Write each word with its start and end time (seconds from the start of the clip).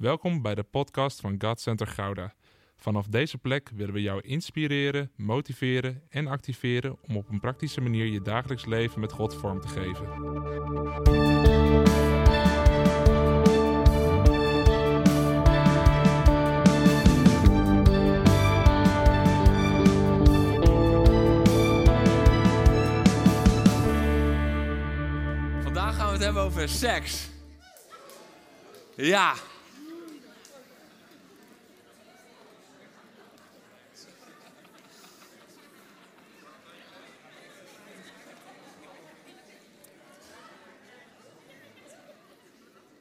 Welkom 0.00 0.42
bij 0.42 0.54
de 0.54 0.62
podcast 0.62 1.20
van 1.20 1.34
God 1.38 1.60
Center 1.60 1.86
Gouda. 1.86 2.34
Vanaf 2.76 3.06
deze 3.06 3.38
plek 3.38 3.70
willen 3.74 3.94
we 3.94 4.02
jou 4.02 4.20
inspireren, 4.20 5.10
motiveren 5.16 6.02
en 6.08 6.26
activeren 6.26 6.98
om 7.08 7.16
op 7.16 7.28
een 7.28 7.40
praktische 7.40 7.80
manier 7.80 8.06
je 8.06 8.22
dagelijks 8.22 8.64
leven 8.64 9.00
met 9.00 9.12
God 9.12 9.34
vorm 9.34 9.60
te 9.60 9.68
geven. 9.68 10.06
Vandaag 25.62 25.96
gaan 25.96 26.06
we 26.06 26.12
het 26.12 26.24
hebben 26.24 26.42
over 26.42 26.68
seks. 26.68 27.28
Ja. 28.96 29.34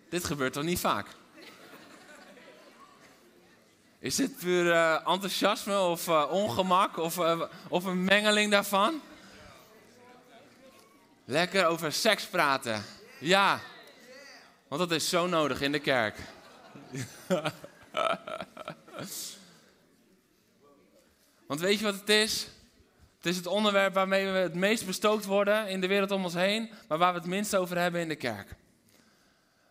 Dit 0.10 0.24
gebeurt 0.24 0.54
toch 0.54 0.64
niet 0.64 0.80
vaak? 0.80 1.08
Is 4.00 4.16
dit 4.16 4.38
puur 4.38 4.72
eh, 4.72 5.08
enthousiasme 5.08 5.80
of 5.80 6.08
eh, 6.08 6.26
ongemak 6.30 6.98
of, 6.98 7.18
eh, 7.18 7.42
of 7.68 7.86
een 7.86 8.04
mengeling 8.04 8.52
daarvan? 8.52 9.02
Lekker 11.26 11.66
over 11.66 11.92
seks 11.92 12.26
praten. 12.26 12.84
Ja, 13.20 13.60
want 14.68 14.82
dat 14.82 14.92
is 14.92 15.10
zo 15.10 15.28
nodig 15.28 15.62
in 15.62 15.72
de 15.72 15.80
kerk. 15.80 16.18
want 21.48 21.60
weet 21.60 21.80
je 21.80 21.86
wat 21.86 22.00
het 22.00 22.10
is? 22.10 22.48
Het 23.18 23.26
is 23.26 23.36
het 23.36 23.48
onderwerp 23.48 23.94
waarmee 23.94 24.26
we 24.26 24.38
het 24.38 24.56
meest 24.56 24.86
bestookt 24.86 25.26
worden 25.26 25.68
in 25.68 25.82
de 25.82 25.88
wereld 25.88 26.12
om 26.12 26.24
ons 26.24 26.34
heen, 26.34 26.72
maar 26.88 26.98
waar 26.98 27.14
we 27.14 27.20
het 27.20 27.28
minst 27.28 27.56
over 27.56 27.78
hebben 27.78 28.02
in 28.02 28.08
de 28.08 28.16
kerk. 28.16 28.56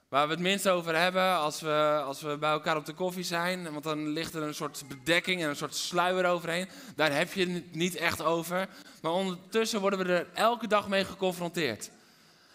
Waar 0.09 0.27
we 0.27 0.33
het 0.33 0.43
minst 0.43 0.69
over 0.69 0.97
hebben 0.97 1.37
als 1.37 1.61
we, 1.61 2.03
als 2.05 2.21
we 2.21 2.37
bij 2.39 2.51
elkaar 2.51 2.77
op 2.77 2.87
de 2.87 2.95
koffie 2.95 3.25
zijn. 3.25 3.73
Want 3.73 3.85
dan 3.85 4.09
ligt 4.09 4.35
er 4.35 4.43
een 4.43 4.55
soort 4.55 4.85
bedekking 4.89 5.43
en 5.43 5.49
een 5.49 5.57
soort 5.57 5.75
sluier 5.75 6.25
overheen. 6.25 6.69
Daar 6.97 7.13
heb 7.13 7.33
je 7.33 7.51
het 7.51 7.75
niet 7.75 7.95
echt 7.97 8.23
over. 8.23 8.69
Maar 9.03 9.13
ondertussen 9.13 9.81
worden 9.81 9.99
we 9.99 10.13
er 10.13 10.29
elke 10.35 10.67
dag 10.67 10.89
mee 10.89 11.05
geconfronteerd. 11.05 11.91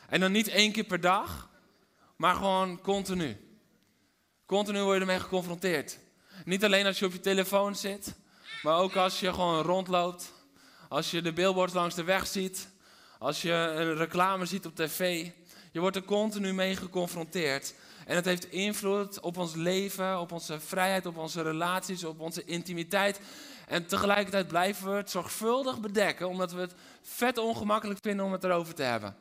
En 0.10 0.20
dan 0.20 0.32
niet 0.32 0.48
één 0.48 0.72
keer 0.72 0.84
per 0.84 1.02
dag, 1.02 1.50
maar 2.16 2.36
gewoon 2.36 2.82
continu. 2.82 3.38
Continu 4.46 4.82
word 4.82 4.96
je 4.96 5.02
ermee 5.02 5.20
geconfronteerd. 5.20 6.00
Niet 6.46 6.64
alleen 6.64 6.86
als 6.86 7.00
je 7.00 7.06
op 7.06 7.12
je 7.12 7.20
telefoon 7.20 7.76
zit, 7.76 8.16
maar 8.62 8.78
ook 8.78 8.96
als 8.96 9.20
je 9.20 9.34
gewoon 9.34 9.62
rondloopt. 9.62 10.34
Als 10.90 11.12
je 11.12 11.22
de 11.22 11.34
billboards 11.34 11.74
langs 11.74 11.96
de 11.96 12.04
weg 12.04 12.28
ziet. 12.28 12.70
Als 13.20 13.42
je 13.42 13.52
een 13.52 13.96
reclame 13.96 14.46
ziet 14.46 14.66
op 14.66 14.76
tv. 14.76 15.30
Je 15.74 15.80
wordt 15.80 15.96
er 15.96 16.04
continu 16.04 16.54
mee 16.54 16.76
geconfronteerd. 16.76 17.74
En 18.06 18.16
het 18.16 18.26
heeft 18.26 18.52
invloed 18.52 19.20
op 19.20 19.38
ons 19.38 19.56
leven, 19.56 20.20
op 20.20 20.32
onze 20.32 20.60
vrijheid, 20.60 21.06
op 21.06 21.18
onze 21.18 21.42
relaties, 21.42 22.04
op 22.04 22.20
onze 22.20 22.44
intimiteit. 22.44 23.20
En 23.68 23.86
tegelijkertijd 23.86 24.48
blijven 24.48 24.90
we 24.90 24.96
het 24.96 25.10
zorgvuldig 25.10 25.80
bedekken, 25.80 26.28
omdat 26.28 26.52
we 26.52 26.60
het 26.60 26.74
vet 27.02 27.38
ongemakkelijk 27.38 28.00
vinden 28.02 28.26
om 28.26 28.32
het 28.32 28.44
erover 28.44 28.74
te 28.74 28.84
hebben. 28.84 29.16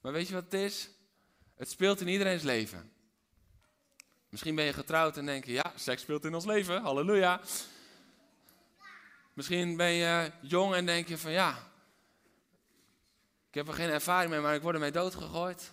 Maar 0.00 0.12
weet 0.12 0.28
je 0.28 0.34
wat 0.34 0.44
het 0.44 0.54
is? 0.54 0.90
Het 1.56 1.70
speelt 1.70 2.00
in 2.00 2.08
iedereen's 2.08 2.42
leven. 2.42 2.92
Misschien 4.28 4.54
ben 4.54 4.64
je 4.64 4.72
getrouwd 4.72 5.16
en 5.16 5.26
denk 5.26 5.44
je, 5.44 5.52
ja, 5.52 5.72
seks 5.74 6.02
speelt 6.02 6.24
in 6.24 6.34
ons 6.34 6.44
leven, 6.44 6.82
halleluja. 6.82 7.40
Misschien 9.32 9.76
ben 9.76 9.90
je 9.90 10.30
jong 10.40 10.74
en 10.74 10.86
denk 10.86 11.08
je 11.08 11.18
van, 11.18 11.32
ja, 11.32 11.71
ik 13.52 13.58
heb 13.58 13.68
er 13.68 13.74
geen 13.74 13.90
ervaring 13.90 14.30
mee, 14.30 14.40
maar 14.40 14.54
ik 14.54 14.62
word 14.62 14.74
ermee 14.74 14.90
doodgegooid. 14.90 15.72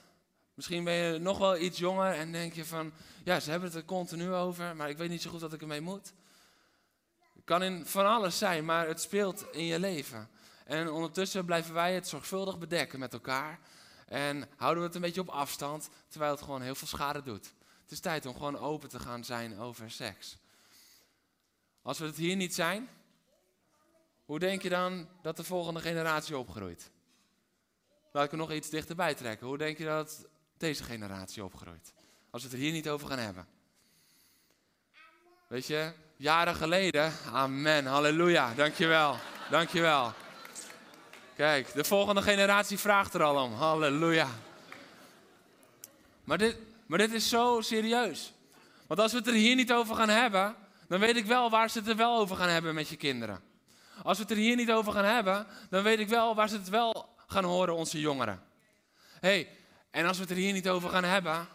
Misschien 0.53 0.83
ben 0.83 0.93
je 0.93 1.17
nog 1.17 1.37
wel 1.37 1.57
iets 1.57 1.79
jonger 1.79 2.13
en 2.13 2.31
denk 2.31 2.53
je 2.53 2.65
van, 2.65 2.93
ja, 3.23 3.39
ze 3.39 3.49
hebben 3.49 3.69
het 3.69 3.77
er 3.77 3.85
continu 3.85 4.33
over, 4.33 4.75
maar 4.75 4.89
ik 4.89 4.97
weet 4.97 5.09
niet 5.09 5.21
zo 5.21 5.29
goed 5.29 5.41
wat 5.41 5.53
ik 5.53 5.61
ermee 5.61 5.81
moet. 5.81 6.13
Het 7.33 7.43
kan 7.43 7.63
in 7.63 7.85
van 7.85 8.05
alles 8.05 8.37
zijn, 8.37 8.65
maar 8.65 8.87
het 8.87 9.01
speelt 9.01 9.45
in 9.51 9.65
je 9.65 9.79
leven. 9.79 10.29
En 10.65 10.91
ondertussen 10.91 11.45
blijven 11.45 11.73
wij 11.73 11.93
het 11.93 12.07
zorgvuldig 12.07 12.57
bedekken 12.57 12.99
met 12.99 13.13
elkaar. 13.13 13.59
En 14.05 14.49
houden 14.55 14.79
we 14.79 14.87
het 14.87 14.95
een 14.95 15.01
beetje 15.01 15.21
op 15.21 15.29
afstand, 15.29 15.89
terwijl 16.07 16.31
het 16.31 16.41
gewoon 16.41 16.61
heel 16.61 16.75
veel 16.75 16.87
schade 16.87 17.23
doet. 17.23 17.53
Het 17.81 17.91
is 17.91 17.99
tijd 17.99 18.25
om 18.25 18.33
gewoon 18.33 18.57
open 18.57 18.89
te 18.89 18.99
gaan 18.99 19.23
zijn 19.23 19.59
over 19.59 19.91
seks. 19.91 20.37
Als 21.81 21.99
we 21.99 22.05
het 22.05 22.17
hier 22.17 22.35
niet 22.35 22.55
zijn, 22.55 22.89
hoe 24.25 24.39
denk 24.39 24.61
je 24.61 24.69
dan 24.69 25.09
dat 25.21 25.37
de 25.37 25.43
volgende 25.43 25.79
generatie 25.79 26.37
opgroeit? 26.37 26.91
Laat 28.11 28.25
ik 28.25 28.31
er 28.31 28.37
nog 28.37 28.51
iets 28.51 28.69
dichterbij 28.69 29.13
trekken. 29.13 29.47
Hoe 29.47 29.57
denk 29.57 29.77
je 29.77 29.85
dat 29.85 30.27
deze 30.57 30.83
generatie 30.83 31.43
opgroeit? 31.43 31.93
Als 32.29 32.41
we 32.41 32.47
het 32.49 32.57
er 32.57 32.63
hier 32.63 32.71
niet 32.71 32.89
over 32.89 33.07
gaan 33.07 33.19
hebben. 33.19 33.47
Weet 35.47 35.67
je, 35.67 35.91
jaren 36.15 36.55
geleden, 36.55 37.13
amen, 37.33 37.85
halleluja, 37.85 38.53
dankjewel, 38.53 39.17
dankjewel. 39.49 40.13
Kijk, 41.35 41.73
de 41.73 41.83
volgende 41.83 42.21
generatie 42.21 42.77
vraagt 42.77 43.13
er 43.13 43.23
al 43.23 43.43
om, 43.43 43.53
halleluja. 43.53 44.27
Maar 46.23 46.37
dit, 46.37 46.57
maar 46.85 46.97
dit 46.97 47.13
is 47.13 47.29
zo 47.29 47.61
serieus. 47.61 48.33
Want 48.87 48.99
als 48.99 49.11
we 49.11 49.17
het 49.17 49.27
er 49.27 49.33
hier 49.33 49.55
niet 49.55 49.73
over 49.73 49.95
gaan 49.95 50.09
hebben, 50.09 50.55
dan 50.87 50.99
weet 50.99 51.15
ik 51.15 51.25
wel 51.25 51.49
waar 51.49 51.69
ze 51.69 51.79
het 51.79 51.87
er 51.87 51.95
wel 51.95 52.17
over 52.17 52.35
gaan 52.35 52.49
hebben 52.49 52.75
met 52.75 52.87
je 52.87 52.95
kinderen. 52.95 53.41
Als 54.03 54.17
we 54.17 54.23
het 54.23 54.31
er 54.31 54.37
hier 54.37 54.55
niet 54.55 54.71
over 54.71 54.93
gaan 54.93 55.05
hebben, 55.05 55.47
dan 55.69 55.83
weet 55.83 55.99
ik 55.99 56.07
wel 56.07 56.35
waar 56.35 56.49
ze 56.49 56.55
het 56.55 56.69
wel 56.69 57.09
gaan 57.29 57.43
horen, 57.43 57.75
onze 57.75 57.99
jongeren. 57.99 58.43
hey, 59.19 59.49
en 59.91 60.05
als 60.05 60.17
we 60.17 60.23
het 60.23 60.31
er 60.31 60.37
hier 60.37 60.53
niet 60.53 60.69
over 60.69 60.89
gaan 60.89 61.03
hebben, 61.03 61.47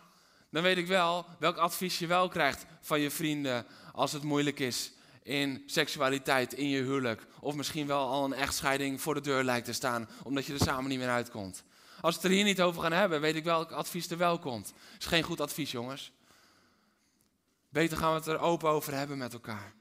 dan 0.50 0.62
weet 0.62 0.76
ik 0.76 0.86
wel 0.86 1.26
welk 1.38 1.56
advies 1.56 1.98
je 1.98 2.06
wel 2.06 2.28
krijgt 2.28 2.66
van 2.80 3.00
je 3.00 3.10
vrienden 3.10 3.66
als 3.92 4.12
het 4.12 4.22
moeilijk 4.22 4.58
is 4.58 4.92
in 5.22 5.62
seksualiteit, 5.66 6.52
in 6.52 6.68
je 6.68 6.82
huwelijk. 6.82 7.26
Of 7.40 7.54
misschien 7.54 7.86
wel 7.86 8.08
al 8.08 8.24
een 8.24 8.32
echtscheiding 8.32 9.00
voor 9.00 9.14
de 9.14 9.20
deur 9.20 9.44
lijkt 9.44 9.66
te 9.66 9.72
staan, 9.72 10.08
omdat 10.22 10.46
je 10.46 10.52
er 10.52 10.58
samen 10.58 10.90
niet 10.90 10.98
meer 10.98 11.08
uitkomt. 11.08 11.62
Als 12.00 12.14
we 12.14 12.20
het 12.20 12.30
er 12.30 12.36
hier 12.36 12.44
niet 12.44 12.60
over 12.60 12.82
gaan 12.82 12.92
hebben, 12.92 13.20
weet 13.20 13.34
ik 13.34 13.44
welk 13.44 13.70
advies 13.70 14.10
er 14.10 14.16
wel 14.16 14.38
komt. 14.38 14.72
Is 14.98 15.06
geen 15.06 15.22
goed 15.22 15.40
advies, 15.40 15.70
jongens. 15.70 16.12
Beter 17.68 17.96
gaan 17.96 18.10
we 18.10 18.18
het 18.18 18.26
er 18.26 18.38
open 18.38 18.68
over 18.68 18.94
hebben 18.94 19.18
met 19.18 19.32
elkaar. 19.32 19.74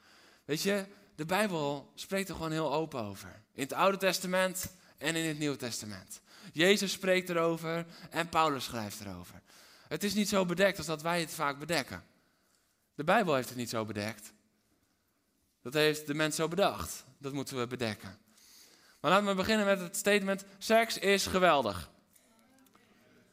Weet 0.46 0.62
je, 0.62 0.86
de 1.16 1.26
Bijbel 1.26 1.92
spreekt 1.96 2.30
er 2.30 2.36
gewoon 2.36 2.52
heel 2.52 2.74
open 2.74 3.04
over. 3.04 3.42
In 3.54 3.64
het 3.64 3.74
Oude 3.74 3.98
Testament 3.98 4.76
en 5.04 5.16
in 5.16 5.28
het 5.28 5.40
Nieuwe 5.40 5.56
Testament. 5.56 6.22
Jezus 6.54 6.92
spreekt 6.92 7.30
erover 7.30 7.86
en 8.10 8.30
Paulus 8.30 8.64
schrijft 8.64 9.00
erover. 9.00 9.42
Het 9.88 10.04
is 10.04 10.14
niet 10.14 10.30
zo 10.30 10.46
bedekt 10.46 10.78
als 10.78 10.88
dat 10.88 11.02
wij 11.02 11.20
het 11.20 11.34
vaak 11.34 11.60
bedekken. 11.60 12.04
De 12.96 13.04
Bijbel 13.04 13.36
heeft 13.36 13.50
het 13.50 13.58
niet 13.58 13.70
zo 13.70 13.86
bedekt. 13.86 14.34
Dat 15.62 15.74
heeft 15.74 16.08
de 16.08 16.14
mens 16.14 16.36
zo 16.36 16.48
bedacht. 16.48 17.04
Dat 17.18 17.34
moeten 17.34 17.58
we 17.58 17.68
bedekken. 17.68 18.18
Maar 19.00 19.12
laten 19.12 19.28
we 19.28 19.34
beginnen 19.34 19.66
met 19.66 19.80
het 19.80 19.96
statement: 19.96 20.46
seks 20.58 20.98
is 20.98 21.26
geweldig. 21.26 21.90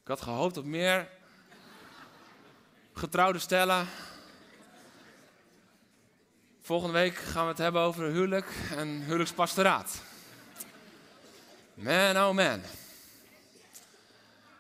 Ik 0.03 0.09
had 0.09 0.21
gehoopt 0.21 0.57
op 0.57 0.65
meer 0.65 1.09
getrouwde 2.93 3.39
stellen. 3.39 3.87
Volgende 6.61 6.95
week 6.95 7.15
gaan 7.15 7.43
we 7.43 7.51
het 7.51 7.59
hebben 7.59 7.83
over 7.83 8.05
huwelijk 8.05 8.53
en 8.77 9.03
huwelijkspastoraat. 9.03 10.03
Man, 11.81 12.17
oh 12.17 12.35
man. 12.35 12.61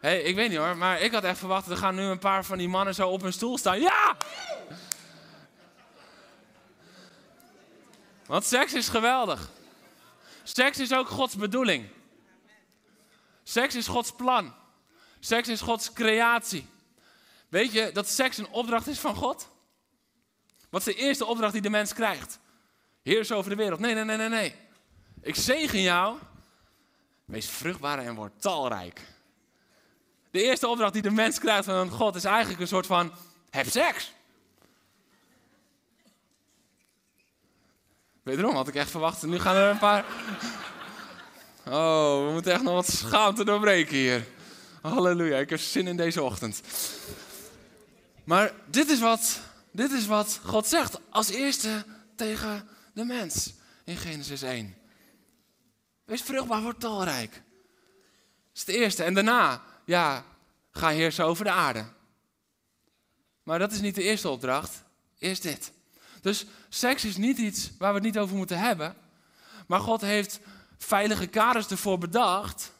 hey, 0.00 0.20
ik 0.20 0.34
weet 0.34 0.48
niet 0.48 0.58
hoor, 0.58 0.76
maar 0.76 1.00
ik 1.00 1.12
had 1.12 1.24
echt 1.24 1.38
verwacht, 1.38 1.66
er 1.66 1.76
gaan 1.76 1.94
nu 1.94 2.02
een 2.02 2.18
paar 2.18 2.44
van 2.44 2.58
die 2.58 2.68
mannen 2.68 2.94
zo 2.94 3.08
op 3.08 3.22
hun 3.22 3.32
stoel 3.32 3.58
staan. 3.58 3.80
Ja! 3.80 4.16
Want 8.26 8.44
seks 8.44 8.74
is 8.74 8.88
geweldig. 8.88 9.50
Seks 10.42 10.78
is 10.78 10.94
ook 10.94 11.08
Gods 11.08 11.36
bedoeling. 11.36 11.88
Seks 13.42 13.74
is 13.74 13.86
Gods 13.86 14.12
plan. 14.12 14.54
Seks 15.18 15.48
is 15.48 15.60
Gods 15.60 15.92
creatie. 15.92 16.68
Weet 17.48 17.72
je 17.72 17.90
dat 17.92 18.08
seks 18.08 18.38
een 18.38 18.50
opdracht 18.50 18.86
is 18.86 18.98
van 18.98 19.14
God? 19.14 19.48
Wat 20.70 20.86
is 20.86 20.94
de 20.94 21.00
eerste 21.00 21.24
opdracht 21.24 21.52
die 21.52 21.62
de 21.62 21.70
mens 21.70 21.92
krijgt? 21.92 22.38
Heers 23.02 23.32
over 23.32 23.50
de 23.50 23.56
wereld. 23.56 23.80
Nee, 23.80 23.94
nee, 23.94 24.04
nee, 24.04 24.16
nee, 24.16 24.28
nee. 24.28 24.54
Ik 25.22 25.34
zegen 25.34 25.80
jou 25.80 26.18
Wees 27.30 27.46
vruchtbaar 27.46 27.98
en 27.98 28.14
word 28.14 28.32
talrijk. 28.38 29.00
De 30.30 30.42
eerste 30.42 30.68
opdracht 30.68 30.92
die 30.92 31.02
de 31.02 31.10
mens 31.10 31.38
krijgt 31.38 31.64
van 31.64 31.90
God 31.90 32.14
is 32.14 32.24
eigenlijk 32.24 32.60
een 32.60 32.66
soort 32.66 32.86
van: 32.86 33.12
heb 33.50 33.66
seks. 33.66 34.12
Wederom 38.22 38.54
had 38.54 38.68
ik 38.68 38.74
echt 38.74 38.90
verwacht, 38.90 39.22
nu 39.22 39.38
gaan 39.38 39.56
er 39.56 39.70
een 39.70 39.78
paar. 39.78 40.04
Oh, 41.66 42.26
we 42.26 42.32
moeten 42.32 42.52
echt 42.52 42.62
nog 42.62 42.74
wat 42.74 42.88
schaamte 42.88 43.44
doorbreken 43.44 43.96
hier. 43.96 44.26
Halleluja, 44.82 45.38
ik 45.38 45.50
heb 45.50 45.60
zin 45.60 45.86
in 45.86 45.96
deze 45.96 46.22
ochtend. 46.22 46.62
Maar 48.24 48.52
dit 48.66 48.90
is 48.90 49.00
wat, 49.00 49.40
dit 49.70 49.92
is 49.92 50.06
wat 50.06 50.40
God 50.44 50.66
zegt 50.66 50.98
als 51.10 51.28
eerste 51.28 51.84
tegen 52.16 52.68
de 52.92 53.04
mens 53.04 53.52
in 53.84 53.96
Genesis 53.96 54.42
1. 54.42 54.79
Wees 56.10 56.22
vruchtbaar, 56.22 56.62
word 56.62 56.80
talrijk. 56.80 57.32
Dat 57.32 58.54
is 58.54 58.60
het 58.60 58.68
eerste. 58.68 59.02
En 59.04 59.14
daarna, 59.14 59.62
ja, 59.84 60.24
ga 60.70 60.88
heersen 60.88 61.24
over 61.24 61.44
de 61.44 61.50
aarde. 61.50 61.84
Maar 63.42 63.58
dat 63.58 63.72
is 63.72 63.80
niet 63.80 63.94
de 63.94 64.02
eerste 64.02 64.28
opdracht. 64.28 64.82
Eerst 65.18 65.42
dit. 65.42 65.72
Dus 66.20 66.46
seks 66.68 67.04
is 67.04 67.16
niet 67.16 67.38
iets 67.38 67.70
waar 67.78 67.88
we 67.88 67.94
het 67.94 68.04
niet 68.04 68.18
over 68.18 68.36
moeten 68.36 68.58
hebben. 68.58 68.96
Maar 69.66 69.80
God 69.80 70.00
heeft 70.00 70.40
veilige 70.78 71.26
kaders 71.26 71.68
ervoor 71.68 71.98
bedacht. 71.98 72.72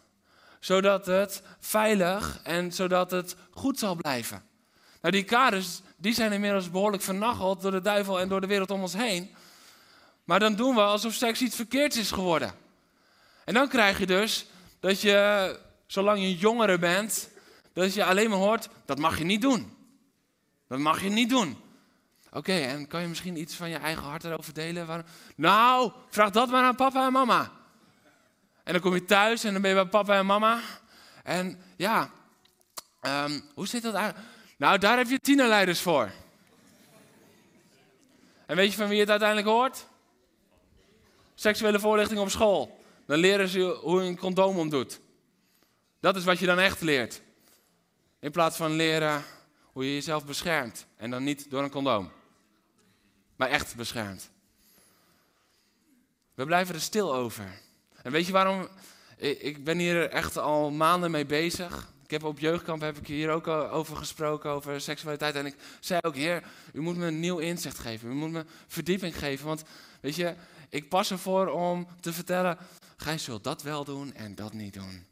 Zodat 0.61 1.07
het 1.07 1.43
veilig 1.61 2.41
en 2.43 2.73
zodat 2.73 3.11
het 3.11 3.37
goed 3.51 3.79
zal 3.79 3.95
blijven. 3.95 4.43
Nou, 5.01 5.15
die 5.15 5.25
kaders 5.25 5.81
die 5.97 6.15
zijn 6.15 6.33
inmiddels 6.33 6.71
behoorlijk 6.71 7.03
vernacheld 7.03 7.61
door 7.61 7.71
de 7.71 7.81
duivel 7.81 8.21
en 8.21 8.29
door 8.29 8.41
de 8.41 8.47
wereld 8.47 8.71
om 8.71 8.81
ons 8.81 8.95
heen. 8.95 9.35
Maar 10.25 10.39
dan 10.39 10.55
doen 10.55 10.75
we 10.75 10.81
alsof 10.81 11.13
seks 11.13 11.41
iets 11.41 11.57
verkeerds 11.57 11.97
is 11.97 12.11
geworden. 12.11 12.60
En 13.45 13.55
dan 13.55 13.69
krijg 13.69 13.99
je 13.99 14.07
dus 14.07 14.47
dat 14.81 15.01
je, 15.01 15.59
zolang 15.87 16.21
je 16.21 16.37
jongere 16.37 16.79
bent, 16.79 17.31
dat 17.73 17.95
je 17.95 18.05
alleen 18.05 18.31
maar 18.31 18.39
hoort, 18.39 18.69
dat 18.85 18.99
mag 18.99 19.19
je 19.19 19.25
niet 19.25 19.41
doen. 19.43 19.77
Dat 20.69 20.79
mag 20.79 21.03
je 21.03 21.09
niet 21.09 21.29
doen. 21.29 21.59
Oké, 22.33 22.53
en 22.53 22.87
kan 22.87 23.01
je 23.01 23.09
misschien 23.09 23.41
iets 23.41 23.55
van 23.55 23.69
je 23.69 23.77
eigen 23.77 24.03
hart 24.03 24.25
erover 24.25 24.55
delen? 24.55 25.05
Nou, 25.37 25.93
vraag 26.09 26.31
dat 26.31 26.51
maar 26.51 26.65
aan 26.65 26.77
papa 26.77 27.07
en 27.07 27.13
mama. 27.13 27.51
En 28.65 28.73
dan 28.73 28.81
kom 28.81 28.95
je 28.95 29.05
thuis 29.05 29.45
en 29.45 29.53
dan 29.53 29.63
ben 29.63 29.71
je 29.71 29.77
bij 29.77 29.87
papa 29.87 30.19
en 30.19 30.27
mama. 30.27 30.61
En 31.23 31.63
ja, 31.77 32.11
um, 33.03 33.43
hoe 33.55 33.67
zit 33.67 33.83
dat 33.83 33.95
eigenlijk? 33.95 34.29
Nou, 34.57 34.79
daar 34.79 34.97
heb 34.97 35.09
je 35.09 35.21
tienerleiders 35.21 35.81
voor. 35.81 36.11
En 38.47 38.57
weet 38.57 38.71
je 38.71 38.79
van 38.79 38.89
wie 38.89 39.01
het 39.01 39.11
uiteindelijk 39.11 39.49
hoort? 39.49 39.87
Seksuele 41.35 41.81
voorlichting 41.81 42.21
op 42.21 42.31
school. 42.31 42.80
Dan 43.11 43.19
leren 43.19 43.49
ze 43.49 43.79
hoe 43.83 44.03
je 44.03 44.09
een 44.09 44.19
condoom 44.19 44.59
omdoet. 44.59 45.01
Dat 46.01 46.17
is 46.17 46.25
wat 46.25 46.39
je 46.39 46.47
dan 46.47 46.59
echt 46.59 46.81
leert. 46.81 47.23
In 48.21 48.31
plaats 48.31 48.57
van 48.57 48.73
leren 48.73 49.25
hoe 49.73 49.85
je 49.85 49.95
jezelf 49.95 50.27
beschermt. 50.27 50.87
En 50.97 51.11
dan 51.11 51.25
niet 51.25 51.51
door 51.51 51.63
een 51.63 51.71
condoom. 51.71 52.11
Maar 53.37 53.49
echt 53.49 53.77
beschermt. 53.77 54.31
We 56.35 56.45
blijven 56.45 56.75
er 56.75 56.81
stil 56.81 57.15
over. 57.15 57.61
En 58.03 58.13
weet 58.13 58.27
je 58.27 58.33
waarom? 58.33 58.69
Ik 59.17 59.65
ben 59.65 59.79
hier 59.79 60.09
echt 60.09 60.39
al 60.39 60.71
maanden 60.71 61.11
mee 61.11 61.27
bezig. 61.27 61.93
Ik 62.05 62.11
heb 62.11 62.25
op 62.25 62.39
jeugdkamp 62.39 62.81
heb 62.81 62.97
ik 62.97 63.07
hier 63.07 63.31
ook 63.31 63.47
over 63.47 63.97
gesproken, 63.97 64.51
over 64.51 64.81
seksualiteit. 64.81 65.35
En 65.35 65.47
ik 65.47 65.57
zei 65.81 66.01
ook, 66.03 66.15
heer, 66.15 66.43
u 66.73 66.81
moet 66.81 66.97
me 66.97 67.07
een 67.07 67.21
nieuw 67.21 67.39
inzicht 67.39 67.79
geven. 67.79 68.11
U 68.11 68.15
moet 68.15 68.31
me 68.31 68.45
verdieping 68.67 69.19
geven. 69.19 69.47
Want 69.47 69.63
weet 70.01 70.17
je, 70.17 70.35
ik 70.69 70.89
pas 70.89 71.11
ervoor 71.11 71.47
om 71.47 71.87
te 72.01 72.13
vertellen, 72.13 72.59
gij 73.01 73.19
zult 73.19 73.45
dat 73.45 73.63
wel 73.63 73.85
doen 73.85 74.15
en 74.15 74.35
dat 74.35 74.53
niet 74.53 74.75
doen. 74.75 75.07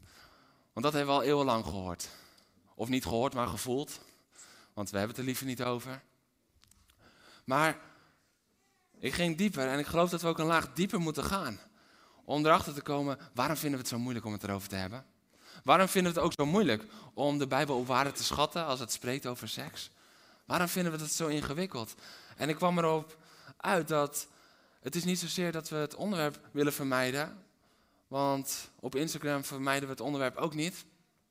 Want 0.73 0.85
dat 0.85 0.93
hebben 0.93 1.15
we 1.15 1.21
al 1.21 1.27
eeuwenlang 1.27 1.63
gehoord. 1.63 2.09
Of 2.75 2.89
niet 2.89 3.03
gehoord, 3.03 3.33
maar 3.33 3.47
gevoeld. 3.47 3.99
Want 4.73 4.89
we 4.89 4.97
hebben 4.97 5.15
het 5.15 5.25
er 5.25 5.29
liever 5.29 5.45
niet 5.45 5.63
over. 5.63 6.01
Maar 7.43 7.77
ik 8.99 9.13
ging 9.13 9.37
dieper 9.37 9.67
en 9.67 9.79
ik 9.79 9.85
geloof 9.85 10.09
dat 10.09 10.21
we 10.21 10.27
ook 10.27 10.39
een 10.39 10.45
laag 10.45 10.73
dieper 10.73 10.99
moeten 10.99 11.23
gaan. 11.23 11.59
Om 12.25 12.45
erachter 12.45 12.73
te 12.73 12.81
komen, 12.81 13.17
waarom 13.33 13.57
vinden 13.57 13.79
we 13.79 13.85
het 13.85 13.93
zo 13.93 13.99
moeilijk 13.99 14.25
om 14.25 14.33
het 14.33 14.43
erover 14.43 14.69
te 14.69 14.75
hebben? 14.75 15.05
Waarom 15.63 15.87
vinden 15.87 16.13
we 16.13 16.19
het 16.19 16.27
ook 16.27 16.33
zo 16.35 16.45
moeilijk 16.45 16.83
om 17.13 17.37
de 17.37 17.47
Bijbel 17.47 17.77
op 17.77 17.87
waarde 17.87 18.11
te 18.11 18.23
schatten 18.23 18.65
als 18.65 18.79
het 18.79 18.91
spreekt 18.91 19.25
over 19.25 19.49
seks? 19.49 19.89
Waarom 20.45 20.67
vinden 20.67 20.91
we 20.91 20.99
het 20.99 21.13
zo 21.13 21.27
ingewikkeld? 21.27 21.95
En 22.35 22.49
ik 22.49 22.55
kwam 22.55 22.77
erop 22.77 23.17
uit 23.57 23.87
dat 23.87 24.27
het 24.81 24.95
is 24.95 25.03
niet 25.03 25.19
zozeer 25.19 25.51
dat 25.51 25.69
we 25.69 25.75
het 25.75 25.95
onderwerp 25.95 26.39
willen 26.51 26.73
vermijden. 26.73 27.43
Want 28.09 28.71
op 28.79 28.95
Instagram 28.95 29.43
vermijden 29.43 29.83
we 29.83 29.93
het 29.93 30.01
onderwerp 30.01 30.35
ook 30.35 30.53
niet. 30.53 30.85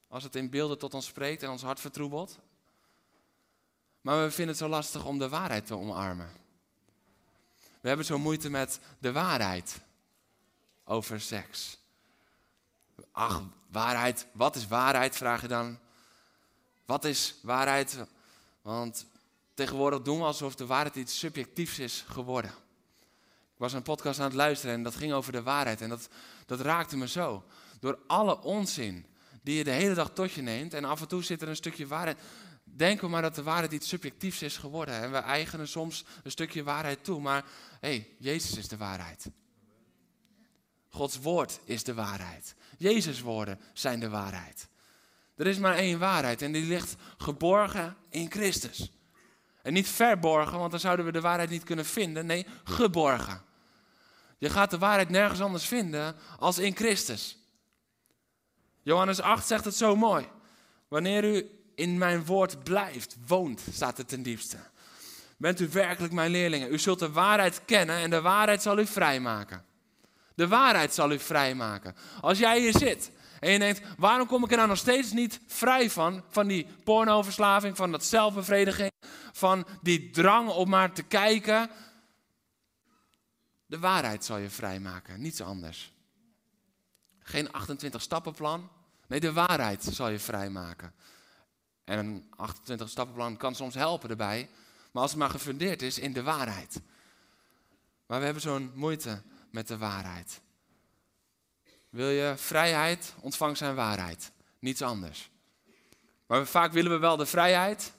Als 0.08 0.22
het 0.22 0.36
in 0.36 0.50
beelden 0.50 0.78
tot 0.78 0.94
ons 0.94 1.06
spreekt 1.06 1.42
en 1.42 1.50
ons 1.50 1.62
hart 1.62 1.80
vertroebelt. 1.80 2.38
Maar 4.00 4.22
we 4.22 4.30
vinden 4.30 4.54
het 4.54 4.64
zo 4.64 4.68
lastig 4.68 5.04
om 5.04 5.18
de 5.18 5.28
waarheid 5.28 5.66
te 5.66 5.76
omarmen. 5.76 6.32
We 7.80 7.88
hebben 7.88 8.06
zo 8.06 8.18
moeite 8.18 8.50
met 8.50 8.80
de 8.98 9.12
waarheid 9.12 9.80
over 10.84 11.20
seks. 11.20 11.78
Ach, 13.12 13.42
waarheid, 13.70 14.26
wat 14.32 14.56
is 14.56 14.66
waarheid, 14.66 15.16
vraag 15.16 15.40
je 15.40 15.48
dan. 15.48 15.78
Wat 16.84 17.04
is 17.04 17.34
waarheid? 17.42 17.98
Want 18.62 19.06
tegenwoordig 19.54 20.02
doen 20.02 20.18
we 20.18 20.24
alsof 20.24 20.54
de 20.54 20.66
waarheid 20.66 20.96
iets 20.96 21.18
subjectiefs 21.18 21.78
is 21.78 22.04
geworden. 22.08 22.54
Was 23.58 23.72
een 23.72 23.82
podcast 23.82 24.18
aan 24.18 24.24
het 24.24 24.34
luisteren 24.34 24.74
en 24.74 24.82
dat 24.82 24.94
ging 24.94 25.12
over 25.12 25.32
de 25.32 25.42
waarheid. 25.42 25.80
En 25.80 25.88
dat, 25.88 26.08
dat 26.46 26.60
raakte 26.60 26.96
me 26.96 27.08
zo. 27.08 27.44
Door 27.80 27.98
alle 28.06 28.40
onzin 28.40 29.06
die 29.42 29.56
je 29.56 29.64
de 29.64 29.70
hele 29.70 29.94
dag 29.94 30.10
tot 30.10 30.32
je 30.32 30.42
neemt 30.42 30.74
en 30.74 30.84
af 30.84 31.00
en 31.00 31.08
toe 31.08 31.22
zit 31.22 31.42
er 31.42 31.48
een 31.48 31.56
stukje 31.56 31.86
waarheid. 31.86 32.18
Denken 32.64 33.04
we 33.04 33.10
maar 33.10 33.22
dat 33.22 33.34
de 33.34 33.42
waarheid 33.42 33.72
iets 33.72 33.88
subjectiefs 33.88 34.42
is 34.42 34.56
geworden. 34.56 34.94
En 34.94 35.12
we 35.12 35.16
eigenen 35.16 35.68
soms 35.68 36.04
een 36.22 36.30
stukje 36.30 36.62
waarheid 36.62 37.04
toe. 37.04 37.20
Maar 37.20 37.44
hé, 37.80 37.88
hey, 37.88 38.08
Jezus 38.18 38.56
is 38.56 38.68
de 38.68 38.76
waarheid. 38.76 39.30
Gods 40.88 41.18
woord 41.18 41.60
is 41.64 41.84
de 41.84 41.94
waarheid. 41.94 42.54
Jezus' 42.76 43.20
woorden 43.20 43.60
zijn 43.72 44.00
de 44.00 44.08
waarheid. 44.08 44.68
Er 45.36 45.46
is 45.46 45.58
maar 45.58 45.74
één 45.74 45.98
waarheid 45.98 46.42
en 46.42 46.52
die 46.52 46.66
ligt 46.66 46.96
geborgen 47.18 47.96
in 48.10 48.30
Christus. 48.30 48.92
En 49.62 49.72
niet 49.72 49.88
verborgen, 49.88 50.58
want 50.58 50.70
dan 50.70 50.80
zouden 50.80 51.04
we 51.04 51.12
de 51.12 51.20
waarheid 51.20 51.50
niet 51.50 51.64
kunnen 51.64 51.84
vinden. 51.84 52.26
Nee, 52.26 52.46
geborgen. 52.64 53.42
Je 54.38 54.50
gaat 54.50 54.70
de 54.70 54.78
waarheid 54.78 55.08
nergens 55.08 55.40
anders 55.40 55.66
vinden 55.66 56.16
als 56.38 56.58
in 56.58 56.76
Christus. 56.76 57.38
Johannes 58.82 59.20
8 59.20 59.46
zegt 59.46 59.64
het 59.64 59.74
zo 59.74 59.96
mooi. 59.96 60.26
Wanneer 60.88 61.24
u 61.24 61.50
in 61.74 61.98
mijn 61.98 62.24
woord 62.24 62.64
blijft, 62.64 63.16
woont, 63.26 63.62
staat 63.72 63.96
het 63.96 64.08
ten 64.08 64.22
diepste. 64.22 64.56
Bent 65.36 65.60
u 65.60 65.68
werkelijk 65.68 66.12
mijn 66.12 66.30
leerlingen? 66.30 66.72
U 66.72 66.78
zult 66.78 66.98
de 66.98 67.10
waarheid 67.10 67.60
kennen 67.64 67.96
en 67.96 68.10
de 68.10 68.20
waarheid 68.20 68.62
zal 68.62 68.78
u 68.78 68.86
vrijmaken. 68.86 69.64
De 70.34 70.48
waarheid 70.48 70.94
zal 70.94 71.12
u 71.12 71.18
vrijmaken. 71.18 71.94
Als 72.20 72.38
jij 72.38 72.60
hier 72.60 72.78
zit 72.78 73.10
en 73.40 73.50
je 73.50 73.58
denkt, 73.58 73.80
waarom 73.96 74.26
kom 74.26 74.44
ik 74.44 74.50
er 74.50 74.56
nou 74.56 74.68
nog 74.68 74.78
steeds 74.78 75.12
niet 75.12 75.40
vrij 75.46 75.90
van? 75.90 76.22
Van 76.28 76.46
die 76.46 76.66
pornoverslaving, 76.84 77.76
van 77.76 77.92
dat 77.92 78.04
zelfbevrediging, 78.04 78.90
van 79.32 79.66
die 79.82 80.10
drang 80.10 80.48
om 80.48 80.68
maar 80.68 80.92
te 80.92 81.02
kijken. 81.02 81.70
De 83.68 83.78
waarheid 83.78 84.24
zal 84.24 84.36
je 84.36 84.50
vrijmaken, 84.50 85.20
niets 85.20 85.40
anders. 85.40 85.92
Geen 87.18 87.52
28 87.52 88.02
stappenplan. 88.02 88.68
Nee, 89.06 89.20
de 89.20 89.32
waarheid 89.32 89.84
zal 89.84 90.08
je 90.08 90.18
vrijmaken. 90.18 90.94
En 91.84 91.98
een 91.98 92.26
28 92.36 92.88
stappenplan 92.88 93.36
kan 93.36 93.54
soms 93.54 93.74
helpen 93.74 94.10
erbij. 94.10 94.48
Maar 94.92 95.02
als 95.02 95.10
het 95.10 95.20
maar 95.20 95.30
gefundeerd 95.30 95.82
is 95.82 95.98
in 95.98 96.12
de 96.12 96.22
waarheid. 96.22 96.80
Maar 98.06 98.18
we 98.18 98.24
hebben 98.24 98.42
zo'n 98.42 98.72
moeite 98.74 99.22
met 99.50 99.68
de 99.68 99.78
waarheid. 99.78 100.40
Wil 101.88 102.08
je 102.08 102.34
vrijheid, 102.36 103.14
ontvang 103.20 103.56
zijn 103.56 103.74
waarheid. 103.74 104.32
Niets 104.58 104.82
anders. 104.82 105.30
Maar 106.26 106.46
vaak 106.46 106.72
willen 106.72 106.90
we 106.90 106.98
wel 106.98 107.16
de 107.16 107.26
vrijheid, 107.26 107.92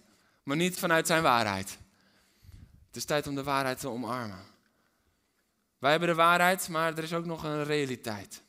maar 0.44 0.56
niet 0.56 0.80
vanuit 0.80 1.08
zijn 1.08 1.24
waarheid. 1.24 1.78
Het 2.88 2.96
is 2.96 3.06
tijd 3.06 3.28
om 3.28 3.36
de 3.36 3.44
waarheid 3.44 3.80
te 3.80 3.90
omarmen. 3.90 4.49
Wij 5.80 5.92
hebben 5.92 6.10
de 6.10 6.16
waarheid, 6.16 6.70
maar 6.70 6.98
er 6.98 7.04
is 7.04 7.14
ook 7.14 7.26
nog 7.26 7.44
een 7.44 7.64
realiteit. 7.64 8.44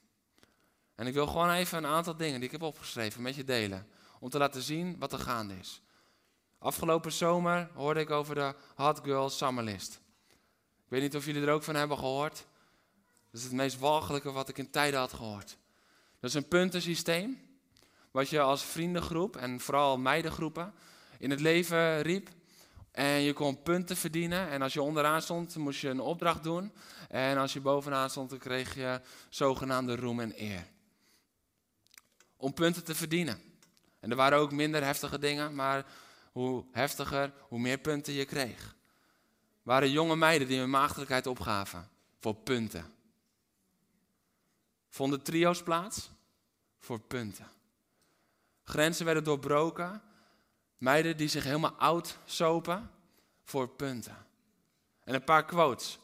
En 0.94 1.06
ik 1.06 1.14
wil 1.14 1.26
gewoon 1.26 1.50
even 1.50 1.78
een 1.78 1.90
aantal 1.90 2.16
dingen 2.16 2.34
die 2.34 2.44
ik 2.44 2.52
heb 2.52 2.62
opgeschreven 2.62 3.22
met 3.22 3.34
je 3.34 3.44
delen. 3.44 3.86
Om 4.18 4.30
te 4.30 4.38
laten 4.38 4.62
zien 4.62 4.96
wat 4.98 5.12
er 5.12 5.18
gaande 5.18 5.54
is. 5.58 5.82
Afgelopen 6.58 7.12
zomer 7.12 7.70
hoorde 7.74 8.00
ik 8.00 8.10
over 8.10 8.34
de 8.34 8.54
Hot 8.74 9.00
Girl 9.02 9.30
Summerlist. 9.30 10.00
Ik 10.84 10.88
weet 10.88 11.00
niet 11.00 11.16
of 11.16 11.24
jullie 11.24 11.42
er 11.42 11.52
ook 11.52 11.62
van 11.62 11.74
hebben 11.74 11.98
gehoord. 11.98 12.46
Dat 13.30 13.40
is 13.40 13.42
het 13.42 13.52
meest 13.52 13.78
walgelijke 13.78 14.32
wat 14.32 14.48
ik 14.48 14.58
in 14.58 14.70
tijden 14.70 15.00
had 15.00 15.12
gehoord. 15.12 15.56
Dat 16.20 16.30
is 16.30 16.34
een 16.34 16.48
puntensysteem. 16.48 17.48
Wat 18.10 18.28
je 18.28 18.40
als 18.40 18.64
vriendengroep 18.64 19.36
en 19.36 19.60
vooral 19.60 19.98
meidengroepen 19.98 20.74
in 21.18 21.30
het 21.30 21.40
leven 21.40 22.02
riep. 22.02 22.28
En 22.90 23.20
je 23.20 23.32
kon 23.32 23.62
punten 23.62 23.96
verdienen. 23.96 24.48
En 24.48 24.62
als 24.62 24.72
je 24.72 24.82
onderaan 24.82 25.22
stond, 25.22 25.56
moest 25.56 25.80
je 25.80 25.88
een 25.88 26.00
opdracht 26.00 26.42
doen. 26.42 26.72
En 27.08 27.38
als 27.38 27.52
je 27.52 27.60
bovenaan 27.60 28.10
stond, 28.10 28.30
dan 28.30 28.38
kreeg 28.38 28.74
je 28.74 29.00
zogenaamde 29.28 29.96
roem 29.96 30.20
en 30.20 30.32
eer. 30.36 30.66
Om 32.36 32.54
punten 32.54 32.84
te 32.84 32.94
verdienen. 32.94 33.42
En 34.00 34.10
er 34.10 34.16
waren 34.16 34.38
ook 34.38 34.52
minder 34.52 34.84
heftige 34.84 35.18
dingen, 35.18 35.54
maar 35.54 35.86
hoe 36.32 36.64
heftiger, 36.72 37.32
hoe 37.48 37.58
meer 37.58 37.78
punten 37.78 38.12
je 38.12 38.24
kreeg. 38.24 38.62
Er 38.62 39.76
waren 39.76 39.90
jonge 39.90 40.16
meiden 40.16 40.48
die 40.48 40.58
hun 40.58 40.70
maagdelijkheid 40.70 41.26
opgaven 41.26 41.88
voor 42.18 42.34
punten. 42.34 42.94
Vonden 44.88 45.22
trio's 45.22 45.62
plaats 45.62 46.10
voor 46.78 47.00
punten. 47.00 47.46
Grenzen 48.62 49.04
werden 49.04 49.24
doorbroken 49.24 50.02
Meiden 50.80 51.16
die 51.16 51.28
zich 51.28 51.44
helemaal 51.44 51.72
oud 51.72 52.18
sopen 52.24 52.90
voor 53.44 53.68
punten. 53.68 54.26
En 55.04 55.14
een 55.14 55.24
paar 55.24 55.44
quotes. 55.44 55.98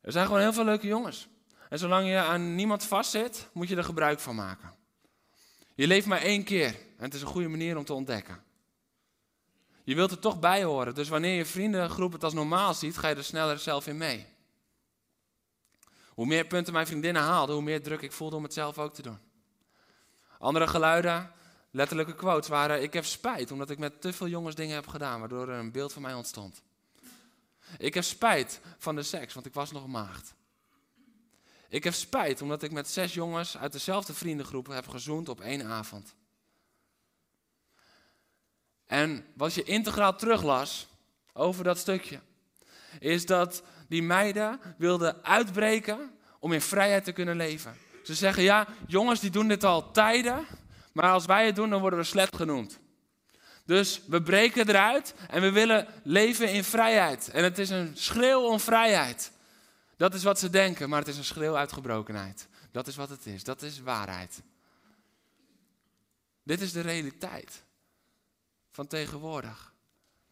Er 0.00 0.12
zijn 0.12 0.26
gewoon 0.26 0.40
heel 0.40 0.52
veel 0.52 0.64
leuke 0.64 0.86
jongens. 0.86 1.28
En 1.68 1.78
zolang 1.78 2.08
je 2.08 2.16
aan 2.16 2.54
niemand 2.54 2.84
vastzit, 2.84 3.48
moet 3.52 3.68
je 3.68 3.76
er 3.76 3.84
gebruik 3.84 4.20
van 4.20 4.34
maken. 4.34 4.74
Je 5.74 5.86
leeft 5.86 6.06
maar 6.06 6.20
één 6.20 6.44
keer 6.44 6.68
en 6.96 7.04
het 7.04 7.14
is 7.14 7.20
een 7.20 7.26
goede 7.26 7.48
manier 7.48 7.76
om 7.76 7.84
te 7.84 7.92
ontdekken. 7.92 8.42
Je 9.84 9.94
wilt 9.94 10.10
er 10.10 10.18
toch 10.18 10.40
bij 10.40 10.64
horen, 10.64 10.94
dus 10.94 11.08
wanneer 11.08 11.34
je 11.34 11.44
vriendengroep 11.44 12.12
het 12.12 12.24
als 12.24 12.32
normaal 12.32 12.74
ziet, 12.74 12.98
ga 12.98 13.08
je 13.08 13.14
er 13.14 13.24
sneller 13.24 13.58
zelf 13.58 13.86
in 13.86 13.96
mee. 13.96 14.26
Hoe 16.08 16.26
meer 16.26 16.46
punten 16.46 16.72
mijn 16.72 16.86
vriendinnen 16.86 17.22
haalden, 17.22 17.54
hoe 17.54 17.64
meer 17.64 17.82
druk 17.82 18.02
ik 18.02 18.12
voelde 18.12 18.36
om 18.36 18.42
het 18.42 18.52
zelf 18.52 18.78
ook 18.78 18.94
te 18.94 19.02
doen. 19.02 19.18
Andere 20.38 20.66
geluiden, 20.66 21.32
letterlijke 21.70 22.14
quotes 22.14 22.48
waren: 22.48 22.82
Ik 22.82 22.92
heb 22.92 23.04
spijt 23.04 23.50
omdat 23.50 23.70
ik 23.70 23.78
met 23.78 24.00
te 24.00 24.12
veel 24.12 24.28
jongens 24.28 24.54
dingen 24.54 24.74
heb 24.74 24.86
gedaan, 24.86 25.20
waardoor 25.20 25.48
er 25.48 25.58
een 25.58 25.72
beeld 25.72 25.92
van 25.92 26.02
mij 26.02 26.14
ontstond. 26.14 26.62
Ik 27.78 27.94
heb 27.94 28.04
spijt 28.04 28.60
van 28.78 28.94
de 28.94 29.02
seks, 29.02 29.34
want 29.34 29.46
ik 29.46 29.54
was 29.54 29.72
nog 29.72 29.84
een 29.84 29.90
maagd. 29.90 30.34
Ik 31.68 31.84
heb 31.84 31.94
spijt 31.94 32.42
omdat 32.42 32.62
ik 32.62 32.72
met 32.72 32.88
zes 32.88 33.14
jongens 33.14 33.56
uit 33.56 33.72
dezelfde 33.72 34.14
vriendengroep 34.14 34.66
heb 34.66 34.88
gezoend 34.88 35.28
op 35.28 35.40
één 35.40 35.66
avond. 35.66 36.14
En 38.86 39.26
wat 39.34 39.54
je 39.54 39.62
integraal 39.62 40.16
teruglas 40.16 40.88
over 41.32 41.64
dat 41.64 41.78
stukje, 41.78 42.20
is 42.98 43.26
dat 43.26 43.62
die 43.88 44.02
meiden 44.02 44.60
wilden 44.78 45.24
uitbreken 45.24 46.18
om 46.38 46.52
in 46.52 46.60
vrijheid 46.60 47.04
te 47.04 47.12
kunnen 47.12 47.36
leven. 47.36 47.76
Ze 48.02 48.14
zeggen, 48.14 48.42
ja, 48.42 48.66
jongens 48.86 49.20
die 49.20 49.30
doen 49.30 49.48
dit 49.48 49.64
al 49.64 49.90
tijden, 49.90 50.46
maar 50.98 51.12
als 51.12 51.26
wij 51.26 51.46
het 51.46 51.56
doen, 51.56 51.70
dan 51.70 51.80
worden 51.80 51.98
we 51.98 52.04
slecht 52.04 52.36
genoemd. 52.36 52.78
Dus 53.64 54.02
we 54.06 54.22
breken 54.22 54.68
eruit 54.68 55.14
en 55.28 55.40
we 55.40 55.52
willen 55.52 55.86
leven 56.02 56.52
in 56.52 56.64
vrijheid. 56.64 57.28
En 57.28 57.44
het 57.44 57.58
is 57.58 57.70
een 57.70 57.96
schreeuw 57.96 58.40
om 58.40 58.60
vrijheid. 58.60 59.32
Dat 59.96 60.14
is 60.14 60.22
wat 60.22 60.38
ze 60.38 60.50
denken, 60.50 60.88
maar 60.88 60.98
het 60.98 61.08
is 61.08 61.16
een 61.16 61.24
schreeuw 61.24 61.56
uit 61.56 61.72
gebrokenheid. 61.72 62.48
Dat 62.70 62.86
is 62.86 62.96
wat 62.96 63.08
het 63.08 63.26
is, 63.26 63.44
dat 63.44 63.62
is 63.62 63.80
waarheid. 63.80 64.42
Dit 66.42 66.60
is 66.60 66.72
de 66.72 66.80
realiteit 66.80 67.64
van 68.70 68.86
tegenwoordig. 68.86 69.74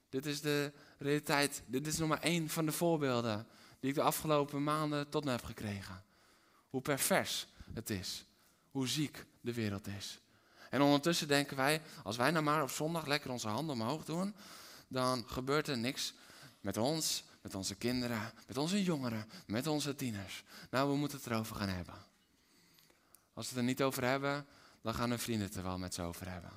Dit 0.08 0.26
is 0.26 0.40
de 0.40 0.72
realiteit, 0.98 1.62
dit 1.66 1.86
is 1.86 1.98
nog 1.98 2.08
maar 2.08 2.22
één 2.22 2.48
van 2.48 2.66
de 2.66 2.72
voorbeelden 2.72 3.46
die 3.80 3.90
ik 3.90 3.96
de 3.96 4.02
afgelopen 4.02 4.62
maanden 4.62 5.08
tot 5.08 5.24
me 5.24 5.30
heb 5.30 5.44
gekregen. 5.44 6.04
Hoe 6.70 6.80
pervers 6.80 7.46
het 7.72 7.90
is, 7.90 8.24
hoe 8.70 8.88
ziek 8.88 9.24
de 9.40 9.52
wereld 9.52 9.86
is. 9.86 10.20
En 10.76 10.82
ondertussen 10.82 11.28
denken 11.28 11.56
wij, 11.56 11.82
als 12.02 12.16
wij 12.16 12.30
nou 12.30 12.44
maar 12.44 12.62
op 12.62 12.70
zondag 12.70 13.06
lekker 13.06 13.30
onze 13.30 13.48
handen 13.48 13.74
omhoog 13.74 14.04
doen, 14.04 14.34
dan 14.88 15.24
gebeurt 15.28 15.68
er 15.68 15.78
niks 15.78 16.14
met 16.60 16.76
ons, 16.76 17.24
met 17.42 17.54
onze 17.54 17.74
kinderen, 17.74 18.32
met 18.46 18.56
onze 18.56 18.82
jongeren, 18.82 19.30
met 19.46 19.66
onze 19.66 19.94
tieners. 19.94 20.44
Nou, 20.70 20.90
we 20.90 20.96
moeten 20.96 21.18
het 21.18 21.26
erover 21.26 21.56
gaan 21.56 21.68
hebben. 21.68 21.94
Als 23.34 23.44
we 23.44 23.50
het 23.50 23.58
er 23.58 23.64
niet 23.64 23.82
over 23.82 24.04
hebben, 24.04 24.46
dan 24.82 24.94
gaan 24.94 25.10
hun 25.10 25.18
vrienden 25.18 25.46
het 25.46 25.56
er 25.56 25.62
wel 25.62 25.78
met 25.78 25.94
ze 25.94 26.02
over 26.02 26.30
hebben. 26.30 26.52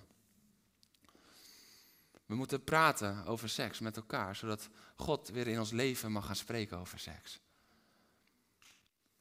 We 2.25 2.35
moeten 2.35 2.63
praten 2.63 3.25
over 3.25 3.49
seks 3.49 3.79
met 3.79 3.95
elkaar, 3.95 4.35
zodat 4.35 4.69
God 4.95 5.29
weer 5.29 5.47
in 5.47 5.59
ons 5.59 5.71
leven 5.71 6.11
mag 6.11 6.25
gaan 6.25 6.35
spreken 6.35 6.77
over 6.77 6.99
seks. 6.99 7.39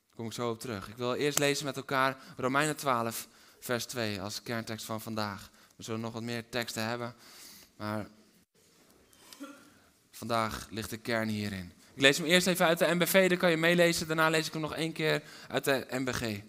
Daar 0.06 0.16
kom 0.16 0.26
ik 0.26 0.32
zo 0.32 0.50
op 0.50 0.60
terug. 0.60 0.88
Ik 0.88 0.96
wil 0.96 1.14
eerst 1.14 1.38
lezen 1.38 1.64
met 1.64 1.76
elkaar 1.76 2.16
Romeinen 2.36 2.76
12, 2.76 3.28
vers 3.60 3.84
2 3.84 4.20
als 4.20 4.42
kerntekst 4.42 4.84
van 4.84 5.00
vandaag. 5.00 5.50
We 5.76 5.82
zullen 5.82 6.00
nog 6.00 6.12
wat 6.12 6.22
meer 6.22 6.48
teksten 6.48 6.82
hebben, 6.82 7.14
maar 7.76 8.08
vandaag 10.10 10.66
ligt 10.70 10.90
de 10.90 10.96
kern 10.96 11.28
hierin. 11.28 11.72
Ik 11.94 12.02
lees 12.02 12.18
hem 12.18 12.26
eerst 12.26 12.46
even 12.46 12.66
uit 12.66 12.78
de 12.78 12.94
MBV, 12.94 13.28
dan 13.28 13.38
kan 13.38 13.50
je 13.50 13.56
meelezen. 13.56 14.06
Daarna 14.06 14.28
lees 14.28 14.46
ik 14.46 14.52
hem 14.52 14.62
nog 14.62 14.74
één 14.74 14.92
keer 14.92 15.22
uit 15.48 15.64
de 15.64 15.86
MBG. 15.90 16.40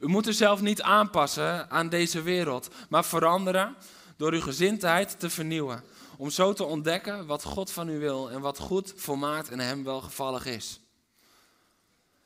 U 0.00 0.06
moet 0.06 0.26
u 0.26 0.32
zelf 0.32 0.60
niet 0.60 0.82
aanpassen 0.82 1.70
aan 1.70 1.88
deze 1.88 2.22
wereld, 2.22 2.68
maar 2.88 3.04
veranderen 3.04 3.76
door 4.16 4.32
uw 4.32 4.40
gezindheid 4.40 5.20
te 5.20 5.30
vernieuwen. 5.30 5.82
Om 6.16 6.30
zo 6.30 6.52
te 6.52 6.64
ontdekken 6.64 7.26
wat 7.26 7.42
God 7.42 7.70
van 7.70 7.88
u 7.88 7.98
wil 7.98 8.30
en 8.30 8.40
wat 8.40 8.58
goed, 8.58 8.92
volmaakt 8.96 9.48
en 9.48 9.58
hem 9.58 9.84
welgevallig 9.84 10.46
is. 10.46 10.79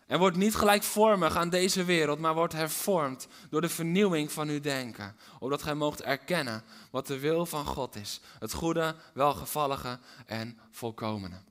En 0.06 0.18
wordt 0.18 0.36
niet 0.36 0.54
gelijkvormig 0.54 1.36
aan 1.36 1.48
deze 1.48 1.84
wereld, 1.84 2.18
maar 2.18 2.34
wordt 2.34 2.52
hervormd 2.52 3.28
door 3.50 3.60
de 3.60 3.68
vernieuwing 3.68 4.32
van 4.32 4.48
uw 4.48 4.60
denken. 4.60 5.16
Opdat 5.38 5.62
gij 5.62 5.74
moogt 5.74 6.02
erkennen 6.02 6.64
wat 6.90 7.06
de 7.06 7.18
wil 7.18 7.46
van 7.46 7.66
God 7.66 7.96
is. 7.96 8.20
Het 8.38 8.52
goede, 8.52 8.94
welgevallige 9.14 9.98
en 10.26 10.58
volkomene. 10.70 11.42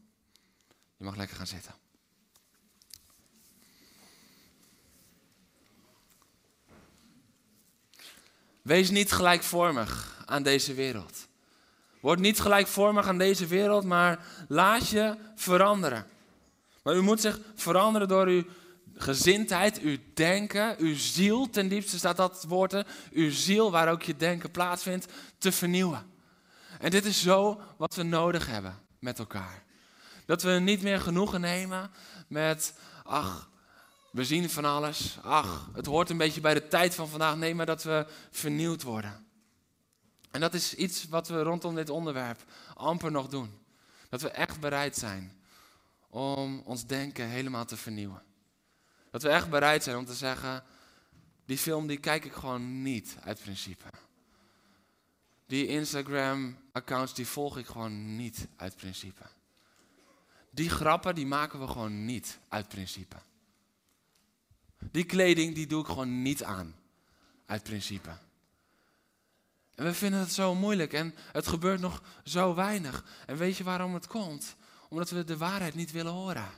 Je 0.98 1.03
mag 1.03 1.15
lekker 1.15 1.38
gaan 1.38 1.48
zitten. 1.48 1.74
Wees 8.62 8.89
niet 8.89 9.12
gelijkvormig 9.12 10.24
aan 10.25 10.43
deze 10.43 10.74
wereld. 10.74 11.27
Word 12.00 12.19
niet 12.19 12.39
gelijkvormig 12.39 13.07
aan 13.07 13.17
deze 13.17 13.48
wereld, 13.48 13.83
maar 13.83 14.25
laat 14.48 14.89
je 14.89 15.15
veranderen. 15.36 16.07
Maar 16.83 16.95
u 16.95 17.01
moet 17.01 17.21
zich 17.21 17.39
veranderen 17.55 18.07
door 18.07 18.27
uw 18.27 18.43
gezindheid, 18.95 19.79
uw 19.79 19.97
denken, 20.13 20.75
uw 20.77 20.95
ziel, 20.95 21.49
ten 21.49 21.67
diepste 21.67 21.97
staat 21.97 22.17
dat 22.17 22.45
woord 22.47 22.83
uw 23.11 23.31
ziel 23.31 23.71
waar 23.71 23.91
ook 23.91 24.03
je 24.03 24.15
denken 24.15 24.51
plaatsvindt, 24.51 25.07
te 25.37 25.51
vernieuwen. 25.51 26.11
En 26.79 26.91
dit 26.91 27.05
is 27.05 27.21
zo 27.21 27.61
wat 27.77 27.95
we 27.95 28.03
nodig 28.03 28.47
hebben 28.47 28.79
met 28.99 29.19
elkaar. 29.19 29.63
Dat 30.25 30.41
we 30.41 30.51
niet 30.51 30.81
meer 30.81 30.99
genoegen 30.99 31.41
nemen 31.41 31.91
met, 32.27 32.73
ach, 33.03 33.49
we 34.11 34.25
zien 34.25 34.49
van 34.49 34.65
alles. 34.65 35.17
Ach, 35.21 35.69
het 35.73 35.85
hoort 35.85 36.09
een 36.09 36.17
beetje 36.17 36.41
bij 36.41 36.53
de 36.53 36.67
tijd 36.67 36.95
van 36.95 37.07
vandaag. 37.07 37.35
Nee, 37.35 37.55
maar 37.55 37.65
dat 37.65 37.83
we 37.83 38.05
vernieuwd 38.31 38.83
worden. 38.83 39.25
En 40.31 40.39
dat 40.39 40.53
is 40.53 40.73
iets 40.73 41.07
wat 41.09 41.27
we 41.27 41.41
rondom 41.41 41.75
dit 41.75 41.89
onderwerp 41.89 42.43
amper 42.75 43.11
nog 43.11 43.27
doen. 43.27 43.59
Dat 44.09 44.21
we 44.21 44.29
echt 44.29 44.59
bereid 44.59 44.97
zijn 44.97 45.42
om 46.13 46.62
ons 46.65 46.86
denken 46.86 47.27
helemaal 47.27 47.65
te 47.65 47.77
vernieuwen. 47.77 48.22
Dat 49.12 49.22
we 49.22 49.29
echt 49.29 49.50
bereid 49.50 49.84
zijn 49.84 49.98
om 49.98 50.05
te 50.05 50.13
zeggen, 50.13 50.63
die 51.46 51.58
film 51.58 51.88
die 51.88 51.98
kijk 51.98 52.25
ik 52.25 52.34
gewoon 52.34 52.82
niet 52.82 53.17
uit 53.24 53.39
principe. 53.39 53.86
Die 55.46 55.67
Instagram-accounts 55.67 57.13
die 57.13 57.27
volg 57.27 57.58
ik 57.58 57.65
gewoon 57.65 58.15
niet 58.15 58.48
uit 58.55 58.75
principe. 58.75 59.24
Die 60.50 60.70
grappen 60.70 61.15
die 61.15 61.25
maken 61.25 61.60
we 61.60 61.67
gewoon 61.67 62.05
niet 62.05 62.39
uit 62.48 62.67
principe. 62.67 63.17
Die 64.91 65.05
kleding 65.05 65.55
die 65.55 65.67
doe 65.67 65.82
ik 65.82 65.88
gewoon 65.88 66.22
niet 66.22 66.43
aan, 66.43 66.75
uit 67.46 67.63
principe. 67.63 68.17
En 69.75 69.86
we 69.86 69.93
vinden 69.93 70.20
het 70.20 70.34
zo 70.34 70.55
moeilijk 70.55 70.93
en 70.93 71.15
het 71.32 71.48
gebeurt 71.48 71.79
nog 71.79 72.01
zo 72.24 72.55
weinig. 72.55 73.05
En 73.25 73.38
weet 73.38 73.58
je 73.58 73.63
waarom 73.63 73.93
het 73.93 74.08
komt? 74.08 74.55
Omdat 74.93 75.09
we 75.09 75.23
de 75.23 75.38
waarheid 75.38 75.75
niet 75.75 75.91
willen 75.91 76.12
horen. 76.12 76.50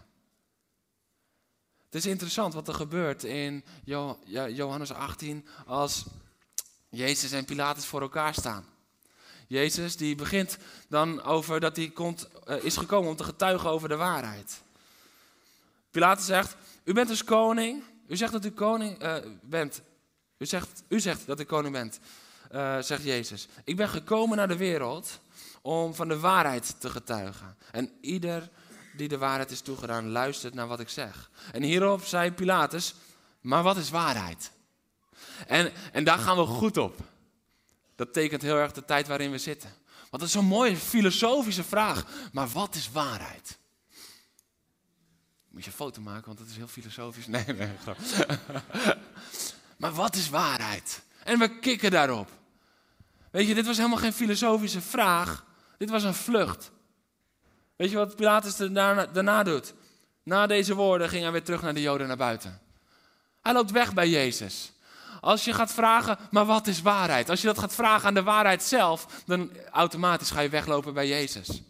Het 1.85 1.95
is 1.95 2.05
interessant 2.05 2.53
wat 2.53 2.67
er 2.67 2.73
gebeurt 2.73 3.23
in 3.23 3.63
Johannes 4.53 4.91
18 4.91 5.47
als 5.65 6.05
Jezus 6.89 7.31
en 7.31 7.45
Pilatus 7.45 7.85
voor 7.85 8.01
elkaar 8.01 8.33
staan. 8.33 8.65
Jezus 9.47 9.97
die 9.97 10.15
begint 10.15 10.57
dan 10.87 11.23
over 11.23 11.59
dat 11.59 11.75
hij 11.75 11.89
komt, 11.89 12.27
uh, 12.47 12.63
is 12.63 12.77
gekomen 12.77 13.09
om 13.09 13.15
te 13.15 13.23
getuigen 13.23 13.69
over 13.69 13.89
de 13.89 13.95
waarheid. 13.95 14.61
Pilatus 15.91 16.25
zegt, 16.25 16.55
u 16.83 16.93
bent 16.93 17.07
dus 17.07 17.23
koning, 17.23 17.83
u 18.07 18.15
zegt 18.15 18.31
dat 18.31 18.45
u 18.45 18.51
koning 18.51 19.03
uh, 19.03 19.15
bent. 19.41 19.81
U 20.37 20.45
zegt, 20.45 20.83
u 20.87 20.99
zegt 20.99 21.25
dat 21.25 21.39
u 21.39 21.43
koning 21.43 21.73
bent, 21.73 21.99
uh, 22.51 22.81
zegt 22.81 23.03
Jezus. 23.03 23.47
Ik 23.63 23.75
ben 23.75 23.89
gekomen 23.89 24.37
naar 24.37 24.47
de 24.47 24.57
wereld 24.57 25.19
om 25.65 25.93
van 25.93 26.07
de 26.07 26.19
waarheid 26.19 26.75
te 26.79 26.89
getuigen. 26.89 27.57
En 27.71 27.91
ieder 28.01 28.49
die 28.95 29.07
de 29.07 29.17
waarheid 29.17 29.51
is 29.51 29.61
toegedaan, 29.61 30.09
luistert 30.09 30.53
naar 30.53 30.67
wat 30.67 30.79
ik 30.79 30.89
zeg. 30.89 31.29
En 31.51 31.63
hierop 31.63 32.03
zei 32.03 32.31
Pilatus, 32.31 32.95
maar 33.41 33.63
wat 33.63 33.77
is 33.77 33.89
waarheid? 33.89 34.51
En, 35.47 35.71
en 35.91 36.03
daar 36.03 36.17
gaan 36.17 36.37
we 36.37 36.45
goed 36.45 36.77
op. 36.77 36.99
Dat 37.95 38.13
tekent 38.13 38.41
heel 38.41 38.55
erg 38.55 38.71
de 38.71 38.85
tijd 38.85 39.07
waarin 39.07 39.31
we 39.31 39.37
zitten. 39.37 39.69
Want 39.95 40.11
dat 40.11 40.21
is 40.21 40.31
zo'n 40.31 40.45
mooie 40.45 40.77
filosofische 40.77 41.63
vraag. 41.63 42.05
Maar 42.31 42.47
wat 42.47 42.75
is 42.75 42.91
waarheid? 42.91 43.57
Moet 45.49 45.63
je 45.63 45.69
een 45.69 45.75
foto 45.75 46.01
maken, 46.01 46.25
want 46.25 46.37
dat 46.37 46.47
is 46.47 46.55
heel 46.55 46.67
filosofisch. 46.67 47.27
Nee, 47.35 47.45
nee, 47.45 47.71
maar 49.77 49.93
wat 49.93 50.15
is 50.15 50.29
waarheid? 50.29 51.03
En 51.23 51.39
we 51.39 51.59
kikken 51.59 51.91
daarop. 51.91 52.29
Weet 53.31 53.47
je, 53.47 53.53
dit 53.53 53.65
was 53.65 53.77
helemaal 53.77 53.97
geen 53.97 54.13
filosofische 54.13 54.81
vraag. 54.81 55.45
Dit 55.77 55.89
was 55.89 56.03
een 56.03 56.13
vlucht. 56.13 56.71
Weet 57.75 57.89
je 57.89 57.97
wat 57.97 58.15
Pilatus 58.15 58.55
daarna, 58.55 59.05
daarna 59.05 59.43
doet? 59.43 59.73
Na 60.23 60.47
deze 60.47 60.75
woorden 60.75 61.09
ging 61.09 61.23
hij 61.23 61.31
weer 61.31 61.43
terug 61.43 61.61
naar 61.61 61.73
de 61.73 61.81
Joden 61.81 62.07
naar 62.07 62.17
buiten. 62.17 62.59
Hij 63.41 63.53
loopt 63.53 63.71
weg 63.71 63.93
bij 63.93 64.09
Jezus. 64.09 64.71
Als 65.21 65.45
je 65.45 65.53
gaat 65.53 65.73
vragen, 65.73 66.17
maar 66.31 66.45
wat 66.45 66.67
is 66.67 66.81
waarheid? 66.81 67.29
Als 67.29 67.41
je 67.41 67.47
dat 67.47 67.59
gaat 67.59 67.75
vragen 67.75 68.07
aan 68.07 68.13
de 68.13 68.23
waarheid 68.23 68.63
zelf, 68.63 69.07
dan 69.25 69.51
automatisch 69.71 70.31
ga 70.31 70.39
je 70.39 70.49
weglopen 70.49 70.93
bij 70.93 71.07
Jezus. 71.07 71.61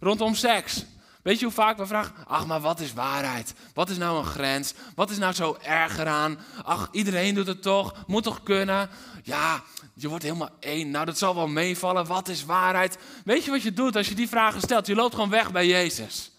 Rondom 0.00 0.34
seks. 0.34 0.84
Weet 1.22 1.38
je 1.38 1.44
hoe 1.44 1.54
vaak 1.54 1.76
we 1.76 1.86
vragen, 1.86 2.14
ach, 2.26 2.46
maar 2.46 2.60
wat 2.60 2.80
is 2.80 2.92
waarheid? 2.92 3.54
Wat 3.74 3.90
is 3.90 3.96
nou 3.96 4.18
een 4.18 4.24
grens? 4.24 4.74
Wat 4.94 5.10
is 5.10 5.18
nou 5.18 5.32
zo 5.32 5.56
erg 5.62 5.98
eraan? 5.98 6.38
Ach, 6.64 6.88
iedereen 6.92 7.34
doet 7.34 7.46
het 7.46 7.62
toch? 7.62 7.94
Moet 8.06 8.22
toch 8.22 8.42
kunnen? 8.42 8.90
Ja, 9.22 9.62
je 9.94 10.08
wordt 10.08 10.24
helemaal 10.24 10.50
één. 10.60 10.90
Nou, 10.90 11.04
dat 11.04 11.18
zal 11.18 11.34
wel 11.34 11.48
meevallen. 11.48 12.06
Wat 12.06 12.28
is 12.28 12.44
waarheid? 12.44 12.98
Weet 13.24 13.44
je 13.44 13.50
wat 13.50 13.62
je 13.62 13.72
doet 13.72 13.96
als 13.96 14.08
je 14.08 14.14
die 14.14 14.28
vragen 14.28 14.60
stelt? 14.60 14.86
Je 14.86 14.94
loopt 14.94 15.14
gewoon 15.14 15.30
weg 15.30 15.52
bij 15.52 15.66
Jezus. 15.66 16.30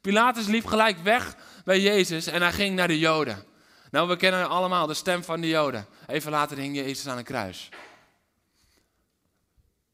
Pilatus 0.00 0.46
liep 0.46 0.66
gelijk 0.66 0.98
weg 0.98 1.36
bij 1.64 1.80
Jezus 1.80 2.26
en 2.26 2.42
hij 2.42 2.52
ging 2.52 2.76
naar 2.76 2.88
de 2.88 2.98
Joden. 2.98 3.44
Nou, 3.90 4.08
we 4.08 4.16
kennen 4.16 4.48
allemaal 4.48 4.86
de 4.86 4.94
stem 4.94 5.24
van 5.24 5.40
de 5.40 5.48
Joden. 5.48 5.86
Even 6.06 6.30
later 6.30 6.56
hing 6.56 6.76
Jezus 6.76 7.06
aan 7.06 7.18
een 7.18 7.24
kruis. 7.24 7.68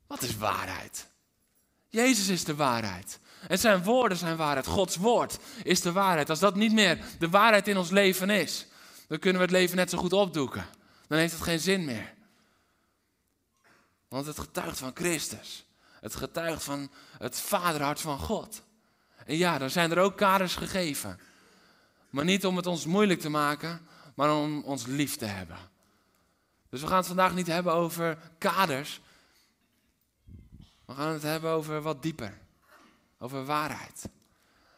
Wat 0.06 0.22
is 0.22 0.36
waarheid? 0.36 1.06
Jezus 1.88 2.28
is 2.28 2.44
de 2.44 2.54
waarheid. 2.54 3.18
En 3.48 3.58
zijn 3.58 3.82
woorden 3.82 4.18
zijn 4.18 4.36
waarheid. 4.36 4.66
Gods 4.66 4.96
woord 4.96 5.38
is 5.62 5.80
de 5.80 5.92
waarheid. 5.92 6.30
Als 6.30 6.38
dat 6.38 6.54
niet 6.54 6.72
meer 6.72 6.98
de 7.18 7.28
waarheid 7.28 7.68
in 7.68 7.76
ons 7.76 7.90
leven 7.90 8.30
is, 8.30 8.66
dan 9.08 9.18
kunnen 9.18 9.40
we 9.40 9.46
het 9.46 9.56
leven 9.56 9.76
net 9.76 9.90
zo 9.90 9.98
goed 9.98 10.12
opdoeken. 10.12 10.66
Dan 11.06 11.18
heeft 11.18 11.32
het 11.32 11.42
geen 11.42 11.60
zin 11.60 11.84
meer. 11.84 12.14
Want 14.08 14.26
het 14.26 14.38
getuigt 14.38 14.78
van 14.78 14.90
Christus. 14.94 15.66
Het 16.00 16.14
getuigt 16.14 16.64
van 16.64 16.90
het 17.18 17.40
vaderhart 17.40 18.00
van 18.00 18.18
God. 18.18 18.62
En 19.26 19.36
ja, 19.36 19.58
dan 19.58 19.70
zijn 19.70 19.90
er 19.90 19.98
ook 19.98 20.16
kaders 20.16 20.54
gegeven. 20.54 21.20
Maar 22.10 22.24
niet 22.24 22.46
om 22.46 22.56
het 22.56 22.66
ons 22.66 22.86
moeilijk 22.86 23.20
te 23.20 23.28
maken, 23.28 23.86
maar 24.14 24.34
om 24.34 24.62
ons 24.62 24.86
lief 24.86 25.16
te 25.16 25.24
hebben. 25.24 25.58
Dus 26.68 26.80
we 26.80 26.86
gaan 26.86 26.96
het 26.96 27.06
vandaag 27.06 27.34
niet 27.34 27.46
hebben 27.46 27.72
over 27.72 28.18
kaders. 28.38 29.00
We 30.84 30.94
gaan 30.94 31.12
het 31.12 31.22
hebben 31.22 31.50
over 31.50 31.82
wat 31.82 32.02
dieper. 32.02 32.38
Over 33.24 33.44
waarheid. 33.44 34.08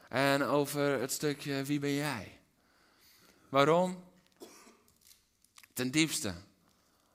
En 0.08 0.42
over 0.42 1.00
het 1.00 1.12
stukje 1.12 1.62
wie 1.62 1.78
ben 1.78 1.94
jij? 1.94 2.40
Waarom? 3.48 4.04
Ten 5.72 5.90
diepste. 5.90 6.34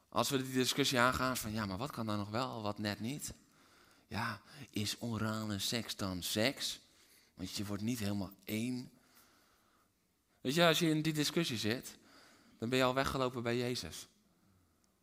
Als 0.09 0.29
we 0.29 0.43
die 0.43 0.53
discussie 0.53 0.99
aangaan 0.99 1.37
van 1.37 1.51
ja, 1.51 1.65
maar 1.65 1.77
wat 1.77 1.91
kan 1.91 2.05
dan 2.05 2.17
nog 2.17 2.29
wel, 2.29 2.61
wat 2.61 2.79
net 2.79 2.99
niet? 2.99 3.33
Ja, 4.07 4.41
is 4.69 4.95
orale 4.99 5.59
seks 5.59 5.95
dan 5.95 6.23
seks? 6.23 6.79
Want 7.33 7.51
je 7.51 7.65
wordt 7.65 7.83
niet 7.83 7.99
helemaal 7.99 8.31
één. 8.43 8.91
Weet 10.41 10.53
je, 10.53 10.65
als 10.65 10.79
je 10.79 10.89
in 10.89 11.01
die 11.01 11.13
discussie 11.13 11.57
zit, 11.57 11.97
dan 12.57 12.69
ben 12.69 12.77
je 12.77 12.83
al 12.83 12.93
weggelopen 12.93 13.43
bij 13.43 13.57
Jezus. 13.57 14.07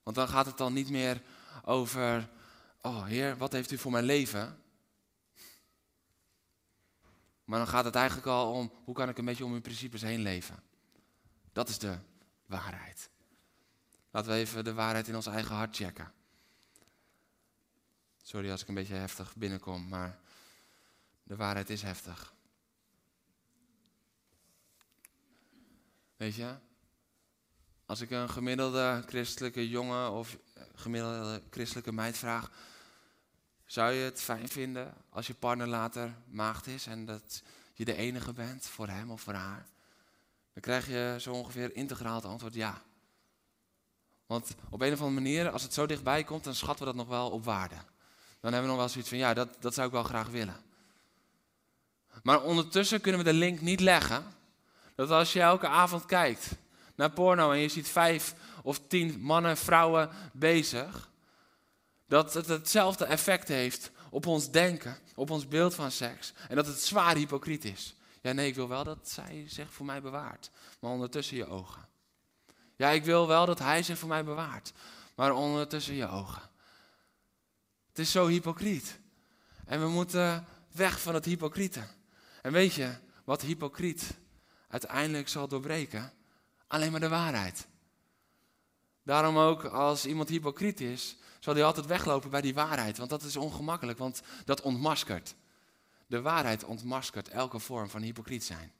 Want 0.02 0.16
dan 0.16 0.28
gaat 0.28 0.46
het 0.46 0.58
dan 0.58 0.72
niet 0.72 0.90
meer 0.90 1.22
over, 1.64 2.28
oh 2.82 3.04
Heer, 3.04 3.36
wat 3.36 3.52
heeft 3.52 3.70
u 3.70 3.78
voor 3.78 3.92
mijn 3.92 4.04
leven? 4.04 4.62
Maar 7.48 7.58
dan 7.58 7.68
gaat 7.68 7.84
het 7.84 7.94
eigenlijk 7.94 8.26
al 8.26 8.52
om, 8.52 8.72
hoe 8.84 8.94
kan 8.94 9.08
ik 9.08 9.18
een 9.18 9.24
beetje 9.24 9.44
om 9.44 9.50
mijn 9.50 9.62
principes 9.62 10.02
heen 10.02 10.20
leven? 10.20 10.62
Dat 11.52 11.68
is 11.68 11.78
de 11.78 11.98
waarheid. 12.46 13.10
Laten 14.10 14.30
we 14.30 14.36
even 14.36 14.64
de 14.64 14.74
waarheid 14.74 15.08
in 15.08 15.14
ons 15.14 15.26
eigen 15.26 15.54
hart 15.54 15.76
checken. 15.76 16.12
Sorry 18.22 18.50
als 18.50 18.62
ik 18.62 18.68
een 18.68 18.74
beetje 18.74 18.94
heftig 18.94 19.36
binnenkom, 19.36 19.88
maar 19.88 20.18
de 21.22 21.36
waarheid 21.36 21.70
is 21.70 21.82
heftig. 21.82 22.34
Weet 26.16 26.34
je, 26.34 26.56
als 27.86 28.00
ik 28.00 28.10
een 28.10 28.30
gemiddelde 28.30 29.02
christelijke 29.06 29.68
jongen 29.68 30.10
of 30.10 30.38
gemiddelde 30.74 31.42
christelijke 31.50 31.92
meid 31.92 32.18
vraag, 32.18 32.50
zou 33.68 33.92
je 33.92 34.04
het 34.04 34.20
fijn 34.20 34.48
vinden 34.48 34.94
als 35.10 35.26
je 35.26 35.34
partner 35.34 35.66
later 35.66 36.14
maagd 36.26 36.66
is 36.66 36.86
en 36.86 37.04
dat 37.04 37.42
je 37.74 37.84
de 37.84 37.96
enige 37.96 38.32
bent 38.32 38.66
voor 38.66 38.88
hem 38.88 39.10
of 39.10 39.20
voor 39.20 39.32
haar? 39.32 39.66
Dan 40.52 40.62
krijg 40.62 40.86
je 40.86 41.16
zo 41.20 41.32
ongeveer 41.32 41.76
integraal 41.76 42.14
het 42.14 42.24
antwoord 42.24 42.54
ja. 42.54 42.82
Want 44.26 44.54
op 44.70 44.80
een 44.80 44.92
of 44.92 45.00
andere 45.00 45.20
manier, 45.20 45.50
als 45.50 45.62
het 45.62 45.74
zo 45.74 45.86
dichtbij 45.86 46.24
komt, 46.24 46.44
dan 46.44 46.54
schatten 46.54 46.86
we 46.86 46.92
dat 46.92 47.00
nog 47.00 47.08
wel 47.08 47.30
op 47.30 47.44
waarde. 47.44 47.74
Dan 48.40 48.52
hebben 48.52 48.62
we 48.62 48.68
nog 48.68 48.76
wel 48.76 48.88
zoiets 48.88 49.08
van, 49.08 49.18
ja, 49.18 49.34
dat, 49.34 49.48
dat 49.60 49.74
zou 49.74 49.86
ik 49.86 49.92
wel 49.92 50.02
graag 50.02 50.28
willen. 50.28 50.56
Maar 52.22 52.42
ondertussen 52.42 53.00
kunnen 53.00 53.24
we 53.24 53.30
de 53.30 53.38
link 53.38 53.60
niet 53.60 53.80
leggen 53.80 54.24
dat 54.94 55.10
als 55.10 55.32
je 55.32 55.40
elke 55.40 55.68
avond 55.68 56.06
kijkt 56.06 56.50
naar 56.94 57.10
porno 57.10 57.52
en 57.52 57.58
je 57.58 57.68
ziet 57.68 57.88
vijf 57.88 58.34
of 58.62 58.80
tien 58.86 59.20
mannen, 59.20 59.56
vrouwen 59.56 60.10
bezig, 60.32 61.10
dat 62.08 62.34
het 62.34 62.46
hetzelfde 62.46 63.04
effect 63.04 63.48
heeft 63.48 63.90
op 64.10 64.26
ons 64.26 64.50
denken, 64.50 64.98
op 65.14 65.30
ons 65.30 65.48
beeld 65.48 65.74
van 65.74 65.90
seks. 65.90 66.32
En 66.48 66.56
dat 66.56 66.66
het 66.66 66.80
zwaar 66.80 67.16
hypocriet 67.16 67.64
is. 67.64 67.94
Ja, 68.20 68.32
nee, 68.32 68.46
ik 68.46 68.54
wil 68.54 68.68
wel 68.68 68.84
dat 68.84 69.08
zij 69.08 69.44
zich 69.48 69.72
voor 69.72 69.86
mij 69.86 70.02
bewaart, 70.02 70.50
maar 70.80 70.90
ondertussen 70.90 71.36
je 71.36 71.46
ogen. 71.46 71.88
Ja, 72.76 72.90
ik 72.90 73.04
wil 73.04 73.26
wel 73.26 73.46
dat 73.46 73.58
hij 73.58 73.82
zich 73.82 73.98
voor 73.98 74.08
mij 74.08 74.24
bewaart, 74.24 74.72
maar 75.14 75.32
ondertussen 75.32 75.94
je 75.94 76.08
ogen. 76.08 76.42
Het 77.88 77.98
is 77.98 78.10
zo 78.10 78.26
hypocriet. 78.26 78.98
En 79.64 79.80
we 79.80 79.88
moeten 79.88 80.46
weg 80.72 81.00
van 81.00 81.14
het 81.14 81.24
hypocriete. 81.24 81.82
En 82.42 82.52
weet 82.52 82.74
je 82.74 82.94
wat 83.24 83.42
hypocriet 83.42 84.14
uiteindelijk 84.68 85.28
zal 85.28 85.48
doorbreken? 85.48 86.12
Alleen 86.66 86.90
maar 86.90 87.00
de 87.00 87.08
waarheid. 87.08 87.66
Daarom 89.02 89.38
ook 89.38 89.64
als 89.64 90.06
iemand 90.06 90.28
hypocriet 90.28 90.80
is, 90.80 91.16
zal 91.38 91.54
hij 91.54 91.64
altijd 91.64 91.86
weglopen 91.86 92.30
bij 92.30 92.40
die 92.40 92.54
waarheid. 92.54 92.98
Want 92.98 93.10
dat 93.10 93.22
is 93.22 93.36
ongemakkelijk, 93.36 93.98
want 93.98 94.22
dat 94.44 94.60
ontmaskert. 94.60 95.34
De 96.06 96.20
waarheid 96.20 96.64
ontmaskert 96.64 97.28
elke 97.28 97.58
vorm 97.58 97.88
van 97.90 98.02
hypocriet 98.02 98.44
zijn. 98.44 98.72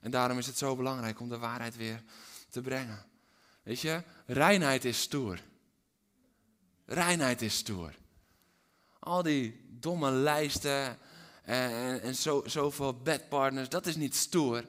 En 0.00 0.10
daarom 0.10 0.38
is 0.38 0.46
het 0.46 0.58
zo 0.58 0.76
belangrijk 0.76 1.20
om 1.20 1.28
de 1.28 1.38
waarheid 1.38 1.76
weer 1.76 2.02
te 2.50 2.60
brengen. 2.60 3.04
Weet 3.62 3.80
je, 3.80 4.02
reinheid 4.26 4.84
is 4.84 5.00
stoer. 5.00 5.40
Reinheid 6.84 7.42
is 7.42 7.56
stoer. 7.56 7.94
Al 8.98 9.22
die 9.22 9.66
domme 9.68 10.10
lijsten 10.10 10.98
en, 11.42 11.70
en, 11.70 12.02
en 12.02 12.14
zo, 12.14 12.42
zoveel 12.46 12.94
bedpartners, 12.94 13.68
dat 13.68 13.86
is 13.86 13.96
niet 13.96 14.14
stoer. 14.14 14.64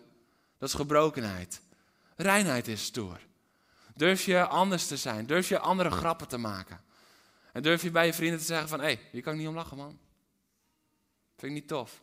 Dat 0.57 0.69
is 0.69 0.75
gebrokenheid. 0.75 1.61
Reinheid 2.15 2.67
is 2.67 2.83
stoer. 2.83 3.19
Durf 3.95 4.25
je 4.25 4.45
anders 4.45 4.87
te 4.87 4.97
zijn. 4.97 5.25
Durf 5.25 5.49
je 5.49 5.59
andere 5.59 5.91
grappen 5.91 6.27
te 6.27 6.37
maken. 6.37 6.81
En 7.57 7.63
durf 7.63 7.81
je 7.81 7.91
bij 7.91 8.05
je 8.05 8.13
vrienden 8.13 8.39
te 8.39 8.45
zeggen 8.45 8.69
van, 8.69 8.79
hé, 8.79 8.99
hey, 9.11 9.21
kan 9.21 9.33
ik 9.33 9.39
niet 9.39 9.47
om 9.47 9.55
lachen, 9.55 9.77
man. 9.77 9.99
Vind 11.37 11.51
ik 11.51 11.59
niet 11.59 11.67
tof. 11.67 12.01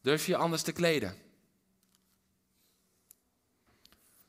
Durf 0.00 0.26
je 0.26 0.36
anders 0.36 0.62
te 0.62 0.72
kleden. 0.72 1.16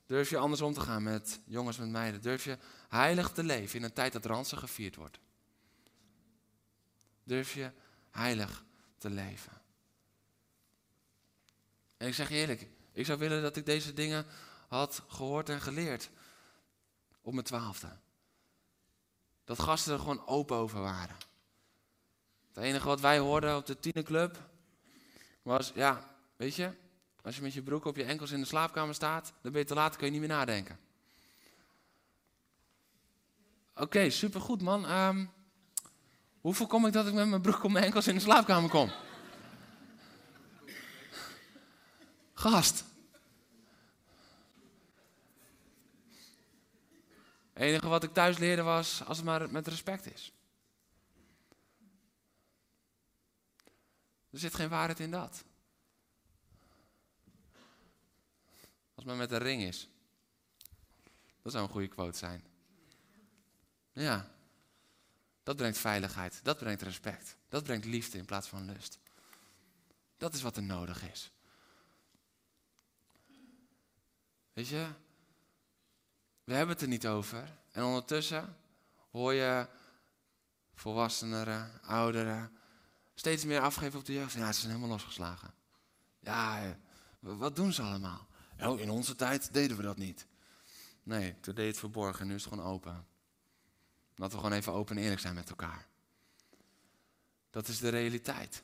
Durf 0.05 0.29
je 0.29 0.37
anders 0.37 0.61
om 0.61 0.73
te 0.73 0.79
gaan 0.79 1.03
met 1.03 1.39
jongens, 1.45 1.77
met 1.77 1.89
meiden. 1.89 2.21
Durf 2.21 2.43
je 2.43 2.57
heilig 2.89 3.31
te 3.31 3.43
leven 3.43 3.79
in 3.79 3.83
een 3.83 3.93
tijd 3.93 4.13
dat 4.13 4.25
ransen 4.25 4.57
gevierd 4.57 4.95
wordt. 4.95 5.19
Durf 7.23 7.53
je 7.53 7.71
heilig 8.11 8.65
te 8.97 9.09
leven. 9.09 9.61
En 11.97 12.07
ik 12.07 12.13
zeg 12.13 12.29
je 12.29 12.35
eerlijk, 12.35 12.67
ik 12.91 13.05
zou 13.05 13.19
willen 13.19 13.41
dat 13.41 13.55
ik 13.55 13.65
deze 13.65 13.93
dingen 13.93 14.25
had 14.67 15.03
gehoord 15.07 15.49
en 15.49 15.61
geleerd 15.61 16.09
op 17.21 17.33
mijn 17.33 17.45
twaalfde. 17.45 17.97
Dat 19.43 19.59
gasten 19.59 19.93
er 19.93 19.99
gewoon 19.99 20.27
open 20.27 20.57
over 20.57 20.81
waren. 20.81 21.15
Het 22.47 22.63
enige 22.63 22.87
wat 22.87 22.99
wij 22.99 23.19
hoorden 23.19 23.55
op 23.55 23.65
de 23.65 23.79
tienerclub 23.79 24.49
was, 25.41 25.71
ja, 25.75 26.15
weet 26.35 26.55
je, 26.55 26.71
als 27.21 27.35
je 27.35 27.41
met 27.41 27.53
je 27.53 27.61
broek 27.61 27.85
op 27.85 27.95
je 27.95 28.03
enkels 28.03 28.31
in 28.31 28.39
de 28.39 28.45
slaapkamer 28.45 28.95
staat, 28.95 29.33
dan 29.41 29.51
ben 29.51 29.61
je 29.61 29.67
te 29.67 29.73
laat, 29.73 29.95
kun 29.95 30.05
je 30.05 30.11
niet 30.11 30.19
meer 30.19 30.29
nadenken. 30.29 30.79
Oké, 33.75 34.09
supergoed 34.09 34.61
man. 34.61 34.91
Um, 34.91 35.31
hoe 36.41 36.53
voorkom 36.53 36.85
ik 36.85 36.93
dat 36.93 37.07
ik 37.07 37.13
met 37.13 37.27
mijn 37.27 37.41
broek 37.41 37.63
op 37.63 37.71
mijn 37.71 37.85
enkels 37.85 38.07
in 38.07 38.15
de 38.15 38.21
slaapkamer 38.21 38.69
kom? 38.69 38.91
Gast. 42.33 42.83
Het 47.53 47.63
enige 47.63 47.87
wat 47.87 48.03
ik 48.03 48.13
thuis 48.13 48.37
leerde 48.37 48.61
was 48.61 49.03
als 49.03 49.17
het 49.17 49.25
maar 49.25 49.51
met 49.51 49.67
respect 49.67 50.13
is. 50.13 50.33
Er 54.29 54.39
zit 54.39 54.53
geen 54.53 54.69
waarheid 54.69 54.99
in 54.99 55.11
dat. 55.11 55.43
Als 58.93 58.95
het 58.95 59.05
maar 59.05 59.15
met 59.15 59.31
een 59.31 59.37
ring 59.37 59.61
is. 59.61 59.89
Dat 61.41 61.51
zou 61.51 61.63
een 61.63 61.71
goede 61.71 61.87
quote 61.87 62.17
zijn. 62.17 62.43
Ja. 63.93 64.31
Dat 65.43 65.55
brengt 65.55 65.77
veiligheid. 65.77 66.39
Dat 66.43 66.57
brengt 66.57 66.81
respect. 66.81 67.37
Dat 67.49 67.63
brengt 67.63 67.85
liefde 67.85 68.17
in 68.17 68.25
plaats 68.25 68.47
van 68.47 68.65
lust. 68.65 68.99
Dat 70.17 70.33
is 70.33 70.41
wat 70.41 70.57
er 70.57 70.63
nodig 70.63 71.03
is. 71.11 71.31
Weet 74.53 74.67
je, 74.67 74.87
we 76.43 76.53
hebben 76.53 76.73
het 76.73 76.81
er 76.81 76.87
niet 76.87 77.07
over. 77.07 77.57
En 77.71 77.83
ondertussen 77.83 78.57
hoor 79.11 79.33
je 79.33 79.67
volwasseneren, 80.73 81.81
ouderen, 81.81 82.51
steeds 83.15 83.45
meer 83.45 83.59
afgeven 83.59 83.99
op 83.99 84.05
de 84.05 84.13
jeugd. 84.13 84.33
Ja, 84.33 84.51
ze 84.51 84.59
zijn 84.59 84.71
helemaal 84.71 84.91
losgeslagen. 84.91 85.53
Ja, 86.19 86.63
eh, 86.63 86.69
wat 87.19 87.55
doen 87.55 87.73
ze 87.73 87.81
allemaal? 87.81 88.27
Oh, 88.59 88.79
in 88.79 88.89
onze 88.89 89.15
tijd 89.15 89.53
deden 89.53 89.77
we 89.77 89.83
dat 89.83 89.97
niet. 89.97 90.27
Nee, 91.03 91.39
toen 91.39 91.55
deed 91.55 91.67
het 91.67 91.77
verborgen, 91.77 92.27
nu 92.27 92.35
is 92.35 92.43
het 92.43 92.53
gewoon 92.53 92.71
open. 92.71 93.05
Laten 94.15 94.35
we 94.37 94.43
gewoon 94.43 94.57
even 94.57 94.73
open 94.73 94.97
en 94.97 95.03
eerlijk 95.03 95.21
zijn 95.21 95.35
met 95.35 95.49
elkaar. 95.49 95.87
Dat 97.49 97.67
is 97.67 97.79
de 97.79 97.89
realiteit. 97.89 98.63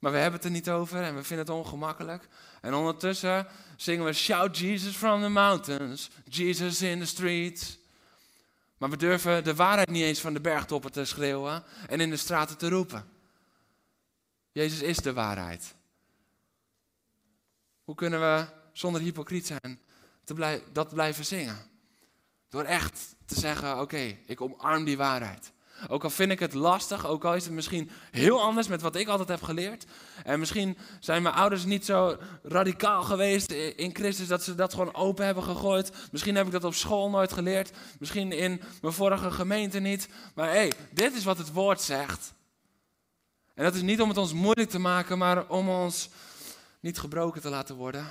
Maar 0.00 0.12
we 0.12 0.18
hebben 0.18 0.40
het 0.40 0.44
er 0.44 0.54
niet 0.54 0.70
over 0.70 1.02
en 1.02 1.14
we 1.14 1.22
vinden 1.22 1.46
het 1.46 1.54
ongemakkelijk. 1.54 2.28
En 2.60 2.74
ondertussen 2.74 3.46
zingen 3.76 4.04
we 4.04 4.12
Shout 4.12 4.58
Jesus 4.58 4.96
from 4.96 5.20
the 5.22 5.28
mountains, 5.28 6.10
Jesus 6.24 6.82
in 6.82 6.98
the 6.98 7.06
streets. 7.06 7.78
Maar 8.78 8.90
we 8.90 8.96
durven 8.96 9.44
de 9.44 9.54
waarheid 9.54 9.90
niet 9.90 10.02
eens 10.02 10.20
van 10.20 10.32
de 10.32 10.40
bergtoppen 10.40 10.92
te 10.92 11.04
schreeuwen 11.04 11.64
en 11.88 12.00
in 12.00 12.10
de 12.10 12.16
straten 12.16 12.58
te 12.58 12.68
roepen. 12.68 13.08
Jezus 14.52 14.82
is 14.82 14.96
de 14.96 15.12
waarheid. 15.12 15.74
Hoe 17.84 17.94
kunnen 17.94 18.20
we 18.20 18.46
zonder 18.72 19.00
hypocriet 19.00 19.46
zijn 19.46 19.80
te 20.24 20.34
blij, 20.34 20.62
dat 20.72 20.94
blijven 20.94 21.24
zingen? 21.24 21.70
Door 22.48 22.64
echt 22.64 23.14
te 23.26 23.40
zeggen, 23.40 23.80
oké, 23.80 24.18
ik 24.26 24.40
omarm 24.40 24.84
die 24.84 24.96
waarheid. 24.96 25.52
Ook 25.88 26.04
al 26.04 26.10
vind 26.10 26.30
ik 26.30 26.38
het 26.38 26.54
lastig, 26.54 27.06
ook 27.06 27.24
al 27.24 27.34
is 27.34 27.44
het 27.44 27.52
misschien 27.52 27.90
heel 28.10 28.42
anders 28.42 28.68
met 28.68 28.82
wat 28.82 28.96
ik 28.96 29.08
altijd 29.08 29.28
heb 29.28 29.42
geleerd. 29.42 29.84
En 30.24 30.38
misschien 30.38 30.78
zijn 31.00 31.22
mijn 31.22 31.34
ouders 31.34 31.64
niet 31.64 31.84
zo 31.84 32.16
radicaal 32.42 33.02
geweest 33.02 33.50
in 33.52 33.94
Christus 33.94 34.26
dat 34.26 34.42
ze 34.42 34.54
dat 34.54 34.74
gewoon 34.74 34.94
open 34.94 35.24
hebben 35.24 35.44
gegooid. 35.44 35.92
Misschien 36.12 36.36
heb 36.36 36.46
ik 36.46 36.52
dat 36.52 36.64
op 36.64 36.74
school 36.74 37.10
nooit 37.10 37.32
geleerd. 37.32 37.70
Misschien 37.98 38.32
in 38.32 38.60
mijn 38.80 38.94
vorige 38.94 39.30
gemeente 39.30 39.78
niet. 39.78 40.08
Maar 40.34 40.46
hé, 40.46 40.52
hey, 40.52 40.72
dit 40.90 41.14
is 41.14 41.24
wat 41.24 41.38
het 41.38 41.52
woord 41.52 41.80
zegt. 41.80 42.32
En 43.54 43.64
dat 43.64 43.74
is 43.74 43.82
niet 43.82 44.00
om 44.00 44.08
het 44.08 44.18
ons 44.18 44.32
moeilijk 44.32 44.70
te 44.70 44.78
maken, 44.78 45.18
maar 45.18 45.48
om 45.48 45.68
ons 45.68 46.08
niet 46.80 46.98
gebroken 46.98 47.40
te 47.40 47.48
laten 47.48 47.76
worden. 47.76 48.06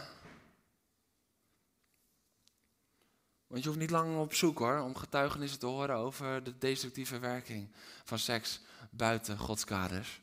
Want 3.49 3.61
je 3.61 3.67
hoeft 3.67 3.81
niet 3.81 3.89
lang 3.89 4.17
op 4.17 4.33
zoek 4.33 4.59
hoor, 4.59 4.79
om 4.79 4.95
getuigenissen 4.95 5.59
te 5.59 5.65
horen 5.65 5.95
over 5.95 6.43
de 6.43 6.57
destructieve 6.57 7.19
werking 7.19 7.71
van 8.03 8.19
seks 8.19 8.61
buiten 8.89 9.37
Gods 9.37 9.63
kaders. 9.63 10.21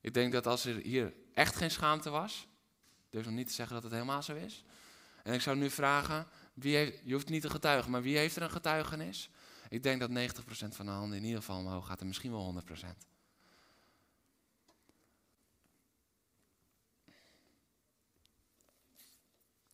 Ik 0.00 0.14
denk 0.14 0.32
dat 0.32 0.46
als 0.46 0.64
er 0.64 0.76
hier 0.76 1.14
echt 1.34 1.56
geen 1.56 1.70
schaamte 1.70 2.10
was, 2.10 2.46
durf 3.10 3.24
nog 3.24 3.34
niet 3.34 3.46
te 3.46 3.52
zeggen 3.52 3.74
dat 3.74 3.84
het 3.84 3.92
helemaal 3.92 4.22
zo 4.22 4.34
is. 4.34 4.64
En 5.22 5.34
ik 5.34 5.40
zou 5.40 5.56
nu 5.56 5.70
vragen, 5.70 6.26
wie 6.54 6.76
heeft, 6.76 7.00
je 7.04 7.12
hoeft 7.12 7.28
niet 7.28 7.42
te 7.42 7.50
getuigen, 7.50 7.90
maar 7.90 8.02
wie 8.02 8.16
heeft 8.16 8.36
er 8.36 8.42
een 8.42 8.50
getuigenis? 8.50 9.30
Ik 9.68 9.82
denk 9.82 10.00
dat 10.00 10.10
90% 10.10 10.68
van 10.68 10.86
de 10.86 10.92
handen 10.92 11.18
in 11.18 11.24
ieder 11.24 11.38
geval 11.38 11.58
omhoog 11.58 11.86
gaat 11.86 12.00
en 12.00 12.06
misschien 12.06 12.30
wel 12.30 12.62
100%. 13.04 13.11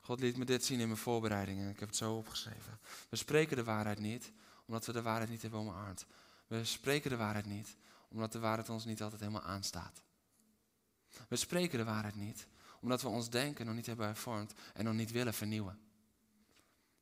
God 0.08 0.20
liet 0.20 0.36
me 0.36 0.44
dit 0.44 0.64
zien 0.64 0.80
in 0.80 0.86
mijn 0.86 1.00
voorbereidingen. 1.00 1.70
Ik 1.70 1.80
heb 1.80 1.88
het 1.88 1.96
zo 1.96 2.16
opgeschreven. 2.16 2.78
We 3.08 3.16
spreken 3.16 3.56
de 3.56 3.64
waarheid 3.64 3.98
niet, 3.98 4.32
omdat 4.66 4.86
we 4.86 4.92
de 4.92 5.02
waarheid 5.02 5.30
niet 5.30 5.42
hebben 5.42 5.60
omarmd. 5.60 6.06
We 6.46 6.64
spreken 6.64 7.10
de 7.10 7.16
waarheid 7.16 7.46
niet, 7.46 7.76
omdat 8.08 8.32
de 8.32 8.38
waarheid 8.38 8.68
ons 8.68 8.84
niet 8.84 9.02
altijd 9.02 9.20
helemaal 9.20 9.42
aanstaat. 9.42 10.02
We 11.28 11.36
spreken 11.36 11.78
de 11.78 11.84
waarheid 11.84 12.14
niet, 12.14 12.46
omdat 12.80 13.02
we 13.02 13.08
ons 13.08 13.30
denken 13.30 13.66
nog 13.66 13.74
niet 13.74 13.86
hebben 13.86 14.06
hervormd 14.06 14.52
en 14.74 14.84
nog 14.84 14.94
niet 14.94 15.10
willen 15.10 15.34
vernieuwen. 15.34 15.78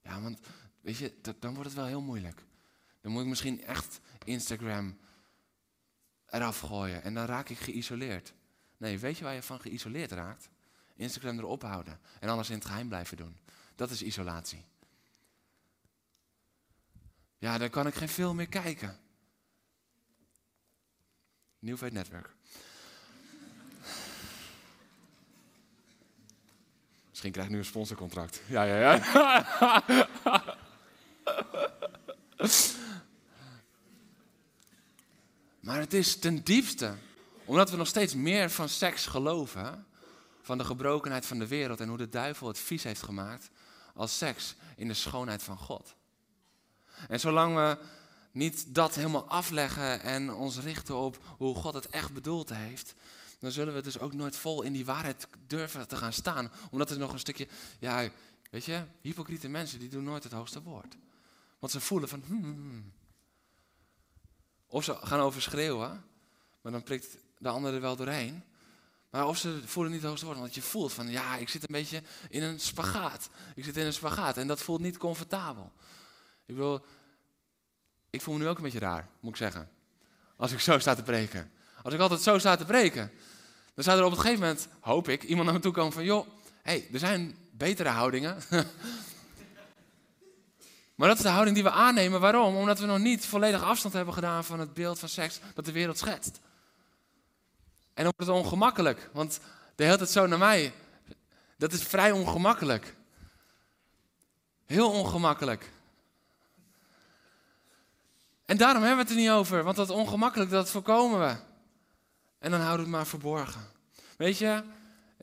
Ja, 0.02 0.20
want 0.20 0.38
weet 0.80 0.96
je, 0.96 1.14
dan 1.38 1.54
wordt 1.54 1.68
het 1.68 1.78
wel 1.78 1.86
heel 1.86 2.02
moeilijk. 2.02 2.44
Dan 3.00 3.12
moet 3.12 3.22
ik 3.22 3.28
misschien 3.28 3.64
echt 3.64 4.00
Instagram 4.24 4.98
eraf 6.26 6.60
gooien 6.60 7.02
en 7.02 7.14
dan 7.14 7.24
raak 7.24 7.48
ik 7.48 7.58
geïsoleerd. 7.58 8.34
Nee, 8.76 8.98
weet 8.98 9.18
je 9.18 9.24
waar 9.24 9.34
je 9.34 9.42
van 9.42 9.60
geïsoleerd 9.60 10.10
raakt? 10.12 10.48
Instagram 10.96 11.38
erop 11.38 11.62
houden 11.62 12.00
en 12.20 12.28
alles 12.28 12.50
in 12.50 12.54
het 12.56 12.64
geheim 12.64 12.88
blijven 12.88 13.16
doen. 13.16 13.38
Dat 13.74 13.90
is 13.90 14.02
isolatie. 14.02 14.64
Ja, 17.38 17.58
dan 17.58 17.70
kan 17.70 17.86
ik 17.86 17.94
geen 17.94 18.08
film 18.08 18.36
meer 18.36 18.48
kijken. 18.48 18.98
Nieuwheid 21.58 21.92
Netwerk. 21.92 22.34
Misschien 27.08 27.32
krijg 27.32 27.46
ik 27.46 27.52
nu 27.52 27.58
een 27.58 27.64
sponsorcontract. 27.64 28.42
Ja, 28.46 28.62
ja, 28.62 28.76
ja. 28.76 28.98
maar 35.60 35.78
het 35.78 35.92
is 35.92 36.18
ten 36.18 36.44
diepste, 36.44 36.94
omdat 37.44 37.70
we 37.70 37.76
nog 37.76 37.86
steeds 37.86 38.14
meer 38.14 38.50
van 38.50 38.68
seks 38.68 39.06
geloven, 39.06 39.86
van 40.46 40.58
de 40.58 40.64
gebrokenheid 40.64 41.26
van 41.26 41.38
de 41.38 41.46
wereld 41.46 41.80
en 41.80 41.88
hoe 41.88 41.96
de 41.96 42.08
duivel 42.08 42.48
het 42.48 42.58
vies 42.58 42.82
heeft 42.82 43.02
gemaakt 43.02 43.50
als 43.94 44.18
seks 44.18 44.54
in 44.76 44.88
de 44.88 44.94
schoonheid 44.94 45.42
van 45.42 45.58
God. 45.58 45.94
En 47.08 47.20
zolang 47.20 47.54
we 47.54 47.78
niet 48.32 48.74
dat 48.74 48.94
helemaal 48.94 49.28
afleggen 49.28 50.00
en 50.00 50.32
ons 50.32 50.58
richten 50.58 50.96
op 50.96 51.18
hoe 51.36 51.54
God 51.54 51.74
het 51.74 51.86
echt 51.86 52.12
bedoeld 52.12 52.48
heeft, 52.48 52.94
dan 53.38 53.50
zullen 53.50 53.74
we 53.74 53.82
dus 53.82 53.98
ook 53.98 54.12
nooit 54.12 54.36
vol 54.36 54.62
in 54.62 54.72
die 54.72 54.84
waarheid 54.84 55.28
durven 55.46 55.88
te 55.88 55.96
gaan 55.96 56.12
staan. 56.12 56.50
Omdat 56.70 56.90
er 56.90 56.98
nog 56.98 57.12
een 57.12 57.18
stukje, 57.18 57.48
ja, 57.78 58.08
weet 58.50 58.64
je, 58.64 58.82
hypocriete 59.00 59.48
mensen 59.48 59.78
die 59.78 59.88
doen 59.88 60.04
nooit 60.04 60.22
het 60.22 60.32
hoogste 60.32 60.62
woord. 60.62 60.96
Want 61.58 61.72
ze 61.72 61.80
voelen 61.80 62.08
van, 62.08 62.22
hmm, 62.26 62.42
hmm, 62.42 62.54
hmm. 62.54 62.92
Of 64.66 64.84
ze 64.84 64.94
gaan 64.94 65.20
overschreeuwen, 65.20 66.04
maar 66.60 66.72
dan 66.72 66.82
prikt 66.82 67.16
de 67.38 67.48
ander 67.48 67.74
er 67.74 67.80
wel 67.80 67.96
doorheen. 67.96 68.42
Maar 69.16 69.26
of 69.26 69.38
ze 69.38 69.60
voelen 69.64 69.92
niet 69.92 70.02
hoogste 70.02 70.26
woord, 70.26 70.38
want 70.38 70.54
je 70.54 70.62
voelt 70.62 70.92
van 70.92 71.08
ja, 71.08 71.36
ik 71.36 71.48
zit 71.48 71.62
een 71.62 71.74
beetje 71.74 72.02
in 72.28 72.42
een 72.42 72.60
spagaat. 72.60 73.28
Ik 73.54 73.64
zit 73.64 73.76
in 73.76 73.86
een 73.86 73.92
spagaat 73.92 74.36
en 74.36 74.46
dat 74.46 74.62
voelt 74.62 74.80
niet 74.80 74.96
comfortabel. 74.96 75.72
Ik 76.46 76.54
wil, 76.54 76.84
ik 78.10 78.22
voel 78.22 78.34
me 78.34 78.40
nu 78.40 78.48
ook 78.48 78.56
een 78.56 78.62
beetje 78.62 78.78
raar, 78.78 79.08
moet 79.20 79.30
ik 79.30 79.36
zeggen. 79.36 79.68
Als 80.36 80.52
ik 80.52 80.60
zo 80.60 80.78
sta 80.78 80.94
te 80.94 81.02
preken. 81.02 81.50
Als 81.82 81.94
ik 81.94 82.00
altijd 82.00 82.20
zo 82.20 82.38
sta 82.38 82.56
te 82.56 82.64
preken, 82.64 83.10
dan 83.74 83.84
zou 83.84 83.98
er 83.98 84.04
op 84.04 84.10
een 84.10 84.18
gegeven 84.18 84.40
moment, 84.40 84.68
hoop 84.80 85.08
ik, 85.08 85.22
iemand 85.22 85.44
naar 85.44 85.54
me 85.54 85.60
toe 85.60 85.72
komen 85.72 85.92
van 85.92 86.04
joh, 86.04 86.26
hey, 86.62 86.88
er 86.92 86.98
zijn 86.98 87.36
betere 87.50 87.88
houdingen. 87.88 88.36
maar 90.96 91.08
dat 91.08 91.16
is 91.16 91.22
de 91.22 91.28
houding 91.28 91.54
die 91.54 91.64
we 91.64 91.70
aannemen. 91.70 92.20
Waarom? 92.20 92.56
Omdat 92.56 92.78
we 92.78 92.86
nog 92.86 92.98
niet 92.98 93.26
volledig 93.26 93.62
afstand 93.62 93.94
hebben 93.94 94.14
gedaan 94.14 94.44
van 94.44 94.60
het 94.60 94.74
beeld 94.74 94.98
van 94.98 95.08
seks 95.08 95.40
dat 95.54 95.64
de 95.64 95.72
wereld 95.72 95.98
schetst. 95.98 96.40
En 97.96 98.04
dan 98.04 98.12
wordt 98.16 98.32
het 98.32 98.44
ongemakkelijk, 98.44 99.10
want 99.12 99.40
de 99.74 99.84
hele 99.84 99.96
tijd 99.96 100.10
zo 100.10 100.26
naar 100.26 100.38
mij. 100.38 100.72
Dat 101.56 101.72
is 101.72 101.82
vrij 101.82 102.12
ongemakkelijk. 102.12 102.94
Heel 104.66 104.90
ongemakkelijk. 104.90 105.70
En 108.44 108.56
daarom 108.56 108.82
hebben 108.82 109.04
we 109.04 109.10
het 109.10 109.20
er 109.20 109.24
niet 109.24 109.30
over, 109.30 109.62
want 109.62 109.76
dat 109.76 109.90
ongemakkelijk, 109.90 110.50
dat 110.50 110.70
voorkomen 110.70 111.20
we. 111.20 111.36
En 112.38 112.50
dan 112.50 112.60
houden 112.60 112.78
we 112.78 112.82
het 112.82 112.96
maar 112.96 113.06
verborgen. 113.06 113.60
Weet 114.16 114.38
je, 114.38 114.62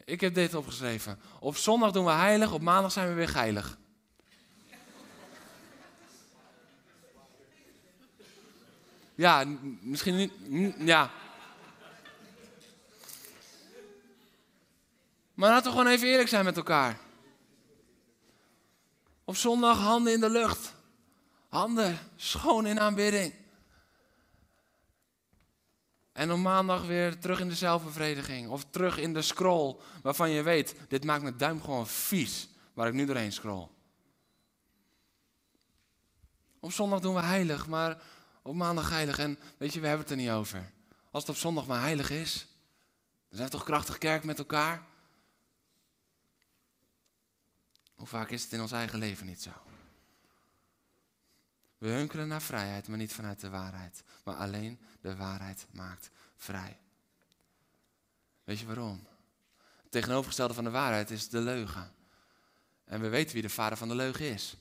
ik 0.05 0.21
heb 0.21 0.33
dit 0.33 0.53
opgeschreven. 0.53 1.19
Op 1.39 1.57
zondag 1.57 1.91
doen 1.91 2.05
we 2.05 2.11
heilig, 2.11 2.51
op 2.51 2.61
maandag 2.61 2.91
zijn 2.91 3.07
we 3.07 3.13
weer 3.13 3.29
geilig. 3.29 3.77
Ja, 9.15 9.45
misschien 9.81 10.15
niet. 10.15 10.75
Ja, 10.77 11.11
Maar 15.33 15.49
laten 15.49 15.71
we 15.71 15.77
gewoon 15.77 15.93
even 15.93 16.07
eerlijk 16.07 16.29
zijn 16.29 16.45
met 16.45 16.57
elkaar. 16.57 16.99
Op 19.23 19.35
zondag 19.35 19.77
handen 19.77 20.13
in 20.13 20.19
de 20.19 20.29
lucht. 20.29 20.73
Handen 21.49 21.99
schoon 22.15 22.65
in 22.65 22.79
aanbidding. 22.79 23.33
En 26.11 26.31
op 26.31 26.37
maandag 26.37 26.85
weer 26.85 27.19
terug 27.19 27.39
in 27.39 27.49
de 27.49 27.55
zelfbevrediging. 27.55 28.49
Of 28.49 28.65
terug 28.69 28.97
in 28.97 29.13
de 29.13 29.21
scroll 29.21 29.75
waarvan 30.01 30.29
je 30.29 30.41
weet, 30.41 30.75
dit 30.87 31.03
maakt 31.03 31.21
mijn 31.21 31.37
duim 31.37 31.61
gewoon 31.61 31.87
vies. 31.87 32.49
Waar 32.73 32.87
ik 32.87 32.93
nu 32.93 33.05
doorheen 33.05 33.31
scroll. 33.31 33.67
Op 36.59 36.71
zondag 36.71 36.99
doen 36.99 37.13
we 37.13 37.21
heilig, 37.21 37.67
maar 37.67 38.01
op 38.41 38.55
maandag 38.55 38.89
heilig. 38.89 39.19
En 39.19 39.39
weet 39.57 39.73
je, 39.73 39.79
we 39.79 39.87
hebben 39.87 40.05
het 40.05 40.15
er 40.15 40.21
niet 40.21 40.29
over. 40.29 40.71
Als 41.11 41.23
het 41.23 41.31
op 41.35 41.41
zondag 41.41 41.67
maar 41.67 41.81
heilig 41.81 42.09
is, 42.09 42.47
dan 43.27 43.37
zijn 43.37 43.49
we 43.49 43.55
toch 43.55 43.63
krachtig 43.63 43.97
kerk 43.97 44.23
met 44.23 44.37
elkaar. 44.37 44.91
Hoe 47.95 48.07
vaak 48.07 48.29
is 48.29 48.43
het 48.43 48.51
in 48.51 48.61
ons 48.61 48.71
eigen 48.71 48.99
leven 48.99 49.25
niet 49.25 49.41
zo? 49.41 49.51
We 51.77 51.89
hunkeren 51.89 52.27
naar 52.27 52.41
vrijheid, 52.41 52.87
maar 52.87 52.97
niet 52.97 53.13
vanuit 53.13 53.39
de 53.39 53.49
waarheid. 53.49 54.03
Maar 54.23 54.35
alleen 54.35 54.79
de 55.01 55.15
waarheid 55.15 55.65
maakt 55.71 56.09
vrij. 56.37 56.77
Weet 58.43 58.59
je 58.59 58.65
waarom? 58.65 59.07
Het 59.81 59.91
tegenovergestelde 59.91 60.53
van 60.53 60.63
de 60.63 60.69
waarheid 60.69 61.11
is 61.11 61.29
de 61.29 61.39
leugen. 61.39 61.93
En 62.85 63.01
we 63.01 63.09
weten 63.09 63.33
wie 63.33 63.41
de 63.41 63.49
vader 63.49 63.77
van 63.77 63.87
de 63.87 63.95
leugen 63.95 64.25
is. 64.25 64.55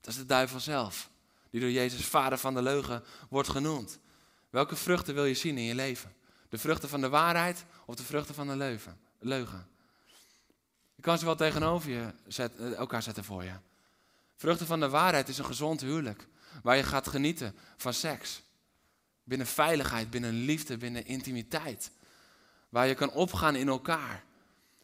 Dat 0.00 0.12
is 0.12 0.16
de 0.16 0.26
duivel 0.26 0.60
zelf, 0.60 1.10
die 1.50 1.60
door 1.60 1.70
Jezus 1.70 2.06
vader 2.06 2.38
van 2.38 2.54
de 2.54 2.62
leugen 2.62 3.04
wordt 3.28 3.48
genoemd. 3.48 3.98
Welke 4.50 4.76
vruchten 4.76 5.14
wil 5.14 5.24
je 5.24 5.34
zien 5.34 5.58
in 5.58 5.64
je 5.64 5.74
leven? 5.74 6.14
De 6.48 6.58
vruchten 6.58 6.88
van 6.88 7.00
de 7.00 7.08
waarheid 7.08 7.64
of 7.86 7.94
de 7.94 8.04
vruchten 8.04 8.34
van 8.34 8.46
de 8.46 8.56
leugen? 9.18 9.68
Je 10.98 11.04
kan 11.04 11.18
ze 11.18 11.24
wel 11.24 11.36
tegenover 11.36 11.90
je 11.90 12.12
eh, 12.36 12.74
elkaar 12.74 13.02
zetten 13.02 13.24
voor 13.24 13.44
je. 13.44 13.52
Vruchten 14.36 14.66
van 14.66 14.80
de 14.80 14.88
waarheid 14.88 15.28
is 15.28 15.38
een 15.38 15.44
gezond 15.44 15.80
huwelijk, 15.80 16.26
waar 16.62 16.76
je 16.76 16.82
gaat 16.82 17.08
genieten 17.08 17.54
van 17.76 17.94
seks. 17.94 18.42
Binnen 19.24 19.46
veiligheid, 19.46 20.10
binnen 20.10 20.32
liefde, 20.32 20.76
binnen 20.76 21.06
intimiteit. 21.06 21.90
Waar 22.68 22.86
je 22.86 22.94
kan 22.94 23.10
opgaan 23.10 23.56
in 23.56 23.68
elkaar. 23.68 24.24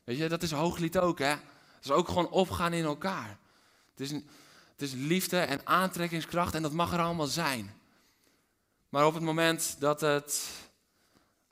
Weet 0.05 0.19
je, 0.19 0.29
dat 0.29 0.43
is 0.43 0.51
hooglied 0.51 0.99
ook, 0.99 1.19
hè? 1.19 1.35
Dat 1.75 1.85
is 1.85 1.91
ook 1.91 2.09
gewoon 2.09 2.31
opgaan 2.31 2.73
in 2.73 2.85
elkaar. 2.85 3.39
Het 3.91 4.01
is, 4.01 4.11
het 4.11 4.83
is 4.83 4.93
liefde 4.93 5.39
en 5.39 5.67
aantrekkingskracht 5.67 6.55
en 6.55 6.63
dat 6.63 6.73
mag 6.73 6.93
er 6.93 7.01
allemaal 7.01 7.27
zijn. 7.27 7.75
Maar 8.89 9.07
op 9.07 9.15
het 9.15 9.23
moment 9.23 9.77
dat 9.79 10.01
het 10.01 10.49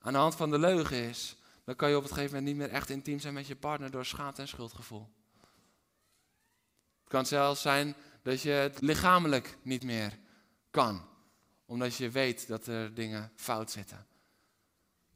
aan 0.00 0.12
de 0.12 0.18
hand 0.18 0.36
van 0.36 0.50
de 0.50 0.58
leugen 0.58 0.96
is, 0.96 1.36
dan 1.64 1.76
kan 1.76 1.88
je 1.88 1.96
op 1.96 2.02
het 2.02 2.12
gegeven 2.12 2.36
moment 2.36 2.56
niet 2.56 2.66
meer 2.66 2.74
echt 2.76 2.90
intiem 2.90 3.18
zijn 3.18 3.34
met 3.34 3.46
je 3.46 3.56
partner 3.56 3.90
door 3.90 4.04
schaamte 4.04 4.40
en 4.40 4.48
schuldgevoel. 4.48 5.08
Het 7.00 7.08
kan 7.08 7.26
zelfs 7.26 7.62
zijn 7.62 7.94
dat 8.22 8.42
je 8.42 8.50
het 8.50 8.80
lichamelijk 8.80 9.56
niet 9.62 9.82
meer 9.82 10.18
kan, 10.70 11.08
omdat 11.66 11.96
je 11.96 12.10
weet 12.10 12.46
dat 12.46 12.66
er 12.66 12.94
dingen 12.94 13.32
fout 13.36 13.70
zitten. 13.70 14.06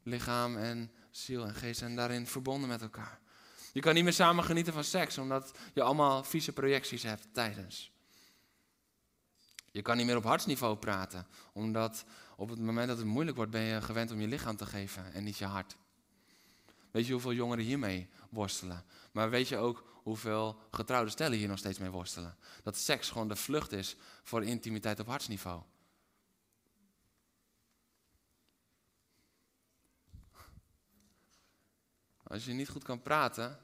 Lichaam 0.03 0.57
en 0.57 0.91
ziel 1.09 1.45
en 1.45 1.55
geest 1.55 1.79
zijn 1.79 1.95
daarin 1.95 2.27
verbonden 2.27 2.69
met 2.69 2.81
elkaar. 2.81 3.19
Je 3.73 3.81
kan 3.81 3.93
niet 3.93 4.03
meer 4.03 4.13
samen 4.13 4.43
genieten 4.43 4.73
van 4.73 4.83
seks, 4.83 5.17
omdat 5.17 5.57
je 5.73 5.81
allemaal 5.81 6.23
vieze 6.23 6.53
projecties 6.53 7.03
hebt 7.03 7.27
tijdens. 7.31 7.91
Je 9.71 9.81
kan 9.81 9.97
niet 9.97 10.05
meer 10.05 10.15
op 10.15 10.23
hartsniveau 10.23 10.77
praten, 10.77 11.27
omdat 11.53 12.05
op 12.35 12.49
het 12.49 12.59
moment 12.59 12.87
dat 12.87 12.97
het 12.97 13.05
moeilijk 13.05 13.37
wordt, 13.37 13.51
ben 13.51 13.61
je 13.61 13.81
gewend 13.81 14.11
om 14.11 14.21
je 14.21 14.27
lichaam 14.27 14.55
te 14.55 14.65
geven 14.65 15.13
en 15.13 15.23
niet 15.23 15.37
je 15.37 15.45
hart. 15.45 15.75
Weet 16.91 17.05
je 17.05 17.11
hoeveel 17.11 17.33
jongeren 17.33 17.65
hiermee 17.65 18.09
worstelen? 18.29 18.85
Maar 19.11 19.29
weet 19.29 19.47
je 19.47 19.57
ook 19.57 19.99
hoeveel 20.03 20.59
getrouwde 20.71 21.09
stellen 21.09 21.37
hier 21.37 21.47
nog 21.47 21.57
steeds 21.57 21.79
mee 21.79 21.89
worstelen? 21.89 22.37
Dat 22.63 22.77
seks 22.77 23.09
gewoon 23.09 23.27
de 23.27 23.35
vlucht 23.35 23.71
is 23.71 23.95
voor 24.23 24.43
intimiteit 24.43 24.99
op 24.99 25.07
hartsniveau. 25.07 25.61
Als 32.23 32.45
je 32.45 32.53
niet 32.53 32.69
goed 32.69 32.83
kan 32.83 33.01
praten, 33.01 33.51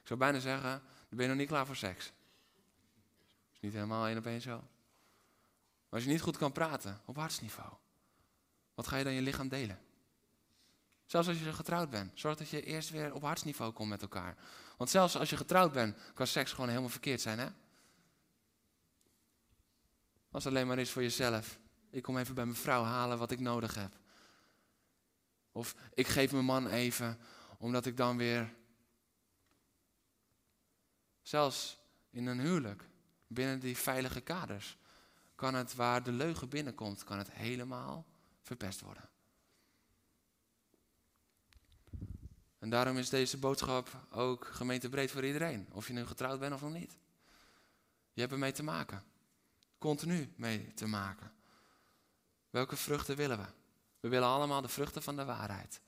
ik 0.00 0.06
zou 0.06 0.18
bijna 0.18 0.38
zeggen, 0.38 0.70
dan 0.70 0.82
ben 1.08 1.22
je 1.22 1.28
nog 1.28 1.36
niet 1.36 1.48
klaar 1.48 1.66
voor 1.66 1.76
seks. 1.76 2.12
Is 3.52 3.60
niet 3.60 3.72
helemaal 3.72 4.06
één 4.06 4.18
op 4.18 4.26
één 4.26 4.40
zo. 4.40 4.62
Als 5.88 6.02
je 6.04 6.10
niet 6.10 6.20
goed 6.20 6.36
kan 6.36 6.52
praten 6.52 7.00
op 7.04 7.16
hartsniveau, 7.16 7.72
wat 8.74 8.86
ga 8.86 8.96
je 8.96 9.04
dan 9.04 9.12
je 9.12 9.22
lichaam 9.22 9.48
delen? 9.48 9.78
Zelfs 11.10 11.28
als 11.28 11.38
je 11.38 11.52
getrouwd 11.52 11.90
bent, 11.90 12.10
zorg 12.14 12.36
dat 12.36 12.48
je 12.48 12.62
eerst 12.62 12.90
weer 12.90 13.14
op 13.14 13.22
hartsniveau 13.22 13.72
komt 13.72 13.88
met 13.88 14.02
elkaar. 14.02 14.36
Want 14.76 14.90
zelfs 14.90 15.16
als 15.16 15.30
je 15.30 15.36
getrouwd 15.36 15.72
bent, 15.72 15.98
kan 16.14 16.26
seks 16.26 16.52
gewoon 16.52 16.68
helemaal 16.68 16.90
verkeerd 16.90 17.20
zijn, 17.20 17.38
hè? 17.38 17.48
Als 20.30 20.44
het 20.44 20.52
alleen 20.52 20.66
maar 20.66 20.78
is 20.78 20.90
voor 20.90 21.02
jezelf. 21.02 21.58
Ik 21.90 22.02
kom 22.02 22.18
even 22.18 22.34
bij 22.34 22.44
mijn 22.44 22.56
vrouw 22.56 22.82
halen 22.82 23.18
wat 23.18 23.30
ik 23.30 23.40
nodig 23.40 23.74
heb. 23.74 23.98
Of 25.52 25.74
ik 25.94 26.06
geef 26.06 26.32
mijn 26.32 26.44
man 26.44 26.66
even, 26.66 27.18
omdat 27.58 27.86
ik 27.86 27.96
dan 27.96 28.16
weer. 28.16 28.54
Zelfs 31.22 31.78
in 32.10 32.26
een 32.26 32.40
huwelijk, 32.40 32.84
binnen 33.26 33.60
die 33.60 33.76
veilige 33.76 34.20
kaders, 34.20 34.78
kan 35.34 35.54
het 35.54 35.74
waar 35.74 36.02
de 36.02 36.12
leugen 36.12 36.48
binnenkomt, 36.48 37.04
kan 37.04 37.18
het 37.18 37.30
helemaal 37.30 38.06
verpest 38.42 38.80
worden. 38.80 39.09
En 42.60 42.70
daarom 42.70 42.96
is 42.96 43.08
deze 43.08 43.38
boodschap 43.38 43.88
ook 44.10 44.46
gemeentebreed 44.46 45.10
voor 45.10 45.24
iedereen. 45.24 45.68
Of 45.72 45.86
je 45.86 45.92
nu 45.92 46.06
getrouwd 46.06 46.40
bent 46.40 46.54
of 46.54 46.60
nog 46.60 46.72
niet. 46.72 46.98
Je 48.12 48.20
hebt 48.20 48.32
ermee 48.32 48.52
te 48.52 48.62
maken. 48.62 49.02
Continu 49.78 50.32
mee 50.36 50.74
te 50.74 50.86
maken. 50.86 51.32
Welke 52.50 52.76
vruchten 52.76 53.16
willen 53.16 53.38
we? 53.38 53.46
We 54.00 54.08
willen 54.08 54.28
allemaal 54.28 54.60
de 54.60 54.68
vruchten 54.68 55.02
van 55.02 55.16
de 55.16 55.24
waarheid. 55.24 55.80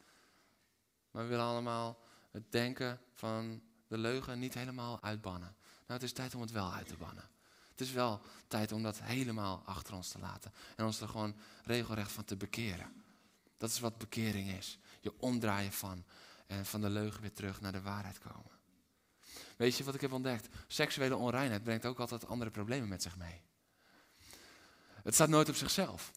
Maar 1.10 1.22
we 1.22 1.28
willen 1.28 1.44
allemaal 1.44 1.98
het 2.30 2.52
denken 2.52 3.00
van 3.14 3.62
de 3.86 3.98
leugen 3.98 4.38
niet 4.38 4.54
helemaal 4.54 5.02
uitbannen. 5.02 5.56
Nou, 5.62 6.00
het 6.00 6.02
is 6.02 6.12
tijd 6.12 6.34
om 6.34 6.40
het 6.40 6.50
wel 6.50 6.72
uit 6.72 6.88
te 6.88 6.96
bannen. 6.96 7.30
Het 7.70 7.80
is 7.80 7.90
wel 7.90 8.20
tijd 8.48 8.72
om 8.72 8.82
dat 8.82 9.00
helemaal 9.00 9.62
achter 9.64 9.94
ons 9.94 10.08
te 10.08 10.18
laten. 10.18 10.52
En 10.76 10.84
ons 10.84 11.00
er 11.00 11.08
gewoon 11.08 11.36
regelrecht 11.64 12.12
van 12.12 12.24
te 12.24 12.36
bekeren. 12.36 13.04
Dat 13.56 13.70
is 13.70 13.80
wat 13.80 13.98
bekering 13.98 14.50
is. 14.50 14.78
Je 15.00 15.12
omdraaien 15.18 15.72
van. 15.72 16.04
En 16.52 16.66
van 16.66 16.80
de 16.80 16.88
leugen 16.88 17.20
weer 17.20 17.32
terug 17.32 17.60
naar 17.60 17.72
de 17.72 17.82
waarheid 17.82 18.18
komen. 18.18 18.50
Weet 19.56 19.76
je 19.76 19.84
wat 19.84 19.94
ik 19.94 20.00
heb 20.00 20.12
ontdekt? 20.12 20.48
Seksuele 20.66 21.16
onreinheid 21.16 21.62
brengt 21.62 21.86
ook 21.86 21.98
altijd 21.98 22.26
andere 22.26 22.50
problemen 22.50 22.88
met 22.88 23.02
zich 23.02 23.16
mee. 23.16 23.40
Het 25.02 25.14
staat 25.14 25.28
nooit 25.28 25.48
op 25.48 25.54
zichzelf. 25.54 26.10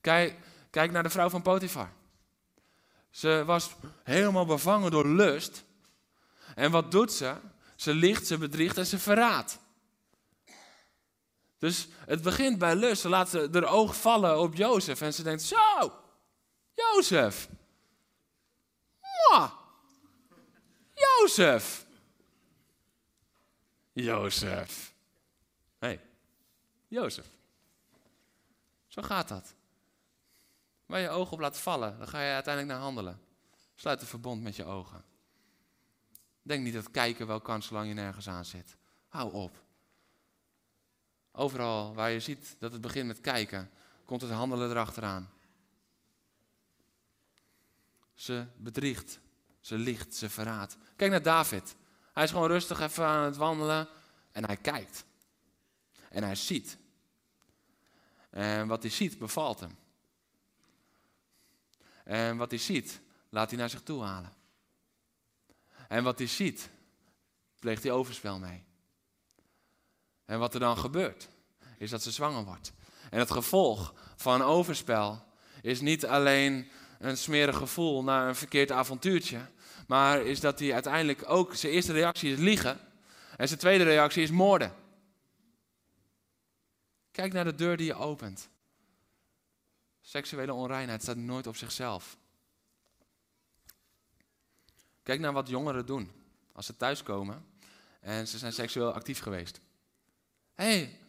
Kijk, 0.00 0.38
kijk 0.70 0.90
naar 0.90 1.02
de 1.02 1.10
vrouw 1.10 1.28
van 1.28 1.42
Potifar. 1.42 1.92
Ze 3.10 3.42
was 3.46 3.70
helemaal 4.02 4.46
bevangen 4.46 4.90
door 4.90 5.08
lust. 5.08 5.64
En 6.54 6.70
wat 6.70 6.90
doet 6.90 7.12
ze? 7.12 7.34
Ze 7.76 7.94
liegt, 7.94 8.26
ze 8.26 8.38
bedriegt 8.38 8.78
en 8.78 8.86
ze 8.86 8.98
verraadt. 8.98 9.58
Dus 11.58 11.88
het 12.06 12.22
begint 12.22 12.58
bij 12.58 12.74
lust. 12.74 13.00
Ze 13.00 13.08
laat 13.08 13.32
haar 13.32 13.64
oog 13.64 14.00
vallen 14.00 14.40
op 14.40 14.54
Jozef. 14.54 15.00
En 15.00 15.14
ze 15.14 15.22
denkt, 15.22 15.42
zo, 15.42 15.92
Jozef. 16.74 17.48
Mwah. 19.30 19.52
Jozef. 20.94 21.86
Jozef. 23.92 24.94
Hé, 25.78 25.86
hey, 25.86 26.00
Jozef. 26.88 27.26
Zo 28.86 29.02
gaat 29.02 29.28
dat. 29.28 29.54
Waar 30.86 31.00
je 31.00 31.08
ogen 31.08 31.32
op 31.32 31.40
laat 31.40 31.58
vallen, 31.58 31.98
dan 31.98 32.08
ga 32.08 32.20
je 32.20 32.32
uiteindelijk 32.32 32.74
naar 32.74 32.82
handelen. 32.82 33.20
Sluit 33.74 34.00
een 34.00 34.06
verbond 34.06 34.42
met 34.42 34.56
je 34.56 34.64
ogen. 34.64 35.04
Denk 36.42 36.64
niet 36.64 36.74
dat 36.74 36.90
kijken 36.90 37.26
wel 37.26 37.40
kan 37.40 37.62
zolang 37.62 37.88
je 37.88 37.94
nergens 37.94 38.28
aan 38.28 38.44
zit. 38.44 38.76
Hou 39.08 39.32
op. 39.32 39.64
Overal 41.32 41.94
waar 41.94 42.10
je 42.10 42.20
ziet 42.20 42.56
dat 42.58 42.72
het 42.72 42.80
begint 42.80 43.06
met 43.06 43.20
kijken, 43.20 43.70
komt 44.04 44.20
het 44.20 44.30
handelen 44.30 44.70
erachteraan. 44.70 45.30
Ze 48.16 48.46
bedriegt, 48.56 49.20
ze 49.60 49.78
liegt, 49.78 50.14
ze 50.14 50.30
verraadt. 50.30 50.76
Kijk 50.96 51.10
naar 51.10 51.22
David. 51.22 51.76
Hij 52.12 52.24
is 52.24 52.30
gewoon 52.30 52.48
rustig 52.48 52.80
even 52.80 53.04
aan 53.04 53.24
het 53.24 53.36
wandelen 53.36 53.88
en 54.32 54.44
hij 54.44 54.56
kijkt. 54.56 55.04
En 56.10 56.22
hij 56.22 56.34
ziet. 56.34 56.78
En 58.30 58.66
wat 58.66 58.82
hij 58.82 58.90
ziet 58.90 59.18
bevalt 59.18 59.60
hem. 59.60 59.76
En 62.04 62.36
wat 62.36 62.50
hij 62.50 62.58
ziet, 62.58 63.00
laat 63.28 63.50
hij 63.50 63.58
naar 63.58 63.70
zich 63.70 63.82
toe 63.82 64.02
halen. 64.02 64.32
En 65.88 66.04
wat 66.04 66.18
hij 66.18 66.26
ziet, 66.26 66.70
pleegt 67.58 67.82
hij 67.82 67.92
overspel 67.92 68.38
mee. 68.38 68.64
En 70.24 70.38
wat 70.38 70.54
er 70.54 70.60
dan 70.60 70.78
gebeurt, 70.78 71.28
is 71.78 71.90
dat 71.90 72.02
ze 72.02 72.10
zwanger 72.10 72.44
wordt. 72.44 72.72
En 73.10 73.18
het 73.18 73.30
gevolg 73.30 73.94
van 74.16 74.42
overspel 74.42 75.24
is 75.62 75.80
niet 75.80 76.06
alleen 76.06 76.70
een 76.98 77.16
smerig 77.16 77.56
gevoel 77.56 78.02
naar 78.02 78.28
een 78.28 78.36
verkeerd 78.36 78.72
avontuurtje, 78.72 79.40
maar 79.86 80.20
is 80.20 80.40
dat 80.40 80.58
hij 80.58 80.72
uiteindelijk 80.72 81.30
ook, 81.30 81.54
zijn 81.54 81.72
eerste 81.72 81.92
reactie 81.92 82.32
is 82.32 82.38
liegen 82.38 82.78
en 83.36 83.48
zijn 83.48 83.60
tweede 83.60 83.84
reactie 83.84 84.22
is 84.22 84.30
moorden. 84.30 84.74
Kijk 87.10 87.32
naar 87.32 87.44
de 87.44 87.54
deur 87.54 87.76
die 87.76 87.86
je 87.86 87.94
opent. 87.94 88.48
Seksuele 90.00 90.52
onreinheid 90.52 91.02
staat 91.02 91.16
nooit 91.16 91.46
op 91.46 91.56
zichzelf. 91.56 92.16
Kijk 95.02 95.20
naar 95.20 95.32
wat 95.32 95.48
jongeren 95.48 95.86
doen 95.86 96.10
als 96.52 96.66
ze 96.66 96.76
thuiskomen 96.76 97.46
en 98.00 98.28
ze 98.28 98.38
zijn 98.38 98.52
seksueel 98.52 98.92
actief 98.92 99.20
geweest. 99.20 99.60
Hé, 100.54 100.64
hey, 100.64 101.00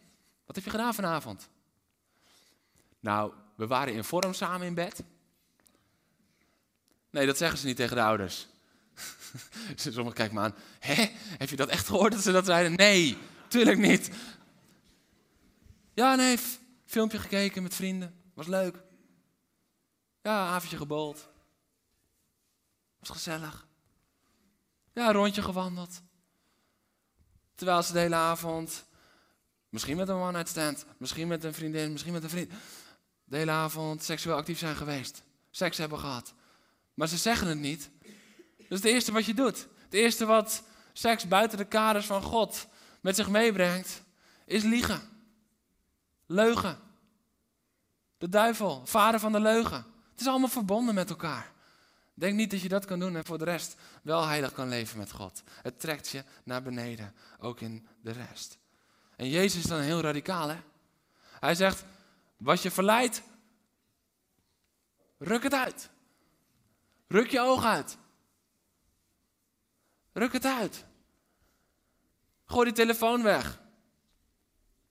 wat 0.44 0.56
heb 0.56 0.64
je 0.64 0.70
gedaan 0.70 0.94
vanavond? 0.94 1.48
Nou, 3.00 3.32
we 3.54 3.66
waren 3.66 3.94
in 3.94 4.04
vorm 4.04 4.34
samen 4.34 4.66
in 4.66 4.74
bed. 4.74 5.02
Nee, 7.10 7.26
dat 7.26 7.36
zeggen 7.36 7.58
ze 7.58 7.66
niet 7.66 7.76
tegen 7.76 7.96
de 7.96 8.02
ouders. 8.02 8.46
Sommigen 9.74 10.12
kijken 10.12 10.34
me 10.34 10.40
aan. 10.40 10.54
Hé, 10.78 11.10
heb 11.38 11.48
je 11.48 11.56
dat 11.56 11.68
echt 11.68 11.86
gehoord 11.86 12.12
dat 12.12 12.22
ze 12.22 12.32
dat 12.32 12.46
zeiden? 12.46 12.74
Nee, 12.74 13.18
tuurlijk 13.48 13.78
niet. 13.78 14.10
Ja, 15.94 16.14
nee, 16.14 16.38
filmpje 16.86 17.18
gekeken 17.18 17.62
met 17.62 17.74
vrienden. 17.74 18.14
Was 18.34 18.46
leuk. 18.46 18.82
Ja, 20.22 20.46
avondje 20.46 20.76
gebold. 20.76 21.28
Was 22.98 23.10
gezellig. 23.10 23.66
Ja, 24.92 25.12
rondje 25.12 25.42
gewandeld. 25.42 26.02
Terwijl 27.54 27.82
ze 27.82 27.92
de 27.92 27.98
hele 27.98 28.14
avond, 28.14 28.84
misschien 29.68 29.96
met 29.96 30.08
een 30.08 30.14
one-night 30.14 30.48
stand, 30.48 30.84
misschien 30.98 31.28
met 31.28 31.44
een 31.44 31.54
vriendin, 31.54 31.92
misschien 31.92 32.12
met 32.12 32.22
een 32.22 32.30
vriend, 32.30 32.52
de 33.24 33.36
hele 33.36 33.50
avond 33.50 34.02
seksueel 34.02 34.36
actief 34.36 34.58
zijn 34.58 34.76
geweest. 34.76 35.22
Seks 35.50 35.78
hebben 35.78 35.98
gehad. 35.98 36.34
Maar 36.98 37.08
ze 37.08 37.16
zeggen 37.16 37.46
het 37.46 37.58
niet. 37.58 37.90
Dus 38.56 38.78
het 38.78 38.84
eerste 38.84 39.12
wat 39.12 39.24
je 39.24 39.34
doet, 39.34 39.68
het 39.84 39.94
eerste 39.94 40.24
wat 40.24 40.62
seks 40.92 41.28
buiten 41.28 41.58
de 41.58 41.64
kaders 41.64 42.06
van 42.06 42.22
God 42.22 42.66
met 43.00 43.16
zich 43.16 43.28
meebrengt, 43.28 44.02
is 44.44 44.62
liegen. 44.62 45.00
Leugen. 46.26 46.78
De 48.18 48.28
duivel, 48.28 48.86
vader 48.86 49.20
van 49.20 49.32
de 49.32 49.40
leugen. 49.40 49.86
Het 50.10 50.20
is 50.20 50.26
allemaal 50.26 50.48
verbonden 50.48 50.94
met 50.94 51.10
elkaar. 51.10 51.52
Denk 52.14 52.34
niet 52.34 52.50
dat 52.50 52.60
je 52.60 52.68
dat 52.68 52.84
kan 52.84 52.98
doen 52.98 53.16
en 53.16 53.24
voor 53.24 53.38
de 53.38 53.44
rest 53.44 53.76
wel 54.02 54.26
heilig 54.26 54.52
kan 54.52 54.68
leven 54.68 54.98
met 54.98 55.12
God. 55.12 55.42
Het 55.62 55.80
trekt 55.80 56.08
je 56.08 56.24
naar 56.44 56.62
beneden, 56.62 57.14
ook 57.38 57.60
in 57.60 57.88
de 58.00 58.12
rest. 58.12 58.58
En 59.16 59.28
Jezus 59.28 59.62
is 59.62 59.70
dan 59.70 59.80
heel 59.80 60.00
radicaal, 60.00 60.48
hè? 60.48 60.60
Hij 61.40 61.54
zegt, 61.54 61.84
wat 62.36 62.62
je 62.62 62.70
verleidt, 62.70 63.22
ruk 65.18 65.42
het 65.42 65.54
uit. 65.54 65.90
Ruk 67.08 67.30
je 67.30 67.40
oog 67.40 67.64
uit. 67.64 67.98
Ruk 70.12 70.32
het 70.32 70.44
uit. 70.44 70.84
Gooi 72.44 72.64
die 72.64 72.74
telefoon 72.74 73.22
weg. 73.22 73.60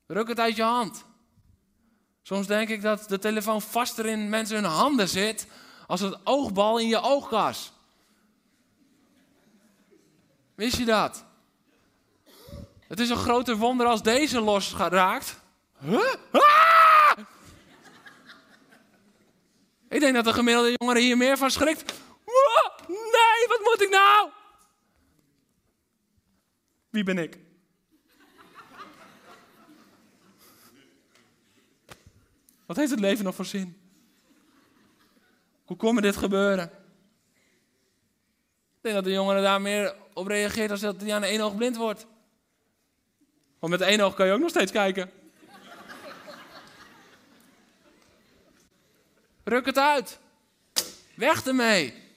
Ruk 0.06 0.28
het 0.28 0.40
uit 0.40 0.56
je 0.56 0.62
hand. 0.62 1.04
Soms 2.22 2.46
denk 2.46 2.68
ik 2.68 2.82
dat 2.82 3.08
de 3.08 3.18
telefoon 3.18 3.62
vaster 3.62 4.06
in 4.06 4.28
mensen 4.28 4.56
hun 4.56 4.64
handen 4.64 5.08
zit 5.08 5.46
als 5.86 6.00
het 6.00 6.18
oogbal 6.24 6.78
in 6.78 6.88
je 6.88 7.00
oogkas. 7.00 7.72
Wist 10.54 10.76
je 10.76 10.84
dat? 10.84 11.24
Het 12.88 13.00
is 13.00 13.10
een 13.10 13.16
groter 13.16 13.56
wonder 13.56 13.86
als 13.86 14.02
deze 14.02 14.40
losgeraakt. 14.40 15.40
Huh? 15.78 16.14
Ah! 16.30 17.18
Ik 19.88 20.00
denk 20.00 20.14
dat 20.14 20.24
de 20.24 20.32
gemiddelde 20.32 20.74
jongere 20.76 21.00
hier 21.00 21.16
meer 21.16 21.36
van 21.36 21.50
schrikt. 21.50 21.92
Nee, 22.88 23.48
wat 23.48 23.60
moet 23.62 23.82
ik 23.82 23.90
nou? 23.90 24.30
Wie 26.90 27.02
ben 27.04 27.18
ik? 27.18 27.38
Wat 32.66 32.76
heeft 32.76 32.90
het 32.90 33.00
leven 33.00 33.24
nog 33.24 33.34
voor 33.34 33.44
zin? 33.44 33.80
Hoe 35.64 35.76
kon 35.76 35.94
me 35.94 36.00
dit 36.00 36.16
gebeuren? 36.16 36.64
Ik 38.76 38.84
denk 38.84 38.94
dat 38.94 39.04
de 39.04 39.10
jongere 39.10 39.42
daar 39.42 39.60
meer 39.60 39.94
op 40.12 40.26
reageert 40.26 40.70
als 40.70 40.80
dat 40.80 41.00
hij 41.00 41.14
aan 41.14 41.22
één 41.22 41.40
oog 41.40 41.56
blind 41.56 41.76
wordt. 41.76 42.06
Want 43.58 43.72
met 43.72 43.80
één 43.80 44.00
oog 44.00 44.14
kan 44.14 44.26
je 44.26 44.32
ook 44.32 44.40
nog 44.40 44.50
steeds 44.50 44.72
kijken. 44.72 45.10
Ruk 49.44 49.66
het 49.66 49.78
uit. 49.78 50.18
Weg 51.14 51.46
ermee. 51.46 52.07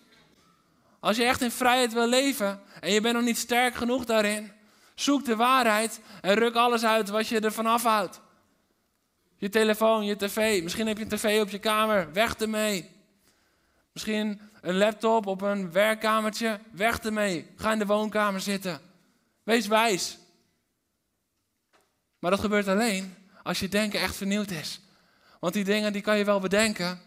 Als 1.02 1.18
je 1.18 1.24
echt 1.24 1.42
in 1.42 1.52
vrijheid 1.52 1.94
wil 1.94 2.08
leven 2.08 2.62
en 2.80 2.92
je 2.92 3.02
bent 3.02 3.16
nog 3.16 3.24
niet 3.24 3.38
sterk 3.38 3.76
genoeg 3.76 4.06
daarin, 4.06 4.52
zoek 4.96 5.26
de 5.26 5.36
waarheid 5.36 6.00
en 6.22 6.34
ruk 6.34 6.56
alles 6.56 6.84
uit 6.84 7.10
wat 7.10 7.28
je 7.28 7.40
ervan 7.40 7.66
afhoudt. 7.66 8.22
Je 9.38 9.50
telefoon, 9.50 10.06
je 10.06 10.16
tv, 10.16 10.64
misschien 10.64 10.88
heb 10.88 10.98
je 10.98 11.04
een 11.04 11.10
tv 11.10 11.42
op 11.42 11.50
je 11.50 11.60
kamer, 11.60 12.14
weg 12.14 12.36
ermee. 12.36 12.90
Misschien 13.94 14.42
een 14.62 14.78
laptop 14.78 15.26
op 15.28 15.42
een 15.42 15.72
werkkamertje, 15.72 16.60
weg 16.72 17.00
ermee. 17.00 17.48
Ga 17.56 17.72
in 17.72 17.80
de 17.80 17.86
woonkamer 17.86 18.42
zitten. 18.42 18.82
Wees 19.44 19.68
wijs. 19.68 20.18
Maar 22.20 22.32
dat 22.32 22.40
gebeurt 22.40 22.68
alleen 22.68 23.16
als 23.44 23.60
je 23.60 23.70
denken 23.70 24.00
echt 24.00 24.16
vernieuwd 24.16 24.50
is. 24.50 24.82
Want 25.40 25.54
die 25.54 25.64
dingen 25.64 25.94
die 25.94 26.02
kan 26.02 26.18
je 26.18 26.26
wel 26.26 26.40
bedenken. 26.40 27.02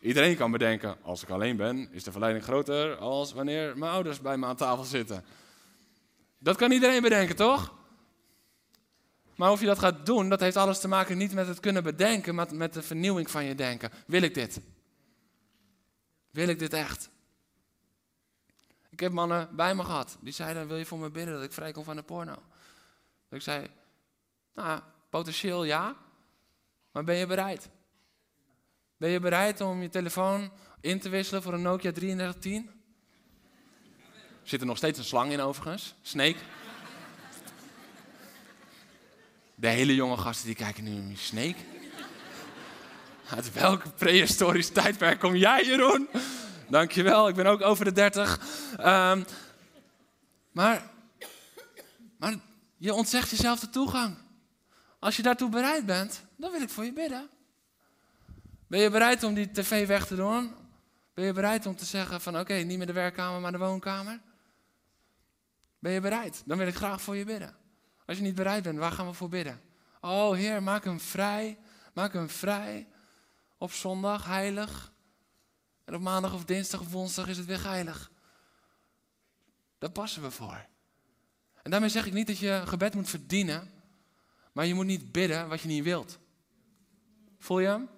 Iedereen 0.00 0.36
kan 0.36 0.50
bedenken, 0.50 0.96
als 1.02 1.22
ik 1.22 1.30
alleen 1.30 1.56
ben, 1.56 1.92
is 1.92 2.04
de 2.04 2.10
verleiding 2.10 2.44
groter 2.44 2.96
als 2.96 3.32
wanneer 3.32 3.78
mijn 3.78 3.92
ouders 3.92 4.20
bij 4.20 4.36
me 4.36 4.46
aan 4.46 4.56
tafel 4.56 4.84
zitten. 4.84 5.24
Dat 6.38 6.56
kan 6.56 6.70
iedereen 6.70 7.02
bedenken, 7.02 7.36
toch? 7.36 7.74
Maar 9.36 9.50
of 9.50 9.60
je 9.60 9.66
dat 9.66 9.78
gaat 9.78 10.06
doen, 10.06 10.28
dat 10.28 10.40
heeft 10.40 10.56
alles 10.56 10.80
te 10.80 10.88
maken 10.88 11.18
niet 11.18 11.32
met 11.32 11.46
het 11.46 11.60
kunnen 11.60 11.82
bedenken, 11.82 12.34
maar 12.34 12.54
met 12.54 12.72
de 12.72 12.82
vernieuwing 12.82 13.30
van 13.30 13.44
je 13.44 13.54
denken. 13.54 13.90
Wil 14.06 14.22
ik 14.22 14.34
dit? 14.34 14.60
Wil 16.30 16.48
ik 16.48 16.58
dit 16.58 16.72
echt? 16.72 17.10
Ik 18.90 19.00
heb 19.00 19.12
mannen 19.12 19.56
bij 19.56 19.74
me 19.74 19.84
gehad. 19.84 20.18
Die 20.20 20.32
zeiden, 20.32 20.68
wil 20.68 20.76
je 20.76 20.86
voor 20.86 20.98
me 20.98 21.10
bidden 21.10 21.34
dat 21.34 21.42
ik 21.42 21.52
vrijkom 21.52 21.84
van 21.84 21.96
de 21.96 22.02
porno? 22.02 22.42
ik 23.30 23.42
zei, 23.42 23.66
nou, 24.54 24.80
potentieel 25.10 25.64
ja. 25.64 25.96
Maar 26.92 27.04
ben 27.04 27.16
je 27.16 27.26
bereid? 27.26 27.68
Ben 29.00 29.10
je 29.10 29.20
bereid 29.20 29.60
om 29.60 29.82
je 29.82 29.88
telefoon 29.88 30.50
in 30.80 31.00
te 31.00 31.08
wisselen 31.08 31.42
voor 31.42 31.52
een 31.52 31.62
Nokia 31.62 31.92
3310? 31.92 32.70
Zit 34.42 34.60
er 34.60 34.66
nog 34.66 34.76
steeds 34.76 34.98
een 34.98 35.04
slang 35.04 35.32
in 35.32 35.40
overigens? 35.40 35.94
Snake? 36.02 36.36
De 39.54 39.68
hele 39.68 39.94
jonge 39.94 40.16
gasten 40.16 40.46
die 40.46 40.54
kijken 40.54 40.84
nu 40.84 41.16
Snake. 41.16 41.56
Uit 43.30 43.52
welk 43.52 43.96
prehistorisch 43.96 44.68
tijdperk 44.68 45.20
kom 45.20 45.36
jij, 45.36 45.64
Jeroen? 45.64 46.08
Dankjewel, 46.68 47.28
ik 47.28 47.34
ben 47.34 47.46
ook 47.46 47.62
over 47.62 47.84
de 47.84 47.92
30. 47.92 48.40
Um, 48.78 49.24
maar, 50.52 50.90
maar 52.18 52.34
je 52.76 52.94
ontzegt 52.94 53.30
jezelf 53.30 53.60
de 53.60 53.70
toegang. 53.70 54.16
Als 54.98 55.16
je 55.16 55.22
daartoe 55.22 55.48
bereid 55.50 55.86
bent, 55.86 56.24
dan 56.36 56.50
wil 56.50 56.60
ik 56.62 56.70
voor 56.70 56.84
je 56.84 56.92
bidden. 56.92 57.30
Ben 58.70 58.80
je 58.80 58.90
bereid 58.90 59.22
om 59.22 59.34
die 59.34 59.50
tv 59.50 59.86
weg 59.86 60.06
te 60.06 60.16
doen? 60.16 60.54
Ben 61.14 61.24
je 61.24 61.32
bereid 61.32 61.66
om 61.66 61.76
te 61.76 61.84
zeggen 61.84 62.20
van 62.20 62.38
oké, 62.38 62.54
niet 62.54 62.78
meer 62.78 62.86
de 62.86 62.92
werkkamer, 62.92 63.40
maar 63.40 63.52
de 63.52 63.58
woonkamer? 63.58 64.20
Ben 65.78 65.92
je 65.92 66.00
bereid? 66.00 66.42
Dan 66.46 66.58
wil 66.58 66.66
ik 66.66 66.74
graag 66.74 67.02
voor 67.02 67.16
je 67.16 67.24
bidden. 67.24 67.56
Als 68.06 68.16
je 68.16 68.22
niet 68.22 68.34
bereid 68.34 68.62
bent, 68.62 68.78
waar 68.78 68.92
gaan 68.92 69.06
we 69.06 69.12
voor 69.12 69.28
bidden? 69.28 69.60
Oh 70.00 70.34
Heer, 70.34 70.62
maak 70.62 70.84
hem 70.84 71.00
vrij. 71.00 71.58
Maak 71.94 72.12
hem 72.12 72.28
vrij. 72.28 72.88
Op 73.58 73.72
zondag 73.72 74.24
heilig. 74.24 74.92
En 75.84 75.94
op 75.94 76.00
maandag 76.00 76.34
of 76.34 76.44
dinsdag 76.44 76.80
of 76.80 76.90
woensdag 76.90 77.28
is 77.28 77.36
het 77.36 77.46
weer 77.46 77.64
heilig. 77.64 78.10
Daar 79.78 79.90
passen 79.90 80.22
we 80.22 80.30
voor. 80.30 80.66
En 81.62 81.70
daarmee 81.70 81.88
zeg 81.88 82.06
ik 82.06 82.12
niet 82.12 82.26
dat 82.26 82.38
je 82.38 82.62
gebed 82.66 82.94
moet 82.94 83.10
verdienen. 83.10 83.70
Maar 84.52 84.66
je 84.66 84.74
moet 84.74 84.86
niet 84.86 85.12
bidden 85.12 85.48
wat 85.48 85.60
je 85.60 85.68
niet 85.68 85.84
wilt. 85.84 86.18
Voel 87.38 87.58
je 87.58 87.66
hem? 87.66 87.88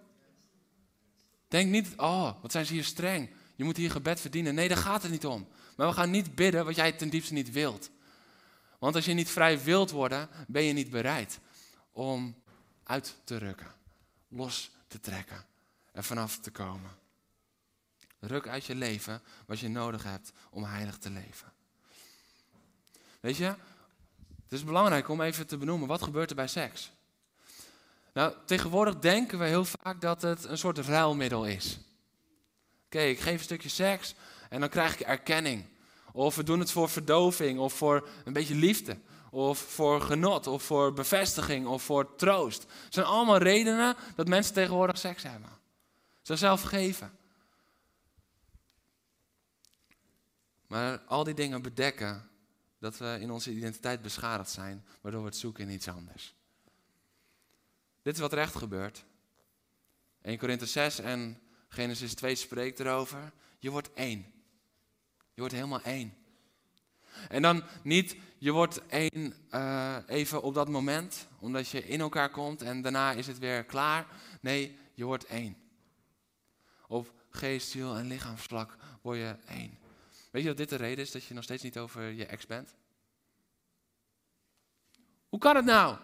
Denk 1.52 1.70
niet, 1.70 1.92
oh, 1.96 2.42
wat 2.42 2.52
zijn 2.52 2.66
ze 2.66 2.72
hier 2.72 2.84
streng. 2.84 3.30
Je 3.56 3.64
moet 3.64 3.76
hier 3.76 3.90
gebed 3.90 4.20
verdienen. 4.20 4.54
Nee, 4.54 4.68
daar 4.68 4.76
gaat 4.76 5.02
het 5.02 5.10
niet 5.10 5.26
om. 5.26 5.48
Maar 5.76 5.86
we 5.86 5.92
gaan 5.92 6.10
niet 6.10 6.34
bidden 6.34 6.64
wat 6.64 6.74
jij 6.74 6.92
ten 6.92 7.08
diepste 7.08 7.32
niet 7.32 7.50
wilt. 7.50 7.90
Want 8.78 8.94
als 8.94 9.04
je 9.04 9.12
niet 9.12 9.30
vrij 9.30 9.62
wilt 9.62 9.90
worden, 9.90 10.28
ben 10.48 10.62
je 10.62 10.72
niet 10.72 10.90
bereid 10.90 11.38
om 11.90 12.42
uit 12.82 13.16
te 13.24 13.36
rukken, 13.36 13.74
los 14.28 14.70
te 14.86 15.00
trekken 15.00 15.44
en 15.92 16.04
vanaf 16.04 16.38
te 16.38 16.50
komen. 16.50 16.90
Ruk 18.18 18.48
uit 18.48 18.64
je 18.64 18.74
leven 18.74 19.22
wat 19.46 19.58
je 19.60 19.68
nodig 19.68 20.02
hebt 20.02 20.32
om 20.50 20.64
heilig 20.64 20.98
te 20.98 21.10
leven. 21.10 21.52
Weet 23.20 23.36
je, 23.36 23.44
het 24.42 24.52
is 24.52 24.64
belangrijk 24.64 25.08
om 25.08 25.20
even 25.20 25.46
te 25.46 25.56
benoemen, 25.56 25.88
wat 25.88 26.02
gebeurt 26.02 26.30
er 26.30 26.36
bij 26.36 26.48
seks? 26.48 26.92
Nou, 28.12 28.34
tegenwoordig 28.46 28.98
denken 28.98 29.38
we 29.38 29.44
heel 29.44 29.64
vaak 29.64 30.00
dat 30.00 30.22
het 30.22 30.44
een 30.44 30.58
soort 30.58 30.78
ruilmiddel 30.78 31.46
is. 31.46 31.78
Oké, 32.84 33.00
ik 33.00 33.20
geef 33.20 33.34
een 33.34 33.44
stukje 33.44 33.68
seks 33.68 34.14
en 34.48 34.60
dan 34.60 34.68
krijg 34.68 34.94
ik 34.94 35.06
erkenning. 35.06 35.64
Of 36.12 36.36
we 36.36 36.42
doen 36.42 36.58
het 36.58 36.70
voor 36.70 36.88
verdoving 36.88 37.58
of 37.58 37.72
voor 37.72 38.08
een 38.24 38.32
beetje 38.32 38.54
liefde. 38.54 38.98
Of 39.30 39.58
voor 39.58 40.00
genot, 40.00 40.46
of 40.46 40.62
voor 40.62 40.92
bevestiging, 40.92 41.66
of 41.66 41.82
voor 41.82 42.16
troost. 42.16 42.62
Het 42.62 42.94
zijn 42.94 43.06
allemaal 43.06 43.38
redenen 43.38 43.96
dat 44.14 44.28
mensen 44.28 44.54
tegenwoordig 44.54 44.98
seks 44.98 45.22
hebben. 45.22 45.50
Ze 46.22 46.36
zelf 46.36 46.62
geven. 46.62 47.18
Maar 50.66 50.98
al 50.98 51.24
die 51.24 51.34
dingen 51.34 51.62
bedekken 51.62 52.30
dat 52.78 52.98
we 52.98 53.16
in 53.20 53.30
onze 53.30 53.50
identiteit 53.50 54.02
beschadigd 54.02 54.50
zijn, 54.50 54.86
waardoor 55.00 55.20
we 55.20 55.26
het 55.26 55.36
zoeken 55.36 55.68
in 55.68 55.74
iets 55.74 55.88
anders. 55.88 56.34
Dit 58.02 58.14
is 58.14 58.20
wat 58.20 58.32
er 58.32 58.38
echt 58.38 58.54
gebeurt. 58.54 59.04
1 60.22 60.38
Korinthe 60.38 60.66
6 60.66 60.98
en 60.98 61.40
Genesis 61.68 62.14
2 62.14 62.34
spreekt 62.34 62.80
erover. 62.80 63.32
Je 63.58 63.70
wordt 63.70 63.92
één. 63.92 64.32
Je 65.34 65.40
wordt 65.40 65.54
helemaal 65.54 65.82
één. 65.82 66.14
En 67.28 67.42
dan 67.42 67.64
niet, 67.82 68.16
je 68.38 68.50
wordt 68.50 68.86
één 68.86 69.34
uh, 69.50 69.96
even 70.06 70.42
op 70.42 70.54
dat 70.54 70.68
moment, 70.68 71.28
omdat 71.38 71.68
je 71.68 71.86
in 71.86 72.00
elkaar 72.00 72.30
komt 72.30 72.62
en 72.62 72.82
daarna 72.82 73.12
is 73.12 73.26
het 73.26 73.38
weer 73.38 73.64
klaar. 73.64 74.06
Nee, 74.40 74.78
je 74.94 75.04
wordt 75.04 75.24
één. 75.24 75.56
Op 76.86 77.12
geest, 77.30 77.68
ziel 77.68 77.96
en 77.96 78.06
lichaamsvlak 78.06 78.76
word 79.02 79.18
je 79.18 79.36
één. 79.46 79.78
Weet 80.30 80.42
je 80.42 80.48
dat 80.48 80.56
dit 80.56 80.68
de 80.68 80.76
reden 80.76 81.04
is 81.04 81.10
dat 81.10 81.24
je 81.24 81.34
nog 81.34 81.44
steeds 81.44 81.62
niet 81.62 81.78
over 81.78 82.02
je 82.02 82.26
ex 82.26 82.46
bent? 82.46 82.74
Hoe 85.28 85.38
kan 85.38 85.56
het 85.56 85.64
nou? 85.64 85.96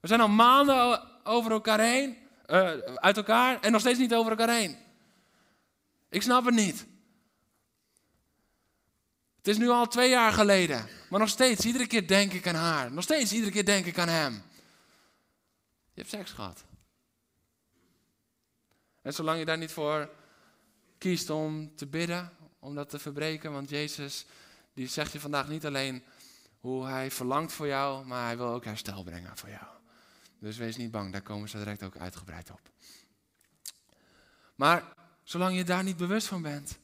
We 0.00 0.08
zijn 0.08 0.20
al 0.20 0.28
maanden 0.28 1.08
over 1.28 1.50
elkaar 1.50 1.80
heen, 1.80 2.16
uh, 2.46 2.70
uit 2.94 3.16
elkaar 3.16 3.60
en 3.60 3.72
nog 3.72 3.80
steeds 3.80 3.98
niet 3.98 4.14
over 4.14 4.30
elkaar 4.30 4.56
heen. 4.56 4.76
Ik 6.08 6.22
snap 6.22 6.44
het 6.44 6.54
niet. 6.54 6.86
Het 9.36 9.48
is 9.48 9.58
nu 9.58 9.68
al 9.68 9.86
twee 9.86 10.10
jaar 10.10 10.32
geleden, 10.32 10.88
maar 11.10 11.20
nog 11.20 11.28
steeds, 11.28 11.64
iedere 11.64 11.86
keer 11.86 12.06
denk 12.06 12.32
ik 12.32 12.46
aan 12.46 12.54
haar. 12.54 12.92
Nog 12.92 13.04
steeds, 13.04 13.32
iedere 13.32 13.52
keer 13.52 13.64
denk 13.64 13.86
ik 13.86 13.98
aan 13.98 14.08
hem. 14.08 14.32
Je 15.92 16.00
hebt 16.00 16.08
seks 16.08 16.30
gehad. 16.30 16.64
En 19.02 19.14
zolang 19.14 19.38
je 19.38 19.44
daar 19.44 19.58
niet 19.58 19.72
voor 19.72 20.10
kiest 20.98 21.30
om 21.30 21.76
te 21.76 21.86
bidden, 21.86 22.32
om 22.58 22.74
dat 22.74 22.88
te 22.90 22.98
verbreken, 22.98 23.52
want 23.52 23.70
Jezus 23.70 24.26
die 24.74 24.88
zegt 24.88 25.12
je 25.12 25.20
vandaag 25.20 25.48
niet 25.48 25.66
alleen 25.66 26.04
hoe 26.60 26.86
hij 26.86 27.10
verlangt 27.10 27.52
voor 27.52 27.66
jou, 27.66 28.06
maar 28.06 28.24
hij 28.24 28.36
wil 28.36 28.48
ook 28.48 28.64
herstel 28.64 29.02
brengen 29.02 29.36
voor 29.36 29.48
jou. 29.48 29.77
Dus 30.38 30.56
wees 30.56 30.76
niet 30.76 30.90
bang, 30.90 31.12
daar 31.12 31.22
komen 31.22 31.48
ze 31.48 31.58
direct 31.58 31.82
ook 31.82 31.96
uitgebreid 31.96 32.50
op. 32.50 32.60
Maar 34.54 34.84
zolang 35.22 35.56
je 35.56 35.64
daar 35.64 35.82
niet 35.82 35.96
bewust 35.96 36.26
van 36.26 36.42
bent, 36.42 36.78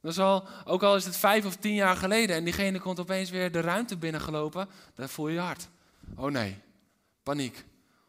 dan 0.00 0.12
zal, 0.12 0.48
ook 0.64 0.82
al 0.82 0.96
is 0.96 1.04
het 1.04 1.16
vijf 1.16 1.44
of 1.44 1.56
tien 1.56 1.74
jaar 1.74 1.96
geleden 1.96 2.36
en 2.36 2.44
diegene 2.44 2.80
komt 2.80 3.00
opeens 3.00 3.30
weer 3.30 3.52
de 3.52 3.60
ruimte 3.60 3.96
binnengelopen, 3.96 4.68
dan 4.94 5.08
voel 5.08 5.28
je 5.28 5.34
je 5.34 5.40
hart. 5.40 5.68
Oh 6.14 6.30
nee, 6.30 6.58
paniek. 7.22 7.64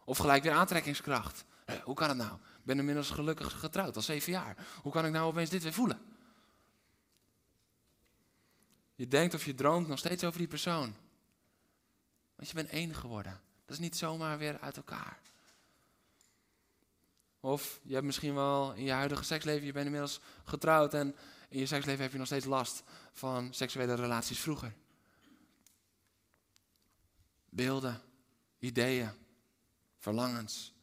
Of 0.05 0.17
gelijk 0.17 0.43
weer 0.43 0.51
aantrekkingskracht. 0.51 1.45
Hoe 1.83 1.95
kan 1.95 2.09
het 2.09 2.17
nou? 2.17 2.33
Ik 2.33 2.63
ben 2.63 2.77
inmiddels 2.77 3.09
gelukkig 3.09 3.59
getrouwd, 3.59 3.95
al 3.95 4.01
zeven 4.01 4.31
jaar. 4.31 4.57
Hoe 4.81 4.91
kan 4.91 5.05
ik 5.05 5.11
nou 5.11 5.25
opeens 5.25 5.49
dit 5.49 5.63
weer 5.63 5.73
voelen? 5.73 5.99
Je 8.95 9.07
denkt 9.07 9.33
of 9.33 9.45
je 9.45 9.55
droomt 9.55 9.87
nog 9.87 9.99
steeds 9.99 10.23
over 10.23 10.37
die 10.37 10.47
persoon. 10.47 10.95
Want 12.35 12.49
je 12.49 12.55
bent 12.55 12.69
één 12.69 12.95
geworden. 12.95 13.41
Is 13.73 13.79
niet 13.79 13.97
zomaar 13.97 14.37
weer 14.37 14.59
uit 14.59 14.77
elkaar. 14.77 15.19
Of 17.39 17.79
je 17.83 17.93
hebt 17.93 18.05
misschien 18.05 18.33
wel 18.33 18.73
in 18.73 18.83
je 18.83 18.91
huidige 18.91 19.23
seksleven, 19.23 19.65
je 19.65 19.71
bent 19.71 19.85
inmiddels 19.85 20.19
getrouwd 20.43 20.93
en 20.93 21.15
in 21.49 21.59
je 21.59 21.65
seksleven 21.65 22.01
heb 22.01 22.11
je 22.11 22.17
nog 22.17 22.27
steeds 22.27 22.45
last 22.45 22.83
van 23.11 23.53
seksuele 23.53 23.93
relaties 23.93 24.39
vroeger. 24.39 24.73
Beelden, 27.49 28.01
ideeën, 28.59 29.11
verlangens. 29.97 30.73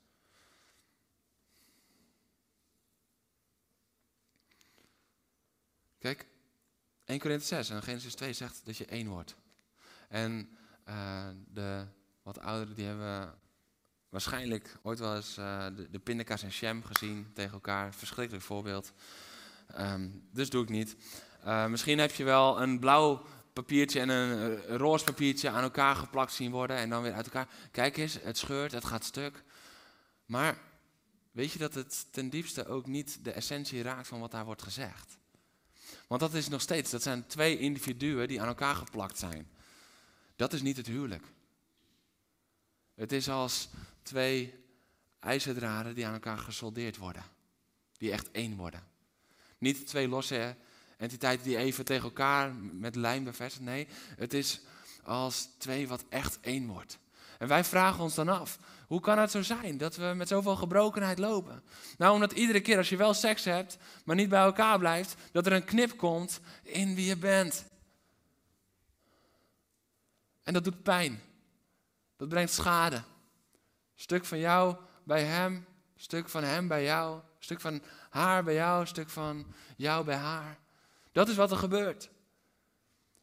Kijk, 5.99 6.27
1 7.05 7.19
Korinthe 7.19 7.47
6 7.47 7.71
en 7.71 7.83
Genesis 7.83 8.15
2 8.15 8.33
zegt 8.33 8.65
dat 8.65 8.77
je 8.77 8.87
één 8.87 9.09
wordt. 9.09 9.37
En 10.09 10.59
uh, 10.89 11.29
de 11.47 11.87
wat 12.35 12.45
ouderen 12.45 12.75
die 12.75 12.87
hebben 12.87 13.35
waarschijnlijk 14.09 14.79
ooit 14.83 14.99
wel 14.99 15.17
eens 15.17 15.39
uh, 15.39 15.67
de, 15.77 15.91
de 15.91 15.99
pindakaas 15.99 16.43
en 16.43 16.53
Shem 16.53 16.85
gezien 16.85 17.31
tegen 17.35 17.53
elkaar. 17.53 17.95
Verschrikkelijk 17.95 18.45
voorbeeld. 18.45 18.93
Um, 19.79 20.29
dus 20.33 20.51
doe 20.51 20.63
ik 20.63 20.69
niet. 20.69 20.97
Uh, 21.45 21.67
misschien 21.67 21.99
heb 21.99 22.13
je 22.13 22.25
wel 22.25 22.63
een 22.63 22.79
blauw 22.79 23.27
papiertje 23.53 24.01
en 24.01 24.09
een, 24.09 24.41
een 24.71 24.77
roze 24.77 25.05
papiertje 25.05 25.51
aan 25.51 25.63
elkaar 25.63 25.97
geplakt 25.97 26.33
zien 26.33 26.51
worden 26.51 26.77
en 26.77 26.91
dan 26.91 27.03
weer 27.03 27.13
uit 27.13 27.25
elkaar. 27.25 27.49
Kijk 27.71 27.97
eens, 27.97 28.19
het 28.23 28.39
scheurt, 28.39 28.73
het 28.73 28.85
gaat 28.85 29.05
stuk. 29.05 29.43
Maar 30.27 30.59
weet 31.31 31.53
je 31.53 31.59
dat 31.59 31.75
het 31.75 32.13
ten 32.13 32.31
diepste 32.31 32.67
ook 32.67 32.87
niet 32.87 33.25
de 33.25 33.33
essentie 33.33 33.83
raakt 33.83 34.09
van 34.09 34.21
wat 34.21 34.31
daar 34.31 34.45
wordt 34.45 34.63
gezegd? 34.63 35.19
Want 36.07 36.21
dat 36.21 36.35
is 36.35 36.49
nog 36.49 36.61
steeds, 36.61 36.91
dat 36.91 37.03
zijn 37.03 37.27
twee 37.27 37.59
individuen 37.59 38.29
die 38.29 38.41
aan 38.41 38.49
elkaar 38.49 38.75
geplakt 38.75 39.19
zijn. 39.19 39.51
Dat 40.37 40.53
is 40.53 40.63
niet 40.63 40.77
het 40.77 40.87
huwelijk. 40.87 41.25
Het 43.01 43.13
is 43.13 43.29
als 43.29 43.69
twee 44.03 44.55
ijzerdraden 45.21 45.95
die 45.95 46.07
aan 46.07 46.13
elkaar 46.13 46.39
gesoldeerd 46.39 46.97
worden. 46.97 47.23
Die 47.99 48.13
echt 48.13 48.31
één 48.31 48.57
worden. 48.57 48.83
Niet 49.59 49.87
twee 49.87 50.09
losse 50.09 50.57
entiteiten 50.97 51.47
die 51.47 51.57
even 51.57 51.85
tegen 51.85 52.05
elkaar 52.05 52.55
met 52.55 52.97
lijm 52.97 53.25
bevestigen. 53.25 53.65
Nee, 53.65 53.89
het 54.17 54.35
is 54.35 54.61
als 55.03 55.49
twee 55.59 55.89
wat 55.89 56.05
echt 56.09 56.41
één 56.41 56.67
wordt. 56.67 56.99
En 57.39 57.49
wij 57.49 57.65
vragen 57.65 58.03
ons 58.03 58.15
dan 58.15 58.29
af, 58.29 58.59
hoe 58.87 59.01
kan 59.01 59.19
het 59.19 59.31
zo 59.31 59.43
zijn 59.43 59.79
dat 59.79 59.97
we 59.97 60.13
met 60.17 60.29
zoveel 60.29 60.57
gebrokenheid 60.57 61.19
lopen? 61.19 61.63
Nou, 61.99 62.15
omdat 62.15 62.33
iedere 62.33 62.61
keer 62.61 62.77
als 62.77 62.89
je 62.89 62.97
wel 62.97 63.15
seks 63.15 63.45
hebt, 63.45 63.79
maar 64.05 64.17
niet 64.17 64.29
bij 64.29 64.43
elkaar 64.43 64.79
blijft, 64.79 65.15
dat 65.33 65.47
er 65.47 65.53
een 65.53 65.65
knip 65.65 65.97
komt 65.97 66.41
in 66.63 66.95
wie 66.95 67.07
je 67.07 67.17
bent. 67.17 67.65
En 70.43 70.53
dat 70.53 70.65
doet 70.65 70.83
pijn. 70.83 71.21
Dat 72.21 72.29
brengt 72.29 72.53
schade. 72.53 73.03
Stuk 73.95 74.25
van 74.25 74.39
jou 74.39 74.77
bij 75.05 75.25
hem, 75.25 75.67
stuk 75.97 76.29
van 76.29 76.43
hem 76.43 76.69
bij 76.69 76.83
jou, 76.83 77.21
stuk 77.39 77.61
van 77.61 77.83
haar 78.11 78.45
bij 78.45 78.55
jou, 78.55 78.87
stuk 78.87 79.09
van 79.09 79.55
jou 79.77 80.05
bij 80.05 80.17
haar. 80.17 80.59
Dat 81.13 81.29
is 81.29 81.37
wat 81.37 81.51
er 81.51 81.57
gebeurt. 81.57 82.11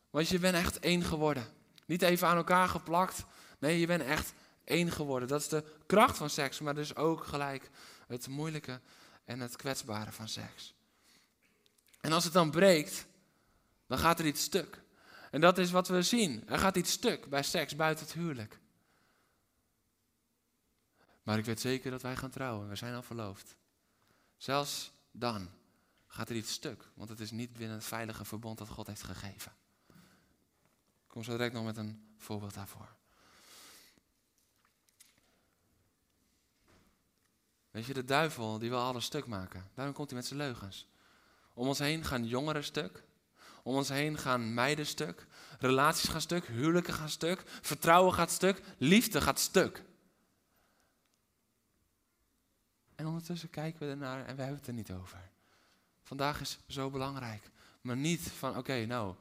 Want 0.10 0.28
je 0.28 0.40
bent 0.40 0.56
echt 0.56 0.80
één 0.80 1.04
geworden. 1.04 1.48
Niet 1.86 2.02
even 2.02 2.28
aan 2.28 2.38
elkaar 2.38 2.68
geplakt. 2.68 3.26
Nee, 3.60 3.80
je 3.80 3.88
bent 3.88 4.02
echt 4.02 4.34
één 4.64 4.92
geworden. 4.92 5.28
Dat 5.28 5.42
is 5.42 5.48
de 5.48 5.64
kracht 5.86 6.18
van 6.18 6.30
seks, 6.30 6.60
maar 6.60 6.76
dus 6.76 6.96
ook 6.96 7.24
gelijk 7.24 7.70
het 8.08 8.28
moeilijke 8.28 8.80
en 9.26 9.40
het 9.40 9.56
kwetsbare 9.56 10.12
van 10.12 10.28
seks. 10.28 10.74
En 12.02 12.12
als 12.12 12.24
het 12.24 12.34
dan 12.34 12.52
breekt, 12.52 13.06
dan 13.88 13.98
gaat 13.98 14.20
er 14.20 14.26
iets 14.26 14.44
stuk. 14.44 14.82
En 15.32 15.42
dat 15.42 15.58
is 15.58 15.72
wat 15.72 15.88
we 15.88 16.02
zien. 16.02 16.44
Er 16.48 16.60
gaat 16.60 16.76
iets 16.76 16.92
stuk 16.92 17.30
bij 17.30 17.44
seks 17.44 17.76
buiten 17.76 18.06
het 18.06 18.14
huwelijk. 18.14 18.60
Maar 21.28 21.38
ik 21.38 21.46
weet 21.46 21.60
zeker 21.60 21.92
dat 21.92 22.02
wij 22.02 22.16
gaan 22.16 22.30
trouwen. 22.30 22.70
We 22.70 22.76
zijn 22.76 22.94
al 22.94 23.02
verloofd. 23.02 23.56
Zelfs 24.38 24.92
dan 25.12 25.50
gaat 26.08 26.30
er 26.30 26.36
iets 26.36 26.52
stuk, 26.52 26.90
want 26.94 27.10
het 27.10 27.20
is 27.20 27.32
niet 27.32 27.54
binnen 27.54 27.76
het 27.76 27.86
veilige 27.86 28.26
verbond 28.26 28.58
dat 28.58 28.68
God 28.68 28.88
heeft 28.88 29.04
gegeven. 29.04 29.52
Ik 29.88 31.08
kom 31.08 31.24
zo 31.24 31.32
direct 31.32 31.54
nog 31.54 31.66
met 31.66 31.78
een 31.78 32.14
voorbeeld 32.18 32.54
daarvoor. 32.54 32.96
Weet 37.72 37.86
je, 37.86 37.94
de 37.94 38.06
duivel 38.06 38.60
die 38.60 38.70
wil 38.70 38.80
alles 38.80 39.06
stuk 39.06 39.26
maken. 39.26 39.70
Daarom 39.74 39.94
komt 39.94 40.10
hij 40.10 40.20
met 40.20 40.28
zijn 40.28 40.40
leugens. 40.40 40.88
Om 41.54 41.68
ons 41.68 41.80
heen 41.80 42.04
gaan 42.04 42.26
jongeren 42.26 42.64
stuk. 42.64 43.04
Om 43.64 43.76
ons 43.76 43.90
heen 43.90 44.18
gaan 44.18 44.54
meiden 44.54 44.86
stuk. 44.86 45.28
Relaties 45.60 46.10
gaan 46.10 46.22
stuk. 46.22 46.46
Huwelijken 46.46 46.94
gaan 46.94 47.10
stuk. 47.10 47.44
Vertrouwen 47.62 48.14
gaat 48.14 48.32
stuk. 48.32 48.62
Liefde 48.78 49.22
gaat 49.22 49.40
stuk. 49.40 49.86
En 52.98 53.06
ondertussen 53.06 53.50
kijken 53.50 53.80
we 53.80 53.92
ernaar 53.92 54.26
en 54.26 54.36
we 54.36 54.42
hebben 54.42 54.60
het 54.60 54.68
er 54.68 54.74
niet 54.74 54.92
over. 54.92 55.20
Vandaag 56.04 56.42
is 56.42 56.58
zo 56.68 56.90
belangrijk. 56.90 57.50
Maar 57.82 57.98
niet 57.98 58.22
van, 58.22 58.58
oké, 58.58 58.86
nou, 58.86 59.16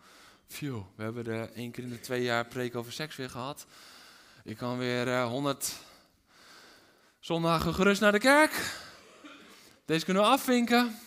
phew, 0.46 0.82
we 0.94 1.02
hebben 1.02 1.26
er 1.26 1.52
één 1.52 1.70
keer 1.70 1.84
in 1.84 1.90
de 1.90 2.00
twee 2.00 2.22
jaar 2.22 2.46
preek 2.46 2.74
over 2.74 2.92
seks 2.92 3.16
weer 3.16 3.30
gehad. 3.30 3.66
Ik 4.44 4.56
kan 4.56 4.78
weer 4.78 5.06
uh, 5.06 5.26
100 5.26 5.74
zondagen 7.20 7.74
gerust 7.74 8.00
naar 8.00 8.12
de 8.12 8.18
kerk. 8.18 8.78
Deze 9.84 10.04
kunnen 10.04 10.22
we 10.22 10.28
afvinken. 10.28 10.98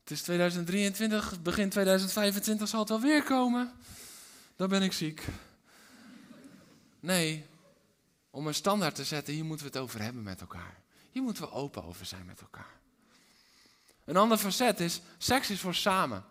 Het 0.00 0.10
is 0.10 0.22
2023, 0.22 1.42
begin 1.42 1.68
2025 1.68 2.68
zal 2.68 2.80
het 2.80 2.88
wel 2.88 3.00
weer 3.00 3.22
komen. 3.22 3.72
Dan 4.56 4.68
ben 4.68 4.82
ik 4.82 4.92
ziek. 4.92 5.24
Nee, 7.00 7.46
om 8.30 8.46
een 8.46 8.54
standaard 8.54 8.94
te 8.94 9.04
zetten, 9.04 9.34
hier 9.34 9.44
moeten 9.44 9.66
we 9.66 9.72
het 9.72 9.82
over 9.82 10.02
hebben 10.02 10.22
met 10.22 10.40
elkaar. 10.40 10.79
Hier 11.10 11.22
moeten 11.22 11.42
we 11.42 11.50
open 11.50 11.84
over 11.84 12.06
zijn 12.06 12.26
met 12.26 12.40
elkaar. 12.40 12.80
Een 14.04 14.16
ander 14.16 14.38
facet 14.38 14.80
is, 14.80 15.00
seks 15.18 15.50
is 15.50 15.60
voor 15.60 15.74
samen. 15.74 16.24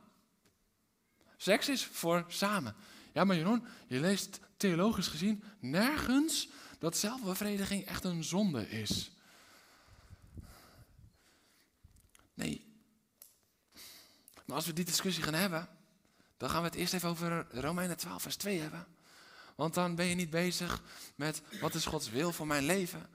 Seks 1.37 1.69
is 1.69 1.85
voor 1.85 2.25
samen. 2.27 2.75
Ja, 3.13 3.23
maar 3.23 3.35
Jeroen, 3.35 3.65
je 3.87 3.99
leest 3.99 4.39
theologisch 4.57 5.07
gezien 5.07 5.43
nergens 5.59 6.49
dat 6.79 6.97
zelfbevrediging 6.97 7.85
echt 7.85 8.03
een 8.03 8.23
zonde 8.23 8.69
is. 8.69 9.11
Nee. 12.33 12.67
Maar 14.45 14.55
als 14.55 14.65
we 14.65 14.73
die 14.73 14.85
discussie 14.85 15.23
gaan 15.23 15.33
hebben, 15.33 15.69
dan 16.37 16.49
gaan 16.49 16.61
we 16.61 16.67
het 16.67 16.77
eerst 16.77 16.93
even 16.93 17.09
over 17.09 17.47
Romeinen 17.51 17.97
12, 17.97 18.21
vers 18.21 18.35
2 18.35 18.59
hebben. 18.59 18.87
Want 19.55 19.73
dan 19.73 19.95
ben 19.95 20.05
je 20.05 20.15
niet 20.15 20.29
bezig 20.29 20.81
met 21.15 21.41
wat 21.61 21.75
is 21.75 21.85
Gods 21.85 22.09
wil 22.09 22.31
voor 22.31 22.47
mijn 22.47 22.63
leven. 22.63 23.09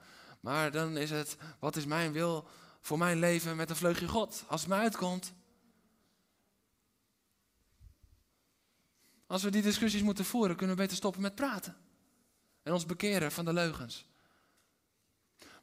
Maar 0.45 0.71
dan 0.71 0.97
is 0.97 1.09
het, 1.09 1.37
wat 1.59 1.75
is 1.75 1.85
mijn 1.85 2.11
wil 2.11 2.47
voor 2.81 2.97
mijn 2.97 3.19
leven 3.19 3.55
met 3.55 3.69
een 3.69 3.75
vleugje 3.75 4.07
God, 4.07 4.43
als 4.47 4.61
het 4.61 4.69
me 4.69 4.75
uitkomt. 4.75 5.33
Als 9.27 9.43
we 9.43 9.49
die 9.49 9.61
discussies 9.61 10.01
moeten 10.01 10.25
voeren, 10.25 10.55
kunnen 10.55 10.75
we 10.75 10.81
beter 10.81 10.97
stoppen 10.97 11.21
met 11.21 11.35
praten. 11.35 11.77
En 12.63 12.73
ons 12.73 12.85
bekeren 12.85 13.31
van 13.31 13.45
de 13.45 13.53
leugens. 13.53 14.05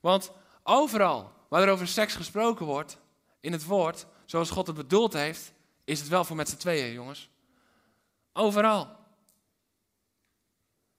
Want 0.01 0.33
overal 0.63 1.33
waar 1.49 1.63
er 1.63 1.73
over 1.73 1.89
seks 1.89 2.15
gesproken 2.15 2.67
wordt, 2.67 2.99
in 3.41 3.53
het 3.53 3.65
woord, 3.65 4.07
zoals 4.25 4.51
God 4.51 4.67
het 4.67 4.77
bedoeld 4.77 5.13
heeft, 5.13 5.53
is 5.85 6.01
het 6.01 6.09
wel 6.09 6.25
voor 6.25 6.37
met 6.37 6.49
z'n 6.49 6.57
tweeën, 6.57 6.93
jongens. 6.93 7.31
Overal. 8.33 8.97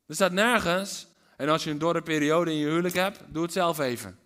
Er 0.06 0.16
staat 0.16 0.32
nergens, 0.32 1.08
en 1.44 1.50
als 1.50 1.64
je 1.64 1.70
een 1.70 1.78
dorre 1.78 2.02
periode 2.02 2.52
in 2.52 2.58
je 2.58 2.66
huwelijk 2.66 2.96
hebt, 2.96 3.20
doe 3.28 3.44
het 3.44 3.52
zelf 3.52 3.80
even. 3.80 4.20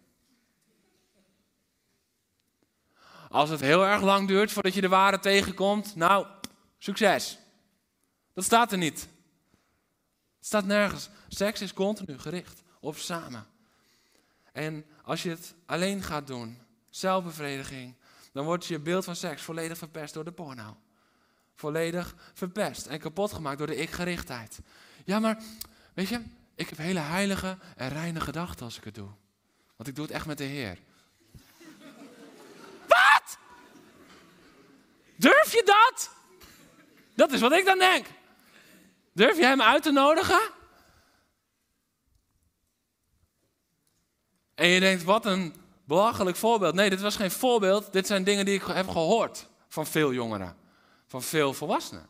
Als 3.30 3.50
het 3.50 3.60
heel 3.60 3.86
erg 3.86 4.02
lang 4.02 4.28
duurt 4.28 4.52
voordat 4.52 4.74
je 4.74 4.82
de 4.82 4.88
ware 4.88 5.20
tegenkomt, 5.20 5.96
nou, 5.96 6.28
succes. 6.78 7.38
Dat 8.34 8.44
staat 8.44 8.72
er 8.72 8.78
niet. 8.78 9.00
Het 10.38 10.46
staat 10.46 10.66
nergens. 10.66 11.10
Seks 11.28 11.62
is 11.62 11.74
continu 11.74 12.20
gericht 12.20 12.64
op 12.80 12.98
samen. 12.98 13.46
En 14.52 14.86
als 15.04 15.24
je 15.24 15.30
het 15.30 15.54
alleen 15.66 16.04
gaat 16.04 16.28
doen, 16.28 16.58
zelfbevrediging, 16.90 17.96
dan 18.34 18.46
wordt 18.46 18.66
je 18.66 18.80
beeld 18.80 19.06
van 19.06 19.16
seks 19.16 19.42
volledig 19.42 19.78
verpest 19.78 20.14
door 20.14 20.24
de 20.24 20.32
porno. 20.32 20.78
Volledig 21.56 22.16
verpest 22.34 22.86
en 22.86 23.00
kapot 23.00 23.34
gemaakt 23.34 23.58
door 23.58 23.68
de 23.68 23.76
ik-gerichtheid. 23.76 24.60
Ja, 25.06 25.20
maar 25.20 25.42
weet 25.94 26.08
je, 26.08 26.22
ik 26.58 26.70
heb 26.70 26.78
hele 26.78 27.00
heilige 27.00 27.58
en 27.76 27.90
reine 27.90 28.20
gedachten 28.20 28.66
als 28.66 28.78
ik 28.78 28.84
het 28.84 28.96
doe. 28.96 29.10
Want 29.76 29.90
ik 29.90 29.96
doe 29.96 30.06
het 30.06 30.14
echt 30.14 30.26
met 30.26 30.38
de 30.38 30.44
Heer. 30.44 30.78
Wat? 32.94 33.38
Durf 35.16 35.52
je 35.52 35.62
dat? 35.66 36.10
Dat 37.16 37.32
is 37.32 37.40
wat 37.40 37.52
ik 37.52 37.66
dan 37.66 37.80
denk. 37.80 38.06
Durf 39.14 39.38
je 39.38 39.46
hem 39.46 39.62
uit 39.62 39.84
te 39.84 39.92
nodigen? 39.92 40.52
En 44.56 44.68
je 44.68 44.80
denkt, 44.80 45.04
wat 45.04 45.26
een 45.26 45.56
belachelijk 45.84 46.38
voorbeeld. 46.38 46.74
Nee, 46.74 46.90
dit 46.90 47.02
was 47.02 47.16
geen 47.16 47.32
voorbeeld. 47.32 47.94
Dit 47.94 48.08
zijn 48.08 48.24
dingen 48.24 48.46
die 48.46 48.56
ik 48.56 48.64
heb 48.64 48.88
gehoord 48.88 49.48
van 49.68 49.88
veel 49.88 50.14
jongeren. 50.14 50.58
Van 51.08 51.22
veel 51.24 51.54
volwassenen. 51.54 52.10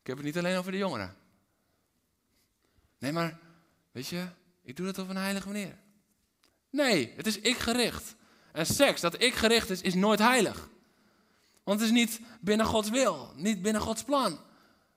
Ik 0.00 0.06
heb 0.06 0.16
het 0.16 0.26
niet 0.26 0.38
alleen 0.38 0.58
over 0.58 0.72
de 0.72 0.78
jongeren. 0.78 1.16
Nee, 2.98 3.12
maar 3.12 3.38
weet 3.92 4.06
je, 4.06 4.26
ik 4.62 4.76
doe 4.76 4.86
dat 4.86 4.98
op 4.98 5.08
een 5.08 5.16
heilige 5.16 5.46
manier. 5.46 5.76
Nee, 6.70 7.12
het 7.16 7.26
is 7.26 7.38
ik 7.38 7.56
gericht. 7.56 8.14
En 8.52 8.66
seks 8.66 9.00
dat 9.00 9.22
ik 9.22 9.34
gericht 9.34 9.70
is, 9.70 9.80
is 9.80 9.94
nooit 9.94 10.18
heilig. 10.18 10.68
Want 11.64 11.80
het 11.80 11.88
is 11.88 11.94
niet 11.94 12.20
binnen 12.40 12.66
Gods 12.66 12.90
wil, 12.90 13.32
niet 13.36 13.62
binnen 13.62 13.82
Gods 13.82 14.02
plan. 14.02 14.38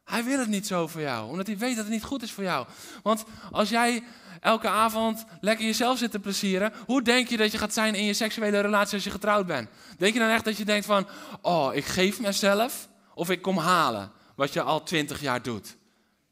Hij 0.03 0.23
wil 0.23 0.39
het 0.39 0.47
niet 0.47 0.67
zo 0.67 0.87
voor 0.87 1.01
jou, 1.01 1.29
omdat 1.29 1.47
hij 1.47 1.57
weet 1.57 1.75
dat 1.75 1.83
het 1.83 1.93
niet 1.93 2.03
goed 2.03 2.21
is 2.21 2.31
voor 2.31 2.43
jou. 2.43 2.67
Want 3.03 3.23
als 3.51 3.69
jij 3.69 4.03
elke 4.39 4.67
avond 4.67 5.25
lekker 5.41 5.65
jezelf 5.65 5.97
zit 5.97 6.11
te 6.11 6.19
plezieren, 6.19 6.73
hoe 6.85 7.01
denk 7.01 7.27
je 7.27 7.37
dat 7.37 7.51
je 7.51 7.57
gaat 7.57 7.73
zijn 7.73 7.95
in 7.95 8.03
je 8.03 8.13
seksuele 8.13 8.59
relatie 8.59 8.93
als 8.93 9.03
je 9.03 9.09
getrouwd 9.09 9.45
bent? 9.45 9.69
Denk 9.97 10.13
je 10.13 10.19
dan 10.19 10.29
echt 10.29 10.45
dat 10.45 10.57
je 10.57 10.65
denkt 10.65 10.85
van, 10.85 11.07
oh, 11.41 11.75
ik 11.75 11.85
geef 11.85 12.19
mezelf 12.19 12.89
of 13.13 13.29
ik 13.29 13.41
kom 13.41 13.57
halen, 13.57 14.11
wat 14.35 14.53
je 14.53 14.61
al 14.61 14.83
twintig 14.83 15.21
jaar 15.21 15.41
doet? 15.41 15.77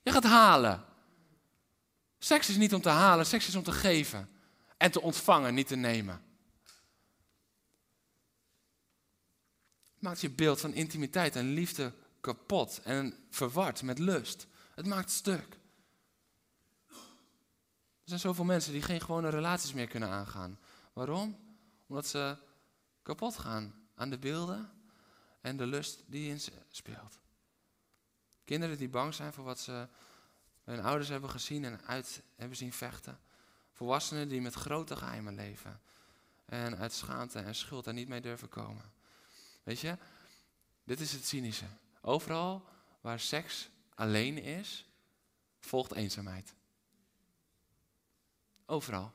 Je 0.02 0.12
gaat 0.12 0.24
halen. 0.24 0.84
Seks 2.20 2.50
is 2.50 2.58
niet 2.58 2.74
om 2.74 2.82
te 2.82 2.90
halen, 2.90 3.26
seks 3.26 3.48
is 3.48 3.56
om 3.56 3.64
te 3.64 3.72
geven 3.72 4.30
en 4.78 4.92
te 4.92 5.02
ontvangen, 5.02 5.54
niet 5.54 5.68
te 5.68 5.76
nemen. 5.76 6.28
maakt 10.00 10.22
je 10.22 10.30
beeld 10.30 10.60
van 10.60 10.74
intimiteit 10.74 11.36
en 11.36 11.54
liefde 11.54 11.94
kapot 12.22 12.82
en 12.84 13.28
verward 13.30 13.82
met 13.82 14.00
lust. 14.00 14.48
Het 14.76 14.86
maakt 14.86 15.12
stuk. 15.12 15.60
Er 16.88 18.14
zijn 18.14 18.20
zoveel 18.20 18.46
mensen 18.46 18.72
die 18.72 18.82
geen 18.82 19.02
gewone 19.02 19.30
relaties 19.30 19.74
meer 19.74 19.88
kunnen 19.88 20.10
aangaan. 20.10 20.60
Waarom? 20.94 21.38
Omdat 21.88 22.08
ze 22.08 22.38
kapot 23.02 23.38
gaan 23.38 23.74
aan 23.96 24.10
de 24.10 24.18
beelden 24.18 24.72
en 25.42 25.58
de 25.58 25.66
lust 25.66 26.04
die 26.06 26.30
in 26.30 26.40
ze 26.40 26.52
speelt. 26.70 27.20
Kinderen 28.44 28.78
die 28.78 28.90
bang 28.90 29.14
zijn 29.14 29.34
voor 29.34 29.44
wat 29.44 29.60
ze 29.60 29.88
hun 30.68 30.82
ouders 30.82 31.10
hebben 31.10 31.30
gezien 31.30 31.66
en 31.66 31.82
uit 31.86 32.22
hebben 32.36 32.58
zien 32.58 32.74
vechten. 32.74 33.20
Volwassenen 33.72 34.28
die 34.28 34.42
met 34.42 34.54
grote 34.54 34.96
geheimen 34.96 35.36
leven. 35.36 35.82
En 36.46 36.78
uit 36.78 36.94
schaamte 36.94 37.40
en 37.40 37.56
schuld 37.56 37.86
er 37.86 37.94
niet 37.94 38.08
mee 38.08 38.22
durven 38.22 38.50
komen. 38.50 38.92
Weet 39.64 39.80
je, 39.80 39.98
dit 40.84 41.00
is 41.00 41.12
het 41.12 41.26
cynische. 41.26 41.66
Overal 42.02 42.66
waar 43.02 43.20
seks 43.20 43.70
alleen 43.96 44.38
is, 44.38 44.90
volgt 45.60 45.94
eenzaamheid. 45.94 46.54
Overal. 48.66 49.12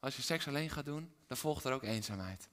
Als 0.00 0.16
je 0.16 0.22
seks 0.22 0.48
alleen 0.48 0.70
gaat 0.70 0.84
doen, 0.84 1.14
dan 1.26 1.36
volgt 1.36 1.64
er 1.64 1.72
ook 1.72 1.82
eenzaamheid. 1.82 2.48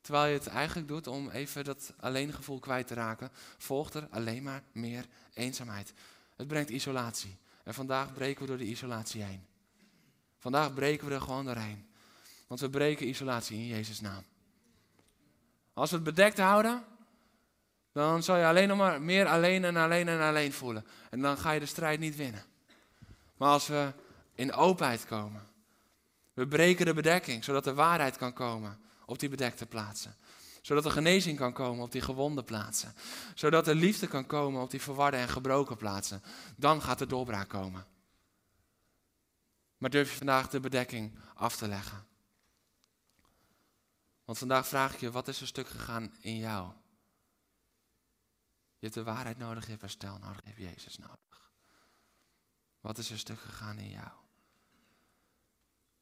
Terwijl 0.00 0.26
je 0.26 0.38
het 0.38 0.46
eigenlijk 0.46 0.88
doet 0.88 1.06
om 1.06 1.30
even 1.30 1.64
dat 1.64 1.92
alleengevoel 2.00 2.58
kwijt 2.58 2.86
te 2.86 2.94
raken, 2.94 3.30
volgt 3.58 3.94
er 3.94 4.08
alleen 4.10 4.42
maar 4.42 4.62
meer 4.72 5.06
eenzaamheid. 5.32 5.92
Het 6.38 6.48
brengt 6.48 6.70
isolatie. 6.70 7.36
En 7.62 7.74
vandaag 7.74 8.12
breken 8.12 8.40
we 8.40 8.48
door 8.48 8.58
de 8.58 8.64
isolatie 8.64 9.22
heen. 9.22 9.46
Vandaag 10.38 10.74
breken 10.74 11.08
we 11.08 11.14
er 11.14 11.20
gewoon 11.20 11.44
doorheen. 11.44 11.86
Want 12.46 12.60
we 12.60 12.70
breken 12.70 13.08
isolatie 13.08 13.56
in 13.56 13.66
Jezus' 13.66 14.00
naam. 14.00 14.22
Als 15.72 15.90
we 15.90 15.96
het 15.96 16.04
bedekt 16.04 16.38
houden, 16.38 16.84
dan 17.92 18.22
zal 18.22 18.36
je 18.36 18.46
alleen 18.46 18.68
nog 18.68 18.78
maar 18.78 19.02
meer 19.02 19.26
alleen 19.26 19.64
en 19.64 19.76
alleen 19.76 20.08
en 20.08 20.20
alleen 20.20 20.52
voelen. 20.52 20.86
En 21.10 21.20
dan 21.20 21.38
ga 21.38 21.50
je 21.50 21.60
de 21.60 21.66
strijd 21.66 22.00
niet 22.00 22.16
winnen. 22.16 22.44
Maar 23.36 23.48
als 23.48 23.66
we 23.66 23.92
in 24.34 24.52
openheid 24.52 25.06
komen, 25.06 25.46
we 26.32 26.48
breken 26.48 26.86
de 26.86 26.94
bedekking, 26.94 27.44
zodat 27.44 27.64
de 27.64 27.74
waarheid 27.74 28.16
kan 28.16 28.32
komen 28.32 28.80
op 29.06 29.18
die 29.18 29.28
bedekte 29.28 29.66
plaatsen. 29.66 30.16
Zodat 30.68 30.84
er 30.84 30.90
genezing 30.90 31.38
kan 31.38 31.52
komen 31.52 31.84
op 31.84 31.92
die 31.92 32.00
gewonde 32.00 32.42
plaatsen. 32.42 32.94
Zodat 33.34 33.66
er 33.66 33.74
liefde 33.74 34.06
kan 34.06 34.26
komen 34.26 34.62
op 34.62 34.70
die 34.70 34.82
verwarde 34.82 35.16
en 35.16 35.28
gebroken 35.28 35.76
plaatsen. 35.76 36.22
Dan 36.56 36.82
gaat 36.82 36.98
de 36.98 37.06
doorbraak 37.06 37.48
komen. 37.48 37.86
Maar 39.76 39.90
durf 39.90 40.10
je 40.10 40.16
vandaag 40.16 40.48
de 40.48 40.60
bedekking 40.60 41.18
af 41.34 41.56
te 41.56 41.68
leggen? 41.68 42.06
Want 44.24 44.38
vandaag 44.38 44.66
vraag 44.66 44.94
ik 44.94 45.00
je, 45.00 45.10
wat 45.10 45.28
is 45.28 45.40
er 45.40 45.46
stuk 45.46 45.68
gegaan 45.68 46.14
in 46.20 46.36
jou? 46.36 46.72
Je 48.78 48.86
hebt 48.86 48.94
de 48.94 49.02
waarheid 49.02 49.38
nodig, 49.38 49.64
je 49.64 49.70
hebt 49.70 49.82
herstel 49.82 50.18
nodig, 50.18 50.40
je 50.44 50.48
hebt 50.48 50.74
Jezus 50.74 50.98
nodig. 50.98 51.52
Wat 52.80 52.98
is 52.98 53.10
er 53.10 53.18
stuk 53.18 53.40
gegaan 53.40 53.78
in 53.78 53.90
jou? 53.90 54.10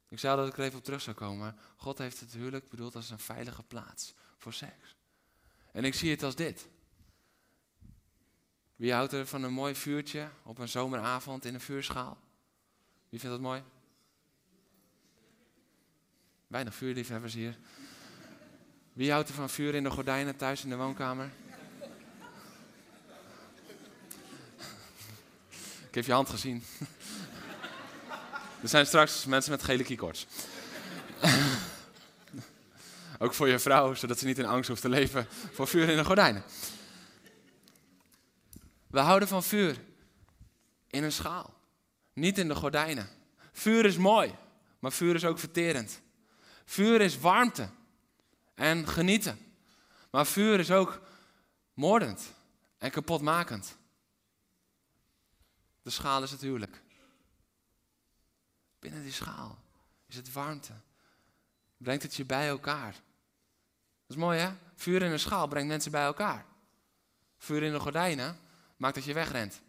Ik 0.08 0.18
zei 0.18 0.36
dat 0.36 0.48
ik 0.48 0.58
er 0.58 0.64
even 0.64 0.78
op 0.78 0.84
terug 0.84 1.02
zou 1.02 1.16
komen, 1.16 1.38
maar 1.38 1.54
God 1.76 1.98
heeft 1.98 2.20
het 2.20 2.32
huwelijk 2.32 2.68
bedoeld 2.68 2.94
als 2.94 3.10
een 3.10 3.18
veilige 3.18 3.62
plaats 3.62 4.14
voor 4.37 4.53
seks. 4.53 4.97
En 5.72 5.84
ik 5.84 5.95
zie 5.95 6.11
het 6.11 6.22
als 6.22 6.34
dit. 6.34 6.68
Wie 8.76 8.93
houdt 8.93 9.12
er 9.12 9.26
van 9.26 9.43
een 9.43 9.53
mooi 9.53 9.74
vuurtje 9.74 10.28
op 10.43 10.59
een 10.59 10.68
zomeravond 10.68 11.45
in 11.45 11.55
een 11.55 11.61
vuurschaal? 11.61 12.18
Wie 13.09 13.20
vindt 13.20 13.34
dat 13.34 13.45
mooi? 13.45 13.62
Weinig 16.47 16.74
vuurliefhebbers 16.74 17.34
hier. 17.34 17.59
Wie 18.93 19.11
houdt 19.11 19.28
er 19.28 19.34
van 19.34 19.51
vuur 19.51 19.74
in 19.74 19.82
de 19.82 19.91
gordijnen 19.91 20.37
thuis 20.37 20.62
in 20.62 20.68
de 20.68 20.76
woonkamer? 20.76 21.30
Ik 25.89 25.95
heb 25.95 26.05
je 26.05 26.12
hand 26.12 26.28
gezien. 26.28 26.62
Er 28.62 28.68
zijn 28.68 28.87
straks 28.87 29.24
mensen 29.24 29.51
met 29.51 29.62
gele 29.62 29.84
keycords. 29.84 30.26
Ook 33.18 33.34
voor 33.34 33.48
je 33.48 33.58
vrouw, 33.58 33.94
zodat 33.94 34.18
ze 34.18 34.26
niet 34.26 34.38
in 34.38 34.46
angst 34.46 34.68
hoeft 34.68 34.80
te 34.80 34.88
leven 34.88 35.26
voor 35.52 35.68
vuur 35.68 35.88
in 35.88 35.96
de 35.96 36.04
gordijnen. 36.04 36.44
We 38.86 38.98
houden 38.98 39.28
van 39.28 39.42
vuur 39.42 39.84
in 40.86 41.04
een 41.04 41.12
schaal, 41.12 41.54
niet 42.12 42.38
in 42.38 42.48
de 42.48 42.54
gordijnen. 42.54 43.08
Vuur 43.52 43.84
is 43.84 43.96
mooi, 43.96 44.34
maar 44.78 44.92
vuur 44.92 45.14
is 45.14 45.24
ook 45.24 45.38
verterend. 45.38 46.00
Vuur 46.64 47.00
is 47.00 47.18
warmte 47.18 47.68
en 48.54 48.88
genieten. 48.88 49.38
Maar 50.10 50.26
vuur 50.26 50.58
is 50.58 50.70
ook 50.70 51.00
moordend 51.74 52.34
en 52.78 52.90
kapotmakend. 52.90 53.76
De 55.82 55.90
schaal 55.90 56.22
is 56.22 56.30
het 56.30 56.40
huwelijk. 56.40 56.82
Binnen 58.78 59.02
die 59.02 59.12
schaal 59.12 59.58
is 60.06 60.16
het 60.16 60.32
warmte. 60.32 60.72
Brengt 61.76 62.02
het 62.02 62.14
je 62.14 62.24
bij 62.24 62.48
elkaar. 62.48 62.94
Dat 64.07 64.16
is 64.16 64.22
mooi 64.22 64.38
hè? 64.38 64.50
Vuur 64.74 65.02
in 65.02 65.12
een 65.12 65.18
schaal 65.18 65.46
brengt 65.46 65.68
mensen 65.68 65.90
bij 65.90 66.04
elkaar. 66.04 66.44
Vuur 67.38 67.62
in 67.62 67.72
de 67.72 67.80
gordijnen 67.80 68.38
maakt 68.76 68.94
dat 68.94 69.04
je 69.04 69.12
wegrent. 69.12 69.61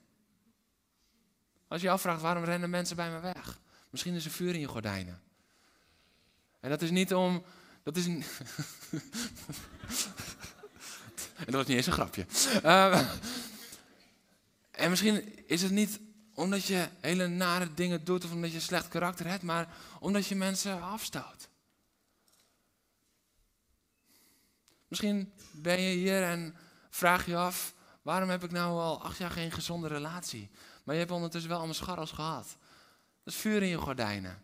Als 1.67 1.81
je 1.81 1.87
je 1.87 1.93
afvraagt 1.93 2.21
waarom 2.21 2.43
rennen 2.43 2.69
mensen 2.69 2.95
bij 2.95 3.11
me 3.11 3.19
weg? 3.19 3.59
Misschien 3.89 4.13
is 4.13 4.25
er 4.25 4.31
vuur 4.31 4.53
in 4.53 4.59
je 4.59 4.67
gordijnen. 4.67 5.21
En 6.59 6.69
dat 6.69 6.81
is 6.81 6.89
niet 6.89 7.13
om 7.13 7.43
dat 7.83 7.97
is 7.97 8.05
een. 8.05 8.23
en 11.37 11.45
dat 11.45 11.53
was 11.53 11.65
niet 11.65 11.77
eens 11.77 11.85
een 11.85 11.93
grapje. 11.93 12.25
Uh, 12.63 13.11
en 14.71 14.89
misschien 14.89 15.47
is 15.47 15.61
het 15.61 15.71
niet 15.71 15.99
omdat 16.33 16.65
je 16.65 16.87
hele 17.01 17.27
nare 17.27 17.73
dingen 17.73 18.03
doet 18.03 18.25
of 18.25 18.31
omdat 18.31 18.51
je 18.51 18.59
slecht 18.59 18.87
karakter 18.87 19.27
hebt, 19.27 19.43
maar 19.43 19.67
omdat 19.99 20.27
je 20.27 20.35
mensen 20.35 20.81
afstoot. 20.81 21.49
Misschien 24.87 25.33
ben 25.51 25.81
je 25.81 25.95
hier 25.95 26.23
en 26.23 26.55
vraag 26.89 27.25
je 27.25 27.35
af 27.35 27.75
Waarom 28.07 28.29
heb 28.29 28.43
ik 28.43 28.51
nou 28.51 28.79
al 28.79 29.03
acht 29.03 29.17
jaar 29.17 29.31
geen 29.31 29.51
gezonde 29.51 29.87
relatie? 29.87 30.49
Maar 30.83 30.95
je 30.95 31.01
hebt 31.01 31.11
ondertussen 31.11 31.49
wel 31.49 31.57
allemaal 31.57 31.75
scharrels 31.75 32.11
gehad. 32.11 32.57
Dat 33.23 33.33
is 33.33 33.39
vuur 33.39 33.61
in 33.61 33.67
je 33.67 33.77
gordijnen. 33.77 34.43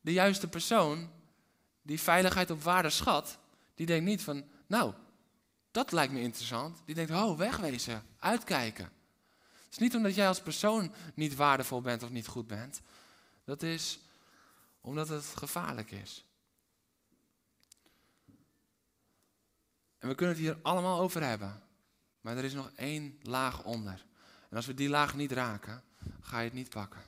De 0.00 0.12
juiste 0.12 0.48
persoon 0.48 1.10
die 1.82 2.00
veiligheid 2.00 2.50
op 2.50 2.62
waarde 2.62 2.90
schat, 2.90 3.38
die 3.74 3.86
denkt 3.86 4.04
niet 4.04 4.22
van, 4.22 4.44
nou, 4.66 4.92
dat 5.70 5.92
lijkt 5.92 6.12
me 6.12 6.20
interessant. 6.20 6.82
Die 6.84 6.94
denkt, 6.94 7.10
oh, 7.10 7.38
wegwezen, 7.38 8.02
uitkijken. 8.18 8.90
Het 9.64 9.70
is 9.70 9.78
niet 9.78 9.96
omdat 9.96 10.14
jij 10.14 10.28
als 10.28 10.40
persoon 10.40 10.92
niet 11.14 11.36
waardevol 11.36 11.80
bent 11.80 12.02
of 12.02 12.10
niet 12.10 12.26
goed 12.26 12.46
bent. 12.46 12.80
Dat 13.44 13.62
is 13.62 13.98
omdat 14.80 15.08
het 15.08 15.24
gevaarlijk 15.24 15.90
is. 15.90 16.24
En 19.98 20.08
we 20.08 20.14
kunnen 20.14 20.34
het 20.34 20.44
hier 20.44 20.58
allemaal 20.62 21.00
over 21.00 21.22
hebben. 21.22 21.62
Maar 22.20 22.36
er 22.36 22.44
is 22.44 22.54
nog 22.54 22.70
één 22.74 23.18
laag 23.22 23.64
onder. 23.64 24.06
En 24.50 24.56
als 24.56 24.66
we 24.66 24.74
die 24.74 24.88
laag 24.88 25.14
niet 25.14 25.32
raken, 25.32 25.82
ga 26.20 26.38
je 26.38 26.44
het 26.44 26.52
niet 26.52 26.68
pakken. 26.68 27.02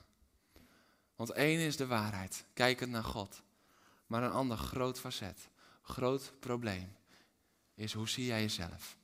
Want 1.15 1.29
één 1.29 1.59
is 1.59 1.77
de 1.77 1.87
waarheid, 1.87 2.45
kijkend 2.53 2.91
naar 2.91 3.03
God. 3.03 3.41
Maar 4.07 4.23
een 4.23 4.31
ander 4.31 4.57
groot 4.57 4.99
facet, 4.99 5.49
groot 5.81 6.33
probleem, 6.39 6.95
is 7.75 7.93
hoe 7.93 8.09
zie 8.09 8.25
jij 8.25 8.41
jezelf? 8.41 8.97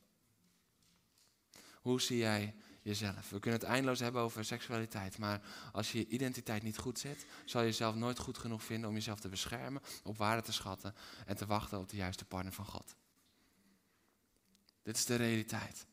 Hoe 1.81 2.01
zie 2.01 2.17
jij 2.17 2.55
jezelf? 2.81 3.29
We 3.29 3.39
kunnen 3.39 3.59
het 3.59 3.69
eindeloos 3.69 3.99
hebben 3.99 4.21
over 4.21 4.45
seksualiteit, 4.45 5.17
maar 5.17 5.41
als 5.71 5.91
je 5.91 6.07
identiteit 6.07 6.63
niet 6.63 6.77
goed 6.77 6.99
zet, 6.99 7.25
zal 7.45 7.61
je 7.61 7.67
jezelf 7.67 7.95
nooit 7.95 8.19
goed 8.19 8.37
genoeg 8.37 8.63
vinden 8.63 8.89
om 8.89 8.95
jezelf 8.95 9.19
te 9.19 9.29
beschermen, 9.29 9.81
op 10.03 10.17
waarde 10.17 10.41
te 10.41 10.53
schatten 10.53 10.95
en 11.25 11.35
te 11.35 11.45
wachten 11.45 11.79
op 11.79 11.89
de 11.89 11.97
juiste 11.97 12.25
partner 12.25 12.53
van 12.53 12.65
God. 12.65 12.95
Dit 14.87 14.97
is 14.97 15.05
de 15.05 15.15
realiteit. 15.15 15.85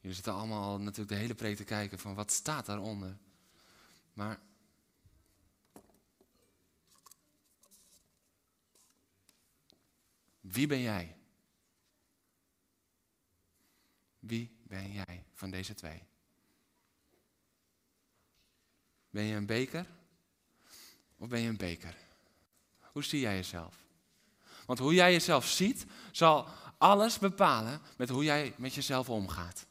Jullie 0.00 0.14
zitten 0.14 0.32
allemaal 0.32 0.78
natuurlijk 0.78 1.08
de 1.08 1.14
hele 1.14 1.34
preek 1.34 1.56
te 1.56 1.64
kijken 1.64 1.98
van 1.98 2.14
wat 2.14 2.30
staat 2.30 2.66
daaronder. 2.66 3.16
Maar 4.12 4.40
wie 10.40 10.66
ben 10.66 10.80
jij? 10.80 11.16
Wie 14.18 14.56
ben 14.62 14.92
jij 14.92 15.24
van 15.32 15.50
deze 15.50 15.74
twee? 15.74 16.02
Ben 19.10 19.24
je 19.24 19.34
een 19.34 19.46
beker 19.46 19.86
of 21.16 21.28
ben 21.28 21.40
je 21.40 21.48
een 21.48 21.56
beker? 21.56 21.96
Hoe 22.80 23.04
zie 23.04 23.20
jij 23.20 23.34
jezelf? 23.34 23.87
Want 24.68 24.80
hoe 24.80 24.94
jij 24.94 25.12
jezelf 25.12 25.46
ziet, 25.46 25.86
zal 26.12 26.48
alles 26.78 27.18
bepalen 27.18 27.80
met 27.96 28.08
hoe 28.08 28.24
jij 28.24 28.54
met 28.56 28.74
jezelf 28.74 29.08
omgaat. 29.08 29.66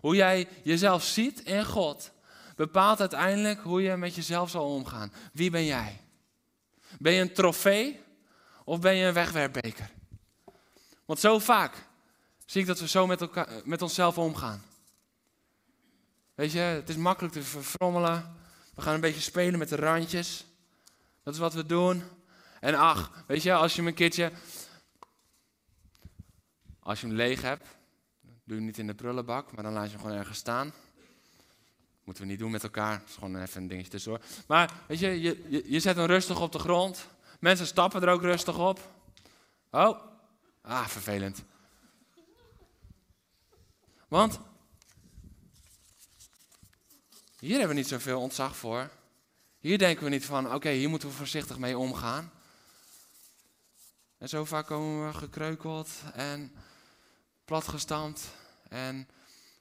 Hoe 0.00 0.16
jij 0.16 0.48
jezelf 0.62 1.02
ziet 1.04 1.40
in 1.40 1.64
God, 1.64 2.10
bepaalt 2.56 3.00
uiteindelijk 3.00 3.60
hoe 3.60 3.82
je 3.82 3.96
met 3.96 4.14
jezelf 4.14 4.50
zal 4.50 4.74
omgaan. 4.74 5.12
Wie 5.32 5.50
ben 5.50 5.64
jij? 5.64 6.00
Ben 6.98 7.12
je 7.12 7.20
een 7.20 7.34
trofee 7.34 8.00
of 8.64 8.80
ben 8.80 8.94
je 8.94 9.06
een 9.06 9.12
wegwerpbeker? 9.12 9.90
Want 11.04 11.20
zo 11.20 11.38
vaak 11.38 11.86
zie 12.46 12.60
ik 12.60 12.66
dat 12.66 12.80
we 12.80 12.88
zo 12.88 13.06
met, 13.06 13.20
elkaar, 13.20 13.48
met 13.64 13.82
onszelf 13.82 14.18
omgaan. 14.18 14.64
Weet 16.34 16.52
je, 16.52 16.58
het 16.58 16.88
is 16.88 16.96
makkelijk 16.96 17.34
te 17.34 17.42
verfrommelen. 17.42 18.36
We 18.74 18.82
gaan 18.82 18.94
een 18.94 19.00
beetje 19.00 19.20
spelen 19.20 19.58
met 19.58 19.68
de 19.68 19.76
randjes. 19.76 20.44
Dat 21.22 21.34
is 21.34 21.40
wat 21.40 21.54
we 21.54 21.66
doen. 21.66 22.02
En 22.62 22.74
ach, 22.74 23.24
weet 23.26 23.42
je, 23.42 23.52
als 23.52 23.72
je 23.72 23.78
hem 23.78 23.86
een 23.86 23.94
keertje. 23.94 24.32
Als 26.80 27.00
je 27.00 27.06
hem 27.06 27.16
leeg 27.16 27.42
hebt, 27.42 27.66
doe 28.22 28.40
je 28.44 28.54
hem 28.54 28.64
niet 28.64 28.78
in 28.78 28.86
de 28.86 28.94
prullenbak, 28.94 29.52
maar 29.52 29.64
dan 29.64 29.72
laat 29.72 29.84
je 29.84 29.90
hem 29.90 30.00
gewoon 30.00 30.16
ergens 30.16 30.38
staan. 30.38 30.72
Moeten 32.04 32.22
we 32.22 32.30
niet 32.30 32.38
doen 32.38 32.50
met 32.50 32.62
elkaar. 32.62 32.98
Dat 32.98 33.08
is 33.08 33.14
gewoon 33.14 33.40
even 33.40 33.62
een 33.62 33.68
dingetje 33.68 33.90
tussendoor. 33.90 34.22
Maar 34.46 34.72
weet 34.88 34.98
je, 34.98 35.20
je, 35.20 35.64
je, 35.66 35.80
zet 35.80 35.96
hem 35.96 36.06
rustig 36.06 36.40
op 36.40 36.52
de 36.52 36.58
grond. 36.58 37.06
Mensen 37.40 37.66
stappen 37.66 38.02
er 38.02 38.08
ook 38.08 38.22
rustig 38.22 38.58
op. 38.58 38.90
Oh, 39.70 40.00
ah, 40.60 40.86
vervelend. 40.86 41.44
Want 44.08 44.40
hier 47.38 47.58
hebben 47.58 47.68
we 47.68 47.74
niet 47.74 47.88
zoveel 47.88 48.20
ontzag 48.20 48.56
voor. 48.56 48.90
Hier 49.58 49.78
denken 49.78 50.04
we 50.04 50.10
niet 50.10 50.24
van, 50.24 50.54
oké, 50.54 50.70
hier 50.70 50.88
moeten 50.88 51.08
we 51.08 51.14
voorzichtig 51.14 51.58
mee 51.58 51.78
omgaan. 51.78 52.32
En 54.22 54.28
zo 54.28 54.44
vaak 54.44 54.66
komen 54.66 55.06
we 55.06 55.14
gekreukeld 55.14 55.90
en 56.12 56.52
platgestampt 57.44 58.28
en 58.68 59.08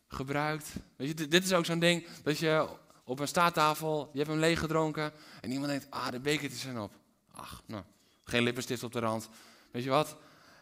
gebruikt. 0.08 0.74
Weet 0.96 1.08
je, 1.08 1.28
dit 1.28 1.44
is 1.44 1.54
ook 1.54 1.66
zo'n 1.66 1.80
ding 1.80 2.08
dat 2.24 2.38
je 2.38 2.78
op 3.04 3.20
een 3.20 3.28
staattafel, 3.28 4.10
je 4.12 4.18
hebt 4.18 4.30
hem 4.30 4.40
leeg 4.40 4.60
gedronken 4.60 5.14
en 5.42 5.52
iemand 5.52 5.70
denkt, 5.70 5.88
ah, 5.90 6.12
de 6.12 6.20
bekertjes 6.20 6.62
zijn 6.62 6.80
op. 6.80 6.94
Ach, 7.32 7.64
nou, 7.66 7.84
geen 8.24 8.44
lippenstift 8.44 8.84
op 8.84 8.92
de 8.92 9.00
rand. 9.00 9.30
Weet 9.72 9.84
je 9.84 9.90
wat? 9.90 10.18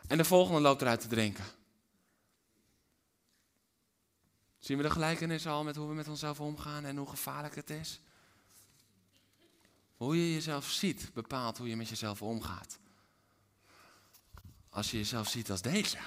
En 0.07 0.17
de 0.17 0.25
volgende 0.25 0.61
loopt 0.61 0.81
eruit 0.81 1.01
te 1.01 1.07
drinken. 1.07 1.45
Zien 4.59 4.77
we 4.77 4.83
de 4.83 4.89
gelijkenis 4.89 5.47
al 5.47 5.63
met 5.63 5.75
hoe 5.75 5.87
we 5.87 5.93
met 5.93 6.07
onszelf 6.07 6.39
omgaan 6.39 6.85
en 6.85 6.97
hoe 6.97 7.09
gevaarlijk 7.09 7.55
het 7.55 7.69
is? 7.69 8.01
Hoe 9.95 10.17
je 10.17 10.33
jezelf 10.33 10.69
ziet 10.69 11.11
bepaalt 11.13 11.57
hoe 11.57 11.69
je 11.69 11.75
met 11.75 11.89
jezelf 11.89 12.21
omgaat. 12.21 12.79
Als 14.69 14.91
je 14.91 14.97
jezelf 14.97 15.27
ziet 15.27 15.51
als 15.51 15.61
deze. 15.61 15.97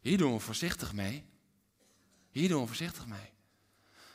Hier 0.00 0.18
doen 0.18 0.32
we 0.32 0.40
voorzichtig 0.40 0.92
mee. 0.92 1.24
Hier 2.30 2.48
doen 2.48 2.60
we 2.60 2.66
voorzichtig 2.66 3.06
mee. 3.06 3.32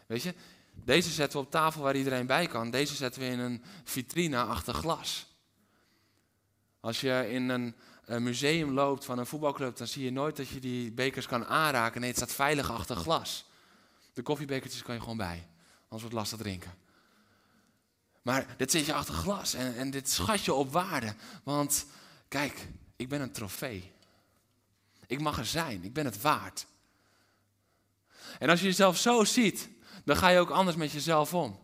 Weet 0.08 0.22
je, 0.22 0.34
deze 0.74 1.10
zetten 1.10 1.40
we 1.40 1.46
op 1.46 1.52
tafel 1.52 1.82
waar 1.82 1.96
iedereen 1.96 2.26
bij 2.26 2.48
kan. 2.48 2.72
Deze 2.72 2.96
zetten 2.96 3.22
we 3.22 3.28
in 3.28 3.40
een 3.40 3.64
vitrine 3.84 4.42
achter 4.42 4.74
glas. 4.74 5.28
Als 6.80 7.02
je 7.02 7.28
in 7.30 7.50
een, 7.50 7.76
museum 8.24 8.72
loopt 8.72 9.06
van 9.06 9.20
een 9.20 9.26
voetbalclub, 9.26 9.78
dan 9.78 9.88
zie 9.88 10.04
je 10.04 10.12
nooit 10.12 10.38
dat 10.38 10.48
je 10.48 10.60
die 10.60 10.92
bekers 10.92 11.28
kan 11.28 11.46
aanraken. 11.46 12.00
Nee, 12.00 12.10
het 12.10 12.18
staat 12.18 12.34
veilig 12.34 12.72
achter 12.72 12.96
glas. 12.96 13.46
De 14.14 14.22
koffiebekertjes 14.22 14.82
kan 14.82 14.96
je 14.96 15.02
gewoon 15.02 15.18
bij, 15.18 15.48
anders 15.82 16.02
wordt 16.02 16.14
lastig 16.14 16.38
drinken. 16.38 16.74
Maar 18.22 18.56
dit 18.58 18.72
zit 18.72 18.86
je 18.86 18.94
achter 18.94 19.14
glas 19.14 19.54
en, 19.54 19.76
en 19.76 19.92
dit 19.92 20.10
schat 20.10 20.46
je 20.46 20.54
op 20.54 20.72
waarde. 20.72 21.16
Want 21.44 21.86
kijk, 22.30 22.68
ik 22.96 23.10
ben 23.10 23.22
een 23.22 23.32
trofee. 23.32 23.92
Ik 25.08 25.20
mag 25.20 25.38
er 25.38 25.46
zijn, 25.46 25.84
ik 25.84 25.94
ben 25.94 26.06
het 26.06 26.22
waard. 26.22 26.66
En 28.40 28.50
als 28.50 28.60
je 28.60 28.66
jezelf 28.66 28.98
zo 28.98 29.24
ziet, 29.24 29.70
dan 30.06 30.18
ga 30.18 30.28
je 30.30 30.40
ook 30.40 30.50
anders 30.50 30.78
met 30.78 30.92
jezelf 30.92 31.34
om. 31.34 31.60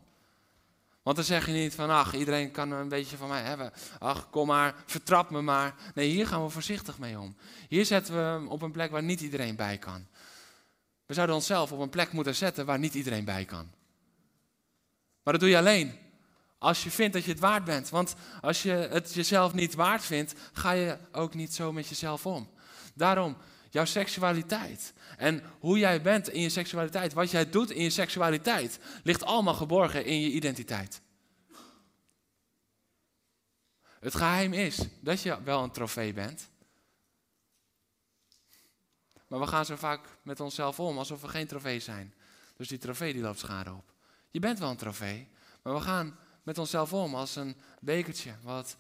Want 1.04 1.16
dan 1.16 1.26
zeg 1.26 1.46
je 1.46 1.52
niet 1.52 1.76
van, 1.76 1.90
ach, 1.90 2.14
iedereen 2.14 2.52
kan 2.52 2.72
een 2.72 2.90
beetje 2.90 3.18
van 3.18 3.28
mij 3.28 3.42
hebben. 3.42 3.74
Ach, 4.00 4.30
kom 4.30 4.48
maar, 4.48 4.76
vertrap 4.86 5.30
me 5.30 5.42
maar. 5.42 5.76
Nee, 5.94 6.10
hier 6.10 6.28
gaan 6.28 6.44
we 6.44 6.50
voorzichtig 6.50 6.98
mee 6.98 7.20
om. 7.20 7.36
Hier 7.70 7.86
zetten 7.86 8.14
we 8.14 8.22
hem 8.22 8.48
op 8.48 8.62
een 8.62 8.72
plek 8.72 8.92
waar 8.92 9.04
niet 9.04 9.22
iedereen 9.22 9.56
bij 9.56 9.78
kan. 9.78 10.08
We 11.06 11.14
zouden 11.14 11.36
onszelf 11.36 11.72
op 11.72 11.80
een 11.80 11.90
plek 11.90 12.12
moeten 12.12 12.36
zetten 12.36 12.66
waar 12.66 12.80
niet 12.80 12.94
iedereen 12.94 13.26
bij 13.26 13.46
kan. 13.46 13.72
Maar 15.24 15.34
dat 15.34 15.42
doe 15.42 15.50
je 15.50 15.58
alleen 15.58 16.00
als 16.58 16.84
je 16.84 16.92
vindt 16.92 17.14
dat 17.14 17.24
je 17.24 17.32
het 17.32 17.40
waard 17.40 17.64
bent. 17.64 17.90
Want 17.90 18.16
als 18.42 18.64
je 18.64 18.72
het 18.72 19.14
jezelf 19.14 19.54
niet 19.54 19.74
waard 19.74 20.04
vindt, 20.06 20.34
ga 20.54 20.72
je 20.72 20.98
ook 21.12 21.34
niet 21.34 21.54
zo 21.54 21.72
met 21.72 21.88
jezelf 21.88 22.26
om. 22.26 22.50
Daarom, 22.94 23.38
jouw 23.70 23.86
seksualiteit 23.86 24.94
en 25.18 25.44
hoe 25.60 25.78
jij 25.78 26.02
bent 26.02 26.30
in 26.30 26.42
je 26.42 26.50
seksualiteit, 26.50 27.14
wat 27.14 27.32
jij 27.32 27.50
doet 27.50 27.72
in 27.72 27.84
je 27.84 27.90
seksualiteit, 27.90 28.80
ligt 29.04 29.24
allemaal 29.24 29.54
geborgen 29.54 30.06
in 30.06 30.22
je 30.22 30.32
identiteit. 30.32 31.02
Het 34.00 34.16
geheim 34.16 34.54
is 34.54 34.80
dat 35.00 35.22
je 35.22 35.44
wel 35.44 35.64
een 35.64 35.72
trofee 35.72 36.14
bent. 36.14 36.50
Maar 39.28 39.40
we 39.40 39.48
gaan 39.48 39.66
zo 39.66 39.76
vaak 39.76 40.08
met 40.22 40.40
onszelf 40.40 40.80
om 40.80 40.98
alsof 40.98 41.22
we 41.22 41.28
geen 41.28 41.48
trofee 41.48 41.80
zijn. 41.80 42.14
Dus 42.58 42.68
die 42.68 42.78
trofee 42.78 43.14
die 43.14 43.22
loopt 43.22 43.40
schade 43.40 43.72
op. 43.72 43.94
Je 44.32 44.40
bent 44.40 44.60
wel 44.60 44.70
een 44.70 44.78
trofee, 44.78 45.28
maar 45.62 45.74
we 45.74 45.80
gaan 45.80 46.18
met 46.46 46.58
onszelf 46.58 46.94
om 46.94 47.16
als 47.16 47.36
een 47.36 47.58
bekertje. 47.82 48.36
Wat 48.42 48.78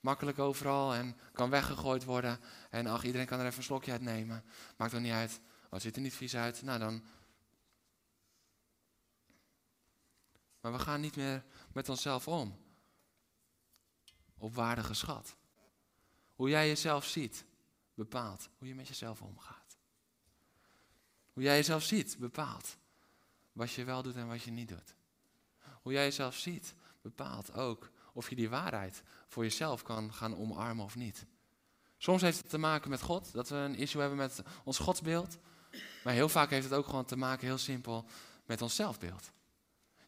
makkelijk 0.00 0.38
overal 0.38 0.94
en 0.94 1.16
kan 1.32 1.50
weggegooid 1.50 2.04
worden. 2.04 2.40
En 2.70 2.86
ach, 2.86 3.04
iedereen 3.04 3.26
kan 3.26 3.38
er 3.38 3.46
even 3.46 3.58
een 3.58 3.64
slokje 3.64 3.92
uit 3.92 4.00
nemen. 4.00 4.44
Maakt 4.76 4.92
er 4.92 5.00
niet 5.00 5.12
uit. 5.12 5.40
Het 5.70 5.82
ziet 5.82 5.96
er 5.96 6.02
niet 6.02 6.14
vies 6.14 6.36
uit. 6.36 6.62
Nou 6.62 6.78
dan. 6.78 7.04
Maar 10.60 10.72
we 10.72 10.78
gaan 10.78 11.00
niet 11.00 11.16
meer 11.16 11.44
met 11.72 11.88
onszelf 11.88 12.28
om. 12.28 12.58
Op 14.36 14.54
waarde 14.54 14.82
geschat. 14.82 15.36
Hoe 16.34 16.48
jij 16.48 16.68
jezelf 16.68 17.04
ziet, 17.04 17.44
bepaalt 17.94 18.48
hoe 18.58 18.68
je 18.68 18.74
met 18.74 18.88
jezelf 18.88 19.22
omgaat. 19.22 19.76
Hoe 21.32 21.42
jij 21.42 21.56
jezelf 21.56 21.82
ziet, 21.82 22.18
bepaalt 22.18 22.76
wat 23.52 23.72
je 23.72 23.84
wel 23.84 24.02
doet 24.02 24.16
en 24.16 24.28
wat 24.28 24.42
je 24.42 24.50
niet 24.50 24.68
doet. 24.68 24.94
Hoe 25.82 25.92
jij 25.92 26.04
jezelf 26.04 26.36
ziet, 26.36 26.74
bepaalt 27.08 27.54
ook 27.54 27.90
of 28.12 28.28
je 28.28 28.36
die 28.36 28.48
waarheid 28.48 29.02
voor 29.26 29.42
jezelf 29.42 29.82
kan 29.82 30.14
gaan 30.14 30.36
omarmen 30.36 30.84
of 30.84 30.96
niet. 30.96 31.26
Soms 31.96 32.22
heeft 32.22 32.38
het 32.38 32.48
te 32.48 32.58
maken 32.58 32.90
met 32.90 33.02
God, 33.02 33.32
dat 33.32 33.48
we 33.48 33.56
een 33.56 33.74
issue 33.74 34.00
hebben 34.00 34.18
met 34.18 34.42
ons 34.64 34.78
godsbeeld. 34.78 35.38
Maar 36.04 36.12
heel 36.12 36.28
vaak 36.28 36.50
heeft 36.50 36.64
het 36.64 36.74
ook 36.74 36.86
gewoon 36.86 37.04
te 37.04 37.16
maken, 37.16 37.46
heel 37.46 37.58
simpel, 37.58 38.04
met 38.46 38.62
ons 38.62 38.74
zelfbeeld. 38.74 39.30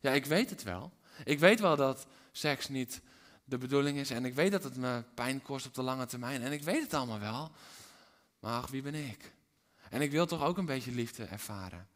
Ja, 0.01 0.11
ik 0.11 0.24
weet 0.24 0.51
het 0.51 0.62
wel. 0.62 0.92
Ik 1.24 1.38
weet 1.38 1.61
wel 1.61 1.76
dat 1.76 2.07
seks 2.32 2.68
niet 2.68 3.01
de 3.44 3.59
bedoeling 3.59 3.98
is. 3.98 4.11
En 4.11 4.24
ik 4.24 4.34
weet 4.34 4.53
dat 4.53 4.64
het 4.64 4.76
me 4.76 5.05
pijn 5.14 5.42
kost 5.42 5.66
op 5.66 5.74
de 5.74 5.82
lange 5.82 6.07
termijn. 6.07 6.42
En 6.42 6.53
ik 6.53 6.62
weet 6.62 6.82
het 6.82 6.94
allemaal 6.94 7.18
wel. 7.18 7.53
Maar 8.40 8.62
ach, 8.62 8.68
wie 8.68 8.82
ben 8.82 8.94
ik? 8.94 9.34
En 9.90 10.01
ik 10.01 10.11
wil 10.11 10.26
toch 10.26 10.42
ook 10.42 10.59
een 10.59 10.66
beetje 10.66 10.92
liefde 10.92 11.24
ervaren. 11.24 11.88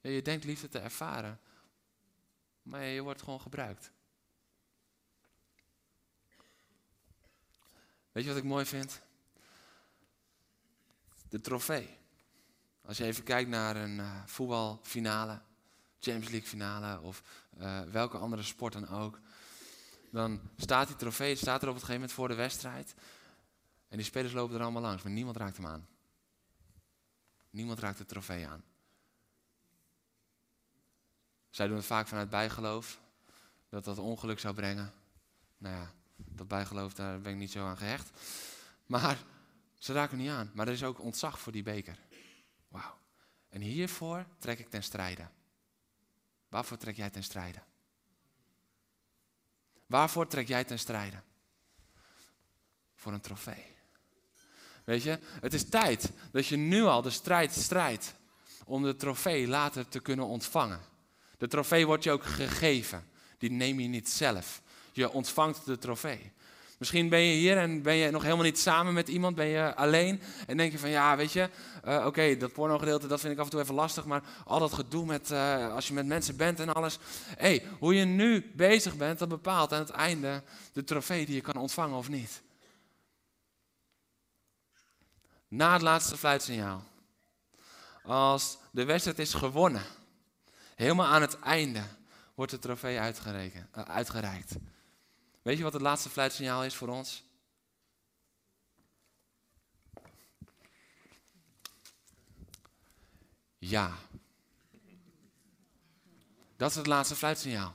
Ja, 0.00 0.10
je 0.10 0.22
denkt 0.22 0.44
liefde 0.44 0.68
te 0.68 0.78
ervaren. 0.78 1.40
Maar 2.62 2.84
je 2.84 3.02
wordt 3.02 3.22
gewoon 3.22 3.40
gebruikt. 3.40 3.90
Weet 8.14 8.24
je 8.24 8.28
wat 8.28 8.38
ik 8.38 8.44
mooi 8.44 8.64
vind? 8.64 9.00
De 11.28 11.40
trofee. 11.40 11.98
Als 12.82 12.96
je 12.96 13.04
even 13.04 13.24
kijkt 13.24 13.50
naar 13.50 13.76
een 13.76 13.98
uh, 13.98 14.22
voetbalfinale, 14.26 15.40
Champions 15.98 16.30
League 16.30 16.48
finale 16.48 17.00
of 17.00 17.22
uh, 17.58 17.80
welke 17.80 18.18
andere 18.18 18.42
sport 18.42 18.72
dan 18.72 18.88
ook. 18.88 19.20
Dan 20.10 20.40
staat 20.56 20.86
die 20.86 20.96
trofee, 20.96 21.36
staat 21.36 21.62
er 21.62 21.68
op 21.68 21.74
het 21.74 21.84
gegeven 21.84 21.94
moment 21.94 22.12
voor 22.12 22.28
de 22.28 22.34
wedstrijd. 22.34 22.94
En 23.88 23.96
die 23.96 24.06
spelers 24.06 24.32
lopen 24.32 24.56
er 24.56 24.62
allemaal 24.62 24.82
langs, 24.82 25.02
maar 25.02 25.12
niemand 25.12 25.36
raakt 25.36 25.56
hem 25.56 25.66
aan. 25.66 25.88
Niemand 27.50 27.78
raakt 27.78 27.98
de 27.98 28.06
trofee 28.06 28.46
aan. 28.46 28.64
Zij 31.50 31.66
doen 31.66 31.76
het 31.76 31.86
vaak 31.86 32.08
vanuit 32.08 32.30
bijgeloof, 32.30 33.00
dat 33.68 33.84
dat 33.84 33.98
ongeluk 33.98 34.38
zou 34.38 34.54
brengen. 34.54 34.92
Nou 35.58 35.74
ja, 35.76 35.92
dat 36.34 36.48
bijgeloof, 36.48 36.94
daar 36.94 37.20
ben 37.20 37.32
ik 37.32 37.38
niet 37.38 37.50
zo 37.50 37.66
aan 37.66 37.76
gehecht. 37.76 38.10
Maar 38.86 39.18
ze 39.78 39.92
raken 39.92 40.18
niet 40.18 40.30
aan. 40.30 40.50
Maar 40.54 40.66
er 40.66 40.72
is 40.72 40.82
ook 40.82 41.00
ontzag 41.00 41.40
voor 41.40 41.52
die 41.52 41.62
beker. 41.62 41.98
Wauw. 42.68 42.98
En 43.48 43.60
hiervoor 43.60 44.26
trek 44.38 44.58
ik 44.58 44.70
ten 44.70 44.82
strijde. 44.82 45.28
Waarvoor 46.48 46.76
trek 46.76 46.96
jij 46.96 47.10
ten 47.10 47.22
strijde? 47.22 47.58
Waarvoor 49.86 50.26
trek 50.26 50.48
jij 50.48 50.64
ten 50.64 50.78
strijde? 50.78 51.22
Voor 52.94 53.12
een 53.12 53.20
trofee. 53.20 53.72
Weet 54.84 55.02
je, 55.02 55.18
het 55.40 55.54
is 55.54 55.68
tijd 55.68 56.10
dat 56.32 56.46
je 56.46 56.56
nu 56.56 56.82
al 56.82 57.02
de 57.02 57.10
strijd 57.10 57.52
strijdt 57.52 58.14
om 58.64 58.82
de 58.82 58.96
trofee 58.96 59.48
later 59.48 59.88
te 59.88 60.00
kunnen 60.00 60.26
ontvangen. 60.26 60.80
De 61.38 61.48
trofee 61.48 61.86
wordt 61.86 62.04
je 62.04 62.10
ook 62.10 62.24
gegeven. 62.24 63.08
Die 63.38 63.50
neem 63.50 63.80
je 63.80 63.88
niet 63.88 64.10
zelf. 64.10 64.62
Je 64.94 65.12
ontvangt 65.12 65.66
de 65.66 65.78
trofee. 65.78 66.32
Misschien 66.78 67.08
ben 67.08 67.20
je 67.20 67.34
hier 67.34 67.58
en 67.58 67.82
ben 67.82 67.94
je 67.94 68.10
nog 68.10 68.22
helemaal 68.22 68.44
niet 68.44 68.58
samen 68.58 68.94
met 68.94 69.08
iemand, 69.08 69.36
ben 69.36 69.46
je 69.46 69.74
alleen 69.74 70.22
en 70.46 70.56
denk 70.56 70.72
je 70.72 70.78
van 70.78 70.90
ja, 70.90 71.16
weet 71.16 71.32
je, 71.32 71.50
uh, 71.84 72.06
oké, 72.06 72.36
dat 72.36 72.52
porno 72.52 72.78
gedeelte, 72.78 73.06
dat 73.06 73.20
vind 73.20 73.32
ik 73.32 73.38
af 73.38 73.44
en 73.44 73.50
toe 73.50 73.60
even 73.60 73.74
lastig, 73.74 74.04
maar 74.04 74.22
al 74.44 74.58
dat 74.58 74.72
gedoe 74.72 75.06
met, 75.06 75.30
uh, 75.30 75.74
als 75.74 75.88
je 75.88 75.94
met 75.94 76.06
mensen 76.06 76.36
bent 76.36 76.60
en 76.60 76.74
alles. 76.74 76.98
Hey, 77.36 77.66
hoe 77.78 77.94
je 77.94 78.04
nu 78.04 78.52
bezig 78.54 78.96
bent, 78.96 79.18
dat 79.18 79.28
bepaalt 79.28 79.72
aan 79.72 79.78
het 79.78 79.90
einde 79.90 80.42
de 80.72 80.84
trofee 80.84 81.26
die 81.26 81.34
je 81.34 81.40
kan 81.40 81.56
ontvangen 81.56 81.96
of 81.96 82.08
niet. 82.08 82.42
Na 85.48 85.72
het 85.72 85.82
laatste 85.82 86.16
fluitsignaal, 86.16 86.84
als 88.02 88.58
de 88.70 88.84
wedstrijd 88.84 89.18
is 89.18 89.34
gewonnen, 89.34 89.82
helemaal 90.74 91.06
aan 91.06 91.22
het 91.22 91.38
einde, 91.38 91.82
wordt 92.34 92.50
de 92.50 92.58
trofee 92.58 92.96
uh, 92.96 93.02
uitgereikt. 93.72 94.56
Weet 95.44 95.56
je 95.56 95.62
wat 95.62 95.72
het 95.72 95.82
laatste 95.82 96.08
fluitsignaal 96.08 96.64
is 96.64 96.74
voor 96.74 96.88
ons? 96.88 97.24
Ja. 103.58 103.92
Dat 106.56 106.70
is 106.70 106.76
het 106.76 106.86
laatste 106.86 107.16
fluitsignaal. 107.16 107.74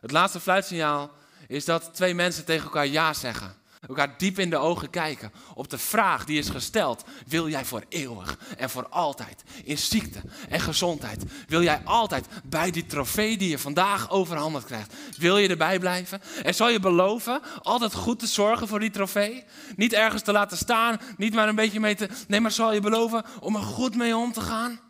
Het 0.00 0.10
laatste 0.10 0.40
fluitsignaal 0.40 1.10
is 1.48 1.64
dat 1.64 1.94
twee 1.94 2.14
mensen 2.14 2.44
tegen 2.44 2.64
elkaar 2.64 2.86
ja 2.86 3.14
zeggen 3.14 3.61
elkaar 3.88 4.18
diep 4.18 4.38
in 4.38 4.50
de 4.50 4.56
ogen 4.56 4.90
kijken. 4.90 5.32
Op 5.54 5.70
de 5.70 5.78
vraag 5.78 6.24
die 6.24 6.38
is 6.38 6.48
gesteld: 6.48 7.04
wil 7.26 7.48
jij 7.48 7.64
voor 7.64 7.84
eeuwig 7.88 8.38
en 8.56 8.70
voor 8.70 8.88
altijd 8.88 9.42
in 9.64 9.78
ziekte 9.78 10.20
en 10.48 10.60
gezondheid? 10.60 11.24
Wil 11.48 11.62
jij 11.62 11.80
altijd 11.84 12.26
bij 12.44 12.70
die 12.70 12.86
trofee 12.86 13.36
die 13.36 13.48
je 13.48 13.58
vandaag 13.58 14.10
overhandigd 14.10 14.66
krijgt? 14.66 14.94
Wil 15.18 15.38
je 15.38 15.48
erbij 15.48 15.78
blijven? 15.78 16.22
En 16.42 16.54
zal 16.54 16.68
je 16.68 16.80
beloven 16.80 17.42
altijd 17.62 17.94
goed 17.94 18.18
te 18.18 18.26
zorgen 18.26 18.68
voor 18.68 18.80
die 18.80 18.90
trofee? 18.90 19.44
Niet 19.76 19.92
ergens 19.92 20.22
te 20.22 20.32
laten 20.32 20.56
staan, 20.56 21.00
niet 21.16 21.34
maar 21.34 21.48
een 21.48 21.54
beetje 21.54 21.80
mee 21.80 21.94
te. 21.94 22.08
Nee, 22.28 22.40
maar 22.40 22.50
zal 22.50 22.72
je 22.72 22.80
beloven 22.80 23.24
om 23.40 23.56
er 23.56 23.62
goed 23.62 23.96
mee 23.96 24.16
om 24.16 24.32
te 24.32 24.40
gaan? 24.40 24.80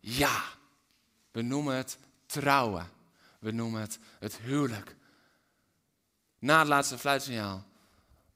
Ja, 0.00 0.42
we 1.30 1.42
noemen 1.42 1.76
het 1.76 1.98
trouwen. 2.26 2.88
We 3.38 3.50
noemen 3.50 3.80
het 3.80 3.98
het 4.18 4.38
huwelijk. 4.42 4.96
Na 6.38 6.58
het 6.58 6.68
laatste 6.68 6.98
fluitsignaal 6.98 7.64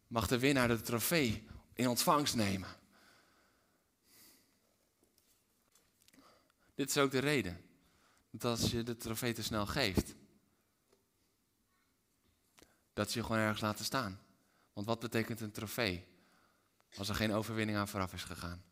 mag 0.08 0.26
de 0.26 0.38
winnaar 0.38 0.68
de 0.68 0.80
trofee 0.80 1.46
in 1.74 1.88
ontvangst 1.88 2.34
nemen. 2.34 2.68
Dit 6.74 6.88
is 6.88 6.98
ook 6.98 7.10
de 7.10 7.18
reden 7.18 7.60
dat 8.30 8.60
als 8.60 8.70
je 8.70 8.82
de 8.82 8.96
trofee 8.96 9.32
te 9.32 9.42
snel 9.42 9.66
geeft, 9.66 10.14
dat 12.92 13.10
ze 13.10 13.18
je 13.18 13.24
gewoon 13.24 13.40
ergens 13.40 13.60
laten 13.60 13.84
staan. 13.84 14.20
Want 14.72 14.86
wat 14.86 15.00
betekent 15.00 15.40
een 15.40 15.50
trofee 15.50 16.06
als 16.96 17.08
er 17.08 17.14
geen 17.14 17.32
overwinning 17.32 17.78
aan 17.78 17.88
vooraf 17.88 18.12
is 18.12 18.24
gegaan? 18.24 18.64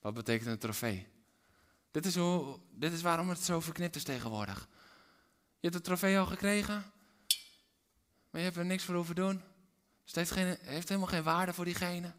Wat 0.00 0.14
betekent 0.14 0.48
een 0.48 0.58
trofee? 0.58 1.08
Dit 1.90 2.06
is, 2.06 2.16
hoe, 2.16 2.58
dit 2.70 2.92
is 2.92 3.02
waarom 3.02 3.28
het 3.28 3.40
zo 3.40 3.60
verknipt 3.60 3.96
is 3.96 4.04
tegenwoordig. 4.04 4.68
Je 5.60 5.68
hebt 5.68 5.74
de 5.74 5.80
trofee 5.80 6.18
al 6.18 6.26
gekregen, 6.26 6.92
maar 8.30 8.40
je 8.40 8.46
hebt 8.46 8.56
er 8.56 8.64
niks 8.64 8.84
voor 8.84 8.94
hoeven 8.94 9.14
doen. 9.14 9.42
Dus 10.04 10.14
het 10.14 10.14
heeft, 10.14 10.30
geen, 10.30 10.56
heeft 10.62 10.88
helemaal 10.88 11.10
geen 11.10 11.22
waarde 11.22 11.52
voor 11.52 11.64
diegene. 11.64 12.12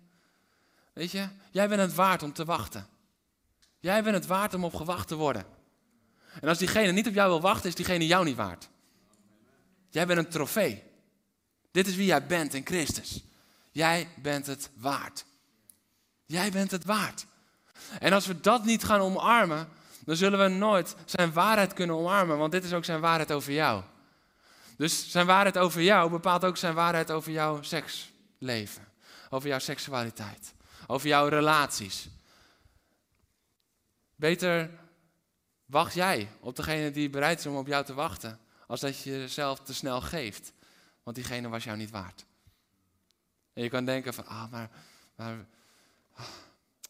Weet 0.93 1.11
je, 1.11 1.27
jij 1.51 1.67
bent 1.67 1.81
het 1.81 1.93
waard 1.93 2.23
om 2.23 2.33
te 2.33 2.45
wachten. 2.45 2.87
Jij 3.79 4.03
bent 4.03 4.15
het 4.15 4.25
waard 4.25 4.53
om 4.53 4.63
op 4.63 4.73
gewacht 4.73 5.07
te 5.07 5.15
worden. 5.15 5.45
En 6.41 6.47
als 6.47 6.57
diegene 6.57 6.91
niet 6.91 7.07
op 7.07 7.13
jou 7.13 7.29
wil 7.29 7.41
wachten, 7.41 7.69
is 7.69 7.75
diegene 7.75 8.07
jou 8.07 8.25
niet 8.25 8.35
waard. 8.35 8.69
Jij 9.89 10.07
bent 10.07 10.19
een 10.19 10.29
trofee. 10.29 10.83
Dit 11.71 11.87
is 11.87 11.95
wie 11.95 12.05
jij 12.05 12.25
bent 12.25 12.53
in 12.53 12.65
Christus. 12.65 13.23
Jij 13.71 14.07
bent 14.15 14.45
het 14.45 14.69
waard. 14.75 15.25
Jij 16.25 16.51
bent 16.51 16.71
het 16.71 16.85
waard. 16.85 17.25
En 17.99 18.13
als 18.13 18.25
we 18.25 18.39
dat 18.39 18.65
niet 18.65 18.83
gaan 18.83 18.99
omarmen, 18.99 19.67
dan 20.05 20.15
zullen 20.15 20.39
we 20.39 20.47
nooit 20.47 20.95
zijn 21.05 21.33
waarheid 21.33 21.73
kunnen 21.73 21.95
omarmen, 21.95 22.37
want 22.37 22.51
dit 22.51 22.63
is 22.63 22.73
ook 22.73 22.85
zijn 22.85 22.99
waarheid 22.99 23.31
over 23.31 23.53
jou. 23.53 23.83
Dus 24.79 25.11
zijn 25.11 25.25
waarheid 25.25 25.57
over 25.57 25.81
jou 25.81 26.09
bepaalt 26.09 26.45
ook 26.45 26.57
zijn 26.57 26.73
waarheid 26.73 27.11
over 27.11 27.31
jouw 27.31 27.61
seksleven. 27.61 28.87
Over 29.29 29.49
jouw 29.49 29.59
seksualiteit. 29.59 30.53
Over 30.87 31.07
jouw 31.07 31.27
relaties. 31.27 32.09
Beter 34.15 34.69
wacht 35.65 35.93
jij 35.93 36.29
op 36.39 36.55
degene 36.55 36.91
die 36.91 37.09
bereid 37.09 37.39
is 37.39 37.45
om 37.45 37.55
op 37.55 37.67
jou 37.67 37.85
te 37.85 37.93
wachten. 37.93 38.39
Als 38.67 38.79
dat 38.79 39.03
je 39.03 39.11
jezelf 39.11 39.59
te 39.59 39.73
snel 39.73 40.01
geeft. 40.01 40.53
Want 41.03 41.15
diegene 41.15 41.49
was 41.49 41.63
jou 41.63 41.77
niet 41.77 41.89
waard. 41.89 42.25
En 43.53 43.63
je 43.63 43.69
kan 43.69 43.85
denken 43.85 44.13
van, 44.13 44.25
ah, 44.25 44.51
maar, 44.51 44.69
maar 45.15 45.45
ah, 46.13 46.23
hij 46.23 46.25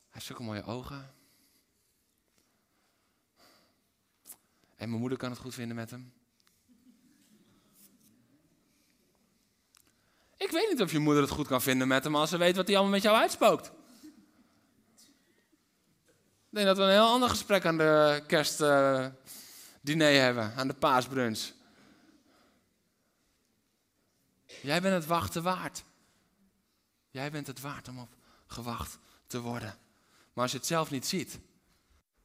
heeft 0.10 0.26
zulke 0.26 0.44
mooie 0.44 0.64
ogen. 0.64 1.14
En 4.76 4.90
mijn 4.90 5.00
moeder 5.02 5.18
kan 5.18 5.30
het 5.30 5.40
goed 5.40 5.54
vinden 5.54 5.76
met 5.76 5.90
hem. 5.90 6.14
Ik 10.40 10.52
weet 10.52 10.70
niet 10.70 10.82
of 10.82 10.92
je 10.92 11.00
moeder 11.00 11.22
het 11.22 11.32
goed 11.32 11.48
kan 11.48 11.62
vinden 11.62 11.88
met 11.88 12.04
hem 12.04 12.16
als 12.16 12.30
ze 12.30 12.38
weet 12.38 12.56
wat 12.56 12.68
hij 12.68 12.76
allemaal 12.76 12.94
met 12.94 13.04
jou 13.04 13.18
uitspookt. 13.18 13.72
Ik 16.50 16.56
denk 16.56 16.68
dat 16.68 16.78
we 16.78 16.84
een 16.84 16.90
heel 16.90 17.08
ander 17.08 17.30
gesprek 17.30 17.66
aan 17.66 17.78
de 17.78 18.24
kerstdiner 18.28 19.14
uh, 19.84 20.20
hebben, 20.20 20.54
aan 20.56 20.68
de 20.68 20.74
paasbrunch. 20.74 21.52
Jij 24.62 24.82
bent 24.82 24.94
het 24.94 25.06
wachten 25.06 25.44
waard. 25.44 25.84
Jij 27.10 27.32
bent 27.32 27.48
het 27.48 27.62
waard 27.62 27.88
om 27.88 28.00
op 28.00 28.16
gewacht 28.48 28.98
te 29.28 29.40
worden. 29.40 29.78
Maar 30.34 30.44
als 30.44 30.52
je 30.52 30.58
het 30.58 30.68
zelf 30.68 30.92
niet 30.92 31.08
ziet, 31.08 31.40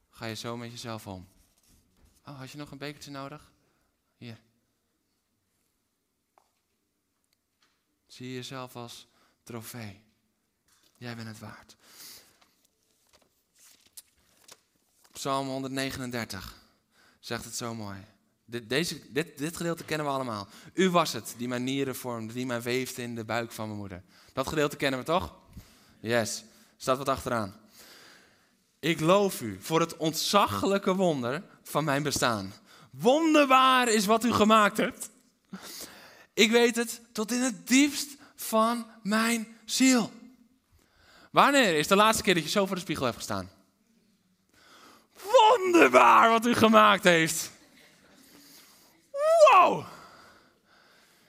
ga 0.09 0.25
je 0.25 0.35
zo 0.35 0.57
met 0.57 0.71
jezelf 0.71 1.07
om. 1.07 1.27
Oh, 2.25 2.39
had 2.39 2.51
je 2.51 2.57
nog 2.57 2.71
een 2.71 2.77
bekertje 2.77 3.11
nodig? 3.11 3.51
Hier. 4.17 4.37
Zie 8.15 8.33
jezelf 8.33 8.75
als 8.75 9.07
trofee. 9.43 10.01
Jij 10.97 11.15
bent 11.15 11.27
het 11.27 11.39
waard. 11.39 11.75
Psalm 15.11 15.47
139 15.47 16.55
zegt 17.19 17.45
het 17.45 17.55
zo 17.55 17.73
mooi. 17.73 17.97
Dit, 18.45 18.69
deze, 18.69 19.11
dit, 19.11 19.37
dit 19.37 19.57
gedeelte 19.57 19.83
kennen 19.83 20.07
we 20.07 20.13
allemaal. 20.13 20.47
U 20.73 20.89
was 20.89 21.13
het 21.13 21.35
die 21.37 21.47
mijn 21.47 21.63
nieren 21.63 21.95
vormde, 21.95 22.33
die 22.33 22.45
mij 22.45 22.61
weefde 22.61 23.01
in 23.01 23.15
de 23.15 23.25
buik 23.25 23.51
van 23.51 23.67
mijn 23.67 23.79
moeder. 23.79 24.03
Dat 24.33 24.47
gedeelte 24.47 24.75
kennen 24.75 24.99
we 24.99 25.05
toch? 25.05 25.35
Yes. 25.99 26.43
Staat 26.77 26.97
wat 26.97 27.09
achteraan. 27.09 27.55
Ik 28.79 28.99
loof 28.99 29.41
u 29.41 29.57
voor 29.61 29.79
het 29.79 29.97
ontzaglijke 29.97 30.95
wonder 30.95 31.43
van 31.63 31.83
mijn 31.83 32.03
bestaan. 32.03 32.53
Wonderbaar 32.91 33.87
is 33.87 34.05
wat 34.05 34.23
u 34.23 34.31
gemaakt 34.31 34.77
hebt. 34.77 35.13
Ik 36.35 36.51
weet 36.51 36.75
het 36.75 37.01
tot 37.11 37.31
in 37.31 37.41
het 37.41 37.67
diepst 37.67 38.07
van 38.35 38.87
mijn 39.03 39.57
ziel. 39.65 40.11
Wanneer 41.31 41.77
is 41.77 41.87
de 41.87 41.95
laatste 41.95 42.23
keer 42.23 42.33
dat 42.33 42.43
je 42.43 42.49
zo 42.49 42.65
voor 42.65 42.75
de 42.75 42.81
spiegel 42.81 43.05
hebt 43.05 43.17
gestaan? 43.17 43.49
Wonderbaar 45.13 46.29
wat 46.29 46.45
u 46.45 46.53
gemaakt 46.53 47.03
heeft. 47.03 47.51
Wow! 49.11 49.85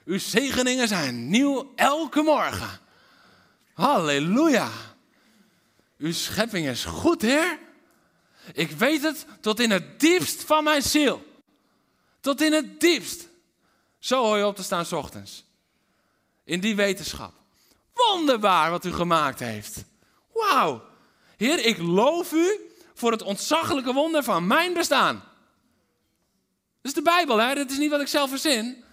Uw 0.05 0.19
zegeningen 0.19 0.87
zijn 0.87 1.29
nieuw 1.29 1.71
elke 1.75 2.21
morgen. 2.21 2.79
Halleluja. 3.73 4.69
Uw 5.97 6.11
schepping 6.11 6.67
is 6.67 6.85
goed, 6.85 7.21
Heer. 7.21 7.59
Ik 8.53 8.71
weet 8.71 9.01
het 9.01 9.25
tot 9.41 9.59
in 9.59 9.71
het 9.71 9.99
diepst 9.99 10.43
van 10.43 10.63
mijn 10.63 10.81
ziel. 10.81 11.25
Tot 12.19 12.41
in 12.41 12.53
het 12.53 12.79
diepst. 12.79 13.27
Zo 14.07 14.23
hoor 14.23 14.37
je 14.37 14.45
op 14.45 14.55
te 14.55 14.63
staan 14.63 14.85
s 14.85 14.91
ochtends. 14.91 15.43
In 16.43 16.59
die 16.59 16.75
wetenschap. 16.75 17.33
Wonderbaar 17.93 18.71
wat 18.71 18.85
u 18.85 18.93
gemaakt 18.93 19.39
heeft. 19.39 19.83
Wauw. 20.33 20.83
Heer, 21.37 21.65
ik 21.65 21.77
loof 21.77 22.31
u 22.31 22.59
voor 22.93 23.11
het 23.11 23.21
ontzaglijke 23.21 23.93
wonder 23.93 24.23
van 24.23 24.47
mijn 24.47 24.73
bestaan. 24.73 25.15
Dat 25.15 25.25
is 26.81 26.93
de 26.93 27.01
Bijbel, 27.01 27.37
hè? 27.37 27.55
Dit 27.55 27.71
is 27.71 27.77
niet 27.77 27.89
wat 27.89 28.01
ik 28.01 28.07
zelf 28.07 28.29
verzin. 28.29 28.83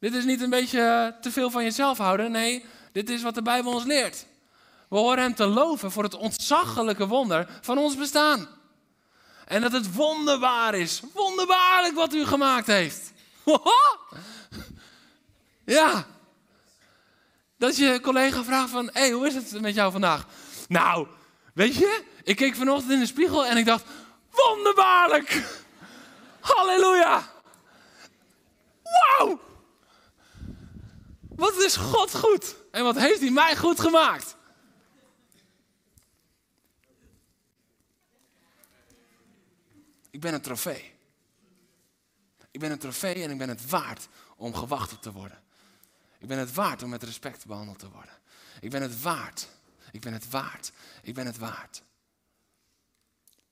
Dit 0.00 0.14
is 0.14 0.24
niet 0.24 0.40
een 0.40 0.50
beetje 0.50 1.16
te 1.20 1.30
veel 1.30 1.50
van 1.50 1.62
jezelf 1.62 1.98
houden. 1.98 2.30
Nee, 2.30 2.64
dit 2.92 3.10
is 3.10 3.22
wat 3.22 3.34
de 3.34 3.42
Bijbel 3.42 3.72
ons 3.72 3.84
leert. 3.84 4.26
We 4.88 4.96
horen 4.96 5.22
Hem 5.22 5.34
te 5.34 5.46
loven 5.46 5.90
voor 5.90 6.02
het 6.02 6.14
ontzaglijke 6.14 7.06
wonder 7.06 7.58
van 7.60 7.78
ons 7.78 7.96
bestaan. 7.96 8.48
En 9.44 9.60
dat 9.60 9.72
het 9.72 9.94
wonderbaar 9.94 10.74
is. 10.74 11.02
Wonderbaarlijk 11.12 11.94
wat 11.94 12.14
u 12.14 12.24
gemaakt 12.24 12.66
heeft. 12.66 13.12
Ja. 15.64 16.06
Dat 17.56 17.76
je 17.76 18.00
collega 18.02 18.44
vraagt 18.44 18.70
van, 18.70 18.86
hé, 18.92 19.00
hey, 19.00 19.10
hoe 19.10 19.26
is 19.26 19.34
het 19.34 19.60
met 19.60 19.74
jou 19.74 19.92
vandaag? 19.92 20.26
Nou, 20.68 21.06
weet 21.54 21.74
je, 21.74 22.04
ik 22.22 22.36
keek 22.36 22.54
vanochtend 22.54 22.92
in 22.92 22.98
de 22.98 23.06
spiegel 23.06 23.46
en 23.46 23.56
ik 23.56 23.64
dacht, 23.64 23.84
wonderbaarlijk. 24.30 25.42
Halleluja. 26.40 27.32
Wauw. 28.82 29.40
Wat 31.36 31.56
is 31.56 31.76
God 31.76 32.14
goed. 32.14 32.56
En 32.70 32.84
wat 32.84 32.98
heeft 32.98 33.20
hij 33.20 33.30
mij 33.30 33.56
goed 33.56 33.80
gemaakt. 33.80 34.36
Ik 40.10 40.20
ben 40.20 40.34
een 40.34 40.40
trofee. 40.40 40.99
Ik 42.60 42.66
ben 42.66 42.74
een 42.74 42.82
trofee 42.82 43.22
en 43.22 43.30
ik 43.30 43.38
ben 43.38 43.48
het 43.48 43.68
waard 43.68 44.08
om 44.36 44.54
gewacht 44.54 44.92
op 44.92 45.02
te 45.02 45.12
worden. 45.12 45.42
Ik 46.18 46.28
ben 46.28 46.38
het 46.38 46.54
waard 46.54 46.82
om 46.82 46.88
met 46.90 47.02
respect 47.02 47.46
behandeld 47.46 47.78
te 47.78 47.90
worden. 47.90 48.12
Ik 48.60 48.70
ben 48.70 48.82
het 48.82 49.02
waard. 49.02 49.48
Ik 49.92 50.00
ben 50.00 50.12
het 50.12 50.30
waard. 50.30 50.72
Ik 51.02 51.14
ben 51.14 51.26
het 51.26 51.38
waard. 51.38 51.82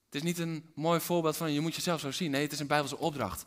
Het 0.05 0.15
is 0.15 0.23
niet 0.23 0.39
een 0.39 0.71
mooi 0.75 1.01
voorbeeld 1.01 1.37
van 1.37 1.53
je 1.53 1.61
moet 1.61 1.75
jezelf 1.75 2.01
zo 2.01 2.11
zien. 2.11 2.31
Nee, 2.31 2.43
het 2.43 2.53
is 2.53 2.59
een 2.59 2.67
Bijbelse 2.67 2.97
opdracht 2.97 3.45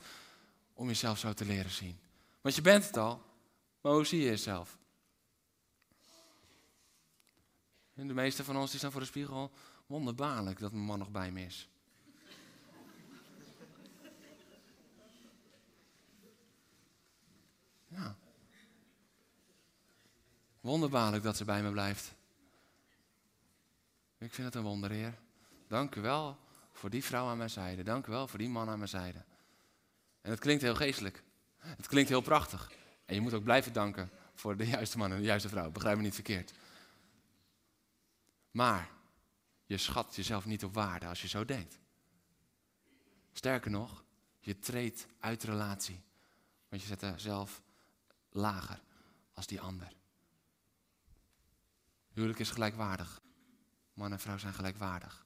om 0.74 0.88
jezelf 0.88 1.18
zo 1.18 1.34
te 1.34 1.45
leren 1.45 1.72
zien. 1.72 1.99
Want 2.41 2.55
je 2.55 2.62
bent 2.62 2.86
het 2.86 2.97
al, 2.97 3.24
maar 3.82 3.91
hoe 3.91 4.05
zie 4.05 4.20
je 4.20 4.26
jezelf? 4.26 4.78
De 7.93 8.14
meeste 8.14 8.43
van 8.43 8.57
ons 8.57 8.70
die 8.70 8.80
staan 8.80 8.91
voor 8.91 9.01
de 9.01 9.07
spiegel. 9.07 9.51
Wonderbaarlijk 9.86 10.59
dat 10.59 10.72
mijn 10.72 10.86
man 10.86 10.99
nog 10.99 11.12
bij 11.12 11.32
me 11.32 11.45
is. 11.45 11.70
Ja. 17.91 18.15
Wonderbaarlijk 20.59 21.23
dat 21.23 21.37
ze 21.37 21.45
bij 21.45 21.63
me 21.63 21.71
blijft. 21.71 22.13
Ik 24.17 24.33
vind 24.33 24.47
het 24.47 24.55
een 24.55 24.63
wonder, 24.63 24.91
Heer. 24.91 25.19
Dank 25.67 25.95
u 25.95 26.01
wel 26.01 26.37
voor 26.71 26.89
die 26.89 27.03
vrouw 27.03 27.27
aan 27.27 27.37
mijn 27.37 27.49
zijde. 27.49 27.83
Dank 27.83 28.07
u 28.07 28.11
wel 28.11 28.27
voor 28.27 28.39
die 28.39 28.49
man 28.49 28.69
aan 28.69 28.77
mijn 28.77 28.89
zijde. 28.89 29.23
En 30.21 30.31
het 30.31 30.39
klinkt 30.39 30.61
heel 30.61 30.75
geestelijk. 30.75 31.23
Het 31.57 31.87
klinkt 31.87 32.09
heel 32.09 32.21
prachtig. 32.21 32.71
En 33.05 33.15
je 33.15 33.21
moet 33.21 33.33
ook 33.33 33.43
blijven 33.43 33.73
danken 33.73 34.09
voor 34.33 34.57
de 34.57 34.67
juiste 34.67 34.97
man 34.97 35.11
en 35.11 35.17
de 35.17 35.23
juiste 35.23 35.49
vrouw. 35.49 35.71
Begrijp 35.71 35.97
me 35.97 36.03
niet 36.03 36.13
verkeerd. 36.13 36.53
Maar 38.51 38.89
je 39.65 39.77
schat 39.77 40.15
jezelf 40.15 40.45
niet 40.45 40.63
op 40.63 40.73
waarde 40.73 41.05
als 41.05 41.21
je 41.21 41.27
zo 41.27 41.45
denkt. 41.45 41.79
Sterker 43.33 43.71
nog, 43.71 44.03
je 44.39 44.59
treedt 44.59 45.07
uit 45.19 45.43
relatie. 45.43 46.01
Want 46.69 46.81
je 46.81 46.87
zet 46.87 47.01
jezelf 47.01 47.61
lager 48.32 48.82
als 49.34 49.47
die 49.47 49.61
ander. 49.61 49.93
Huwelijk 52.13 52.39
is 52.39 52.51
gelijkwaardig. 52.51 53.21
Man 53.93 54.11
en 54.11 54.19
vrouw 54.19 54.38
zijn 54.38 54.53
gelijkwaardig. 54.53 55.25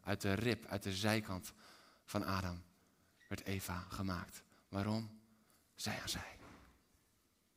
Uit 0.00 0.20
de 0.20 0.32
rib, 0.32 0.66
uit 0.66 0.82
de 0.82 0.92
zijkant 0.92 1.52
van 2.04 2.24
Adam 2.24 2.62
werd 3.28 3.44
Eva 3.44 3.86
gemaakt. 3.88 4.42
Waarom? 4.68 5.20
Zij 5.74 6.00
aan 6.00 6.08
zij. 6.08 6.38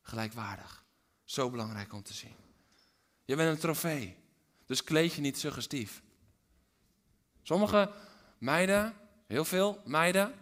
Gelijkwaardig. 0.02 0.86
Zo 1.24 1.50
belangrijk 1.50 1.94
om 1.94 2.04
te 2.04 2.14
zien. 2.14 2.36
Je 3.26 3.36
bent 3.36 3.50
een 3.50 3.62
trofee. 3.62 4.18
Dus 4.66 4.84
kleed 4.84 5.14
je 5.14 5.22
niet 5.22 5.40
suggestief. 5.40 6.04
Sommige 7.42 7.94
meiden, 8.38 8.94
heel 9.28 9.46
veel 9.46 9.82
meiden, 9.86 10.34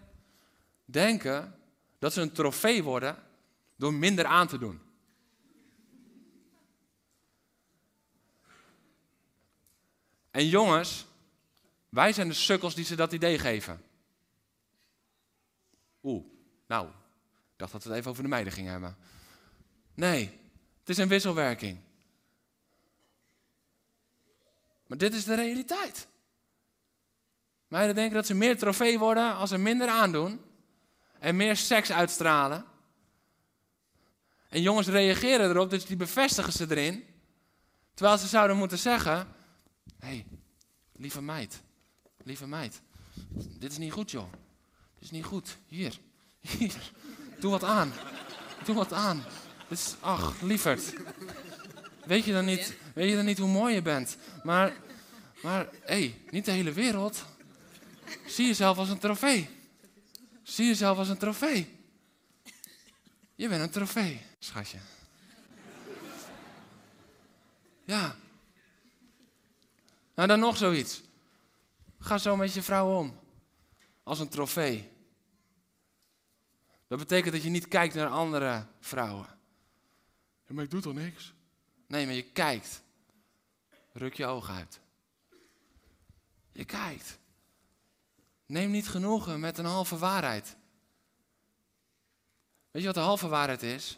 denken 0.86 1.60
dat 2.00 2.14
ze 2.14 2.22
een 2.22 2.32
trofee 2.32 2.84
worden 2.84 3.24
door 3.84 3.94
minder 3.94 4.26
aan 4.26 4.48
te 4.48 4.58
doen. 4.58 4.82
En 10.32 10.48
jongens, 10.48 11.06
wij 11.90 12.14
zijn 12.14 12.28
de 12.28 12.34
sukkels 12.34 12.76
die 12.76 12.86
ze 12.86 12.96
dat 12.96 13.14
idee 13.14 13.40
geven. 13.40 13.82
Oeh, 16.04 16.26
nou, 16.68 16.88
ik 16.88 17.58
dacht 17.58 17.72
dat 17.72 17.84
we 17.84 17.90
het 17.90 17.98
even 17.98 18.12
over 18.12 18.24
de 18.24 18.30
meiden 18.30 18.54
gingen 18.54 18.72
hebben. 18.72 18.98
Nee, 19.94 20.40
het 20.80 20.90
is 20.90 20.98
een 20.98 21.08
wisselwerking. 21.08 21.80
Maar 24.88 24.98
dit 24.98 25.14
is 25.14 25.24
de 25.24 25.36
realiteit. 25.36 26.08
Meiden 27.68 27.96
denken 27.96 28.16
dat 28.16 28.26
ze 28.26 28.34
meer 28.34 28.58
trofee 28.58 29.00
worden 29.00 29.36
als 29.36 29.50
ze 29.50 29.58
minder 29.58 29.88
aandoen 29.88 30.42
en 31.20 31.36
meer 31.36 31.56
seks 31.56 31.92
uitstralen. 31.92 32.72
En 34.54 34.62
jongens 34.62 34.88
reageren 34.88 35.50
erop, 35.50 35.70
dus 35.70 35.86
die 35.86 35.96
bevestigen 35.96 36.54
ze 36.54 36.66
erin. 36.70 37.04
Terwijl 37.94 38.18
ze 38.18 38.28
zouden 38.28 38.58
moeten 38.58 38.78
zeggen: 38.78 39.28
Hé, 40.00 40.08
hey, 40.08 40.26
lieve 40.96 41.22
meid, 41.22 41.62
lieve 42.24 42.48
meid, 42.48 42.82
dit 43.60 43.72
is 43.72 43.78
niet 43.78 43.92
goed, 43.92 44.12
joh. 44.12 44.32
Dit 44.94 45.04
is 45.04 45.12
niet 45.12 45.26
goed. 45.26 45.58
Hier, 45.68 46.00
hier, 46.58 46.92
doe 47.40 47.52
wat 47.52 47.64
aan. 47.64 47.94
Doe 48.66 48.76
wat 48.76 48.94
aan. 48.94 49.24
Dit 49.70 49.78
is, 49.78 49.96
ach, 50.00 50.42
lieverd. 50.42 50.94
Weet 52.06 52.26
je 52.26 52.32
dan 52.32 52.46
niet, 52.46 52.76
weet 52.94 53.10
je 53.10 53.16
dan 53.16 53.26
niet 53.26 53.38
hoe 53.38 53.50
mooi 53.50 53.74
je 53.74 53.82
bent? 53.82 54.18
Maar, 54.44 54.74
maar, 55.42 55.68
hé, 55.72 56.00
hey, 56.00 56.22
niet 56.30 56.46
de 56.46 56.52
hele 56.52 56.72
wereld. 56.72 57.26
Zie 58.26 58.48
jezelf 58.48 58.78
als 58.78 58.90
een 58.90 59.00
trofee. 59.00 59.50
Zie 60.44 60.66
jezelf 60.66 60.98
als 60.98 61.10
een 61.10 61.18
trofee. 61.18 61.80
Je 63.36 63.48
bent 63.48 63.62
een 63.62 63.70
trofee, 63.70 64.22
schatje. 64.44 64.80
Ja. 67.84 68.16
Nou, 70.16 70.28
dan 70.28 70.40
nog 70.40 70.58
zoiets. 70.58 71.02
Ga 72.00 72.18
zo 72.18 72.36
met 72.36 72.54
je 72.54 72.62
vrouw 72.62 72.98
om. 72.98 73.20
Als 74.04 74.20
een 74.20 74.30
trofee. 74.30 74.92
Dat 76.88 77.00
betekent 77.00 77.34
dat 77.34 77.44
je 77.44 77.50
niet 77.50 77.68
kijkt 77.68 77.94
naar 77.94 78.08
andere 78.08 78.66
vrouwen. 78.80 79.28
Ja, 80.48 80.54
maar 80.54 80.64
ik 80.64 80.72
doe 80.72 80.82
toch 80.82 80.94
niks? 80.94 81.34
Nee, 81.88 82.06
maar 82.06 82.16
je 82.16 82.32
kijkt. 82.32 82.84
Ruk 83.92 84.14
je 84.14 84.26
ogen 84.26 84.54
uit. 84.54 84.80
Je 86.52 86.66
kijkt. 86.66 87.20
Neem 88.46 88.72
niet 88.72 88.88
genoegen 88.90 89.40
met 89.40 89.58
een 89.58 89.66
halve 89.66 89.98
waarheid. 89.98 90.56
Weet 92.72 92.82
je 92.82 92.88
wat 92.88 92.98
de 92.98 93.02
halve 93.02 93.28
waarheid 93.28 93.64
is? 93.64 93.98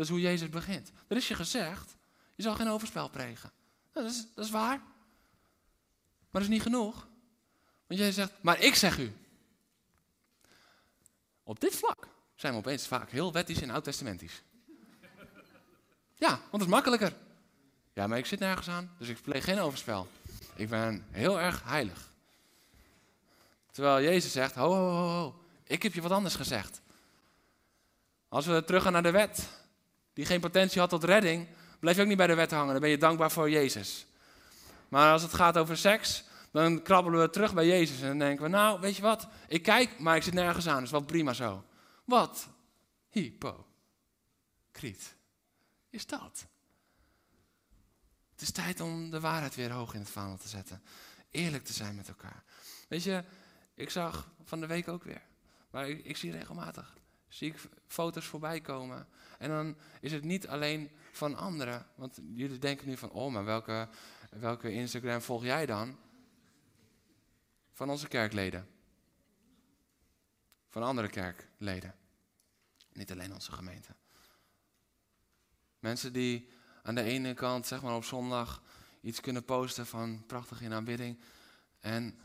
Dat 0.00 0.08
is 0.08 0.14
hoe 0.14 0.24
Jezus 0.24 0.48
begint. 0.48 0.92
Er 1.08 1.16
is 1.16 1.28
je 1.28 1.34
gezegd, 1.34 1.96
je 2.34 2.42
zal 2.42 2.54
geen 2.54 2.68
overspel 2.68 3.10
plegen. 3.10 3.50
Dat, 3.92 4.04
is, 4.04 4.26
dat 4.34 4.44
is 4.44 4.50
waar. 4.50 4.78
Maar 4.78 6.28
dat 6.30 6.42
is 6.42 6.48
niet 6.48 6.62
genoeg. 6.62 7.06
Want 7.86 8.00
jij 8.00 8.12
zegt, 8.12 8.32
maar 8.40 8.60
ik 8.60 8.74
zeg 8.74 8.98
u. 8.98 9.12
Op 11.42 11.60
dit 11.60 11.74
vlak 11.74 12.08
zijn 12.34 12.52
we 12.52 12.58
opeens 12.58 12.86
vaak 12.86 13.10
heel 13.10 13.32
wettisch 13.32 13.62
en 13.62 13.70
oud-testamentisch. 13.70 14.42
Ja, 16.14 16.28
want 16.28 16.52
het 16.52 16.60
is 16.60 16.66
makkelijker. 16.66 17.16
Ja, 17.92 18.06
maar 18.06 18.18
ik 18.18 18.26
zit 18.26 18.38
nergens 18.38 18.68
aan, 18.68 18.94
dus 18.98 19.08
ik 19.08 19.22
pleeg 19.22 19.44
geen 19.44 19.60
overspel. 19.60 20.08
Ik 20.54 20.68
ben 20.68 21.06
heel 21.10 21.40
erg 21.40 21.64
heilig. 21.64 22.10
Terwijl 23.70 24.02
Jezus 24.02 24.32
zegt, 24.32 24.54
ho, 24.54 24.74
ho, 24.74 24.90
ho, 24.90 25.08
ho, 25.08 25.44
ik 25.64 25.82
heb 25.82 25.94
je 25.94 26.02
wat 26.02 26.10
anders 26.10 26.34
gezegd. 26.34 26.80
Als 28.28 28.46
we 28.46 28.64
teruggaan 28.64 28.92
naar 28.92 29.02
de 29.02 29.10
wet, 29.10 29.58
die 30.12 30.26
geen 30.26 30.40
potentie 30.40 30.80
had 30.80 30.90
tot 30.90 31.04
redding, 31.04 31.48
blijf 31.78 31.96
je 31.96 32.02
ook 32.02 32.08
niet 32.08 32.16
bij 32.16 32.26
de 32.26 32.34
wet 32.34 32.50
hangen. 32.50 32.72
Dan 32.72 32.80
ben 32.80 32.90
je 32.90 32.98
dankbaar 32.98 33.30
voor 33.30 33.50
Jezus. 33.50 34.06
Maar 34.88 35.12
als 35.12 35.22
het 35.22 35.34
gaat 35.34 35.58
over 35.58 35.76
seks, 35.76 36.24
dan 36.50 36.82
krabbelen 36.82 37.20
we 37.20 37.30
terug 37.30 37.54
bij 37.54 37.66
Jezus 37.66 38.00
en 38.00 38.06
dan 38.06 38.18
denken 38.18 38.44
we, 38.44 38.50
nou, 38.50 38.80
weet 38.80 38.96
je 38.96 39.02
wat, 39.02 39.28
ik 39.48 39.62
kijk, 39.62 39.98
maar 39.98 40.16
ik 40.16 40.22
zit 40.22 40.34
nergens 40.34 40.68
aan, 40.68 40.80
dus 40.80 40.90
wel 40.90 41.04
prima 41.04 41.32
zo. 41.32 41.64
Wat? 42.04 42.48
Hypocriet. 43.08 43.64
Is 45.90 46.06
dat? 46.06 46.46
Het 48.32 48.40
is 48.40 48.50
tijd 48.50 48.80
om 48.80 49.10
de 49.10 49.20
waarheid 49.20 49.54
weer 49.54 49.70
hoog 49.70 49.94
in 49.94 50.00
het 50.00 50.10
vaandel 50.10 50.36
te 50.36 50.48
zetten. 50.48 50.82
Eerlijk 51.30 51.64
te 51.64 51.72
zijn 51.72 51.94
met 51.94 52.08
elkaar. 52.08 52.44
Weet 52.88 53.02
je, 53.02 53.24
ik 53.74 53.90
zag 53.90 54.30
van 54.44 54.60
de 54.60 54.66
week 54.66 54.88
ook 54.88 55.04
weer. 55.04 55.22
Maar 55.70 55.88
ik, 55.88 56.04
ik 56.04 56.16
zie 56.16 56.32
regelmatig. 56.32 56.96
Zie 57.28 57.48
ik 57.52 57.58
foto's 57.86 58.26
voorbij 58.26 58.60
komen. 58.60 59.08
En 59.40 59.48
dan 59.48 59.76
is 60.00 60.12
het 60.12 60.24
niet 60.24 60.48
alleen 60.48 60.90
van 61.12 61.36
anderen. 61.36 61.86
Want 61.94 62.20
jullie 62.34 62.58
denken 62.58 62.88
nu 62.88 62.96
van, 62.96 63.10
oh, 63.10 63.32
maar 63.32 63.44
welke, 63.44 63.88
welke 64.30 64.72
Instagram 64.72 65.20
volg 65.20 65.42
jij 65.44 65.66
dan? 65.66 65.98
Van 67.72 67.90
onze 67.90 68.08
kerkleden. 68.08 68.68
Van 70.68 70.82
andere 70.82 71.08
kerkleden. 71.08 71.94
Niet 72.92 73.12
alleen 73.12 73.32
onze 73.32 73.52
gemeente. 73.52 73.94
Mensen 75.78 76.12
die 76.12 76.48
aan 76.82 76.94
de 76.94 77.02
ene 77.02 77.34
kant, 77.34 77.66
zeg 77.66 77.82
maar 77.82 77.94
op 77.94 78.04
zondag, 78.04 78.62
iets 79.00 79.20
kunnen 79.20 79.44
posten 79.44 79.86
van 79.86 80.26
prachtig 80.26 80.60
in 80.62 80.72
aanbidding. 80.72 81.20
En 81.78 82.18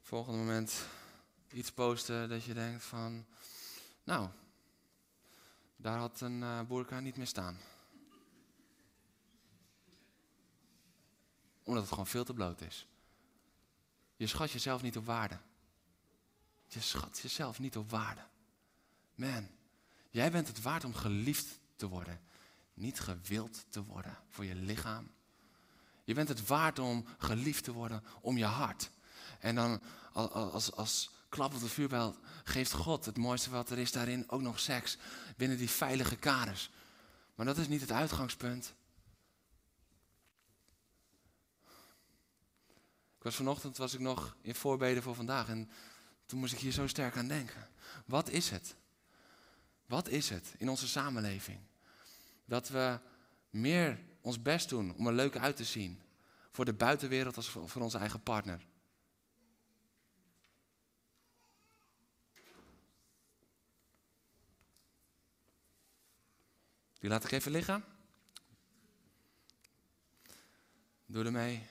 volgende 0.00 0.38
moment 0.38 0.86
iets 1.50 1.72
posten 1.72 2.28
dat 2.28 2.44
je 2.44 2.54
denkt 2.54 2.84
van, 2.84 3.26
nou, 4.04 4.28
daar 5.80 5.98
had 5.98 6.20
een 6.20 6.40
uh, 6.40 6.60
boerka 6.62 7.00
niet 7.00 7.16
meer 7.16 7.26
staan. 7.26 7.58
Omdat 11.62 11.82
het 11.82 11.92
gewoon 11.92 12.06
veel 12.06 12.24
te 12.24 12.34
bloot 12.34 12.60
is. 12.60 12.86
Je 14.16 14.26
schat 14.26 14.50
jezelf 14.50 14.82
niet 14.82 14.96
op 14.96 15.04
waarde. 15.04 15.38
Je 16.66 16.80
schat 16.80 17.18
jezelf 17.18 17.58
niet 17.58 17.76
op 17.76 17.90
waarde. 17.90 18.26
Man, 19.14 19.48
jij 20.10 20.30
bent 20.30 20.46
het 20.46 20.62
waard 20.62 20.84
om 20.84 20.94
geliefd 20.94 21.58
te 21.76 21.88
worden. 21.88 22.20
Niet 22.74 23.00
gewild 23.00 23.64
te 23.68 23.84
worden 23.84 24.18
voor 24.28 24.44
je 24.44 24.54
lichaam. 24.54 25.10
Je 26.04 26.14
bent 26.14 26.28
het 26.28 26.46
waard 26.46 26.78
om 26.78 27.06
geliefd 27.18 27.64
te 27.64 27.72
worden 27.72 28.04
om 28.20 28.36
je 28.36 28.44
hart. 28.44 28.90
En 29.38 29.54
dan 29.54 29.80
als, 30.12 30.30
als, 30.32 30.72
als 30.72 31.10
klap 31.30 31.54
op 31.54 31.60
de 31.60 31.68
vuurbel 31.68 32.16
geeft 32.44 32.72
God 32.72 33.04
het 33.04 33.16
mooiste 33.16 33.50
wat 33.50 33.70
er 33.70 33.78
is 33.78 33.92
daarin 33.92 34.30
ook 34.30 34.40
nog 34.40 34.60
seks. 34.60 34.98
Binnen 35.36 35.58
die 35.58 35.70
veilige 35.70 36.16
kaders. 36.16 36.70
Maar 37.34 37.46
dat 37.46 37.58
is 37.58 37.68
niet 37.68 37.80
het 37.80 37.92
uitgangspunt. 37.92 38.74
Ik 43.16 43.26
was 43.26 43.36
vanochtend 43.36 43.76
was 43.76 43.94
ik 43.94 44.00
nog 44.00 44.36
in 44.42 44.54
voorbeden 44.54 45.02
voor 45.02 45.14
vandaag 45.14 45.48
en 45.48 45.70
toen 46.26 46.38
moest 46.38 46.52
ik 46.52 46.58
hier 46.58 46.72
zo 46.72 46.86
sterk 46.86 47.16
aan 47.16 47.28
denken. 47.28 47.68
Wat 48.06 48.28
is 48.28 48.50
het? 48.50 48.74
Wat 49.86 50.08
is 50.08 50.28
het 50.28 50.54
in 50.58 50.68
onze 50.68 50.88
samenleving? 50.88 51.58
Dat 52.44 52.68
we 52.68 52.98
meer 53.50 54.00
ons 54.20 54.42
best 54.42 54.68
doen 54.68 54.94
om 54.94 55.06
er 55.06 55.12
leuk 55.12 55.36
uit 55.36 55.56
te 55.56 55.64
zien. 55.64 56.00
Voor 56.50 56.64
de 56.64 56.72
buitenwereld 56.72 57.36
als 57.36 57.48
voor 57.48 57.82
onze 57.82 57.98
eigen 57.98 58.22
partner. 58.22 58.66
Die 67.00 67.10
laat 67.10 67.24
ik 67.24 67.30
even 67.30 67.52
liggen. 67.52 67.84
Doe 71.06 71.24
ermee 71.24 71.66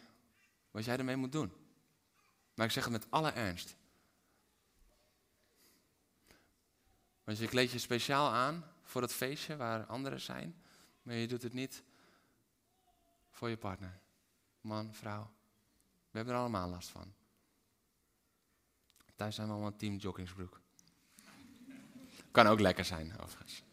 wat 0.71 0.85
jij 0.85 0.97
ermee 0.97 1.15
moet 1.15 1.31
doen. 1.31 1.51
Maar 2.53 2.65
ik 2.65 2.71
zeg 2.71 2.83
het 2.83 2.93
met 2.93 3.11
alle 3.11 3.31
ernst. 3.31 3.75
Want 7.23 7.37
je 7.37 7.47
kleed 7.47 7.71
je 7.71 7.79
speciaal 7.79 8.31
aan 8.31 8.65
voor 8.83 9.01
het 9.01 9.13
feestje 9.13 9.55
waar 9.55 9.85
anderen 9.85 10.21
zijn, 10.21 10.63
maar 11.01 11.15
je 11.15 11.27
doet 11.27 11.41
het 11.41 11.53
niet 11.53 11.83
voor 13.31 13.49
je 13.49 13.57
partner. 13.57 13.99
Man, 14.61 14.93
vrouw. 14.93 15.31
We 16.11 16.17
hebben 16.17 16.33
er 16.33 16.39
allemaal 16.39 16.69
last 16.69 16.89
van. 16.89 17.13
Thuis 19.15 19.35
zijn 19.35 19.47
we 19.47 19.53
allemaal 19.53 19.75
team 19.75 19.95
joggingsbroek. 19.95 20.61
Kan 22.31 22.47
ook 22.47 22.59
lekker 22.59 22.85
zijn, 22.85 23.19
overigens. 23.19 23.63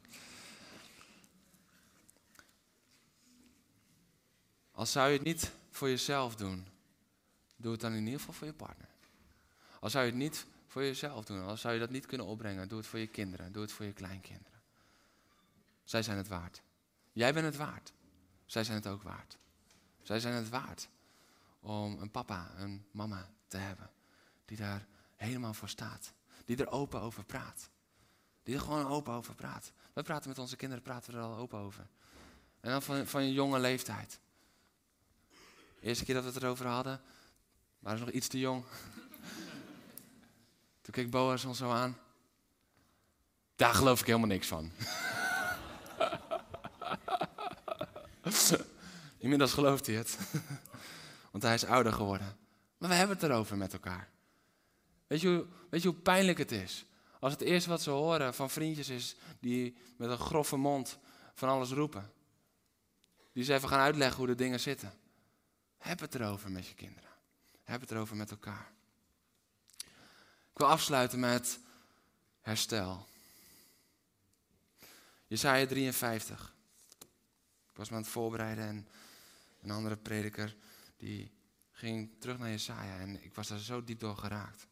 Als 4.76 4.92
zou 4.92 5.08
je 5.08 5.16
het 5.16 5.26
niet 5.26 5.52
voor 5.70 5.88
jezelf 5.88 6.36
doen, 6.36 6.66
doe 7.56 7.72
het 7.72 7.80
dan 7.80 7.92
in 7.92 8.04
ieder 8.04 8.18
geval 8.18 8.34
voor 8.34 8.46
je 8.46 8.52
partner. 8.52 8.88
Als 9.80 9.92
zou 9.92 10.04
je 10.04 10.10
het 10.10 10.20
niet 10.20 10.46
voor 10.66 10.82
jezelf 10.82 11.24
doen, 11.24 11.44
als 11.44 11.60
zou 11.60 11.74
je 11.74 11.80
dat 11.80 11.90
niet 11.90 12.06
kunnen 12.06 12.26
opbrengen, 12.26 12.68
doe 12.68 12.78
het 12.78 12.86
voor 12.86 12.98
je 12.98 13.06
kinderen, 13.06 13.52
doe 13.52 13.62
het 13.62 13.72
voor 13.72 13.84
je 13.84 13.92
kleinkinderen. 13.92 14.60
Zij 15.84 16.02
zijn 16.02 16.16
het 16.16 16.28
waard. 16.28 16.62
Jij 17.12 17.32
bent 17.32 17.46
het 17.46 17.56
waard. 17.56 17.92
Zij 18.46 18.64
zijn 18.64 18.76
het 18.76 18.86
ook 18.86 19.02
waard. 19.02 19.38
Zij 20.02 20.20
zijn 20.20 20.34
het 20.34 20.48
waard 20.48 20.88
om 21.60 21.98
een 22.00 22.10
papa, 22.10 22.50
een 22.56 22.86
mama 22.90 23.30
te 23.48 23.56
hebben 23.56 23.90
die 24.44 24.56
daar 24.56 24.86
helemaal 25.16 25.54
voor 25.54 25.68
staat. 25.68 26.12
Die 26.44 26.56
er 26.56 26.70
open 26.70 27.00
over 27.00 27.24
praat. 27.24 27.68
Die 28.42 28.54
er 28.54 28.60
gewoon 28.60 28.86
open 28.86 29.12
over 29.12 29.34
praat. 29.34 29.72
We 29.92 30.02
praten 30.02 30.28
met 30.28 30.38
onze 30.38 30.56
kinderen, 30.56 30.84
praten 30.84 31.12
we 31.12 31.18
er 31.18 31.24
al 31.24 31.36
open 31.36 31.58
over. 31.58 31.86
En 32.60 32.70
dan 32.70 32.82
van, 32.82 33.06
van 33.06 33.24
je 33.24 33.32
jonge 33.32 33.58
leeftijd. 33.58 34.20
Eerste 35.86 36.04
keer 36.04 36.14
dat 36.14 36.24
we 36.24 36.30
het 36.30 36.42
erover 36.42 36.66
hadden, 36.66 37.00
waren 37.78 37.98
ze 37.98 38.04
nog 38.04 38.14
iets 38.14 38.28
te 38.28 38.38
jong. 38.38 38.64
Toen 40.82 40.94
keek 40.94 41.10
Boas 41.10 41.44
ons 41.44 41.58
zo 41.58 41.70
aan. 41.70 41.98
Daar 43.56 43.74
geloof 43.74 44.00
ik 44.00 44.06
helemaal 44.06 44.28
niks 44.28 44.46
van. 44.46 44.70
Inmiddels 49.18 49.52
gelooft 49.52 49.86
hij 49.86 49.94
het. 49.94 50.18
Want 51.30 51.42
hij 51.42 51.54
is 51.54 51.64
ouder 51.64 51.92
geworden. 51.92 52.36
Maar 52.78 52.88
we 52.88 52.94
hebben 52.94 53.16
het 53.16 53.24
erover 53.24 53.56
met 53.56 53.72
elkaar. 53.72 54.08
Weet 55.06 55.20
je, 55.20 55.28
hoe, 55.28 55.46
weet 55.70 55.82
je 55.82 55.88
hoe 55.88 55.96
pijnlijk 55.96 56.38
het 56.38 56.52
is? 56.52 56.84
Als 57.20 57.32
het 57.32 57.40
eerste 57.40 57.70
wat 57.70 57.82
ze 57.82 57.90
horen 57.90 58.34
van 58.34 58.50
vriendjes 58.50 58.88
is 58.88 59.16
die 59.40 59.76
met 59.96 60.10
een 60.10 60.18
grove 60.18 60.56
mond 60.56 60.98
van 61.34 61.48
alles 61.48 61.70
roepen. 61.70 62.12
Die 63.32 63.44
ze 63.44 63.54
even 63.54 63.68
gaan 63.68 63.80
uitleggen 63.80 64.18
hoe 64.18 64.26
de 64.26 64.34
dingen 64.34 64.60
zitten. 64.60 64.92
Heb 65.86 66.00
het 66.00 66.14
erover 66.14 66.50
met 66.50 66.66
je 66.66 66.74
kinderen. 66.74 67.10
Heb 67.64 67.80
het 67.80 67.90
erover 67.90 68.16
met 68.16 68.30
elkaar. 68.30 68.72
Ik 70.52 70.58
wil 70.62 70.66
afsluiten 70.66 71.20
met 71.20 71.58
herstel. 72.40 73.06
Jesaja 75.26 75.66
53. 75.66 76.54
Ik 77.70 77.76
was 77.76 77.88
me 77.88 77.96
aan 77.96 78.02
het 78.02 78.10
voorbereiden 78.10 78.64
en 78.64 78.88
een 79.62 79.70
andere 79.70 79.96
prediker 79.96 80.56
die 80.96 81.32
ging 81.72 82.10
terug 82.18 82.38
naar 82.38 82.50
Jesaja 82.50 82.98
en 82.98 83.24
ik 83.24 83.34
was 83.34 83.48
daar 83.48 83.58
zo 83.58 83.84
diep 83.84 84.00
door 84.00 84.16
geraakt. 84.16 84.66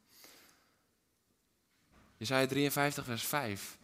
Jesaja 2.16 2.46
53 2.46 3.04
vers 3.04 3.24
5. 3.24 3.78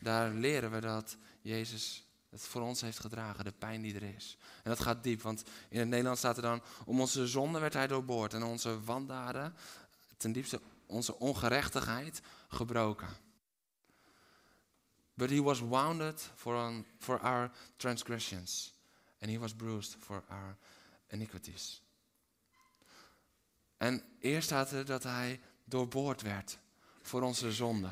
Daar 0.00 0.32
leren 0.32 0.70
we 0.70 0.80
dat 0.80 1.16
Jezus 1.40 2.06
het 2.34 2.46
voor 2.46 2.62
ons 2.62 2.80
heeft 2.80 2.98
gedragen, 2.98 3.44
de 3.44 3.52
pijn 3.52 3.82
die 3.82 3.94
er 3.94 4.14
is. 4.14 4.36
En 4.62 4.70
dat 4.70 4.80
gaat 4.80 5.02
diep, 5.02 5.22
want 5.22 5.42
in 5.68 5.78
het 5.78 5.88
Nederlands 5.88 6.20
staat 6.20 6.36
er 6.36 6.42
dan, 6.42 6.62
om 6.84 7.00
onze 7.00 7.26
zonde 7.26 7.58
werd 7.58 7.72
hij 7.72 7.86
doorboord 7.86 8.34
en 8.34 8.42
onze 8.42 8.84
wandaden, 8.84 9.54
ten 10.16 10.32
diepste 10.32 10.60
onze 10.86 11.18
ongerechtigheid, 11.18 12.22
gebroken. 12.48 13.08
But 15.14 15.30
he 15.30 15.42
was 15.42 15.60
wounded 15.60 16.30
for, 16.34 16.84
for 16.98 17.20
our 17.20 17.50
transgressions, 17.76 18.74
and 19.20 19.30
he 19.30 19.38
was 19.38 19.54
bruised 19.54 19.96
for 20.00 20.24
our 20.28 20.56
iniquities. 21.10 21.82
En 23.76 24.02
eerst 24.18 24.46
staat 24.46 24.70
er 24.70 24.84
dat 24.84 25.02
hij 25.02 25.40
doorboord 25.64 26.22
werd 26.22 26.58
voor 27.02 27.22
onze 27.22 27.52
zonde. 27.52 27.88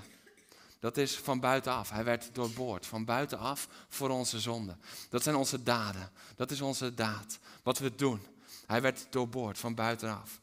Dat 0.83 0.97
is 0.97 1.17
van 1.17 1.41
buitenaf. 1.41 1.91
Hij 1.91 2.05
werd 2.05 2.31
doorboord. 2.33 2.87
Van 2.87 3.05
buitenaf 3.05 3.69
voor 3.89 4.11
onze 4.11 4.41
zonde. 4.41 4.77
Dat 5.09 5.23
zijn 5.23 5.37
onze 5.37 5.63
daden. 5.63 6.11
Dat 6.37 6.51
is 6.51 6.61
onze 6.61 6.95
daad. 6.95 7.39
Wat 7.63 7.79
we 7.79 7.95
doen. 7.95 8.21
Hij 8.67 8.83
werd 8.83 9.07
doorboord 9.11 9.59
van 9.59 9.75
buitenaf. 9.75 10.41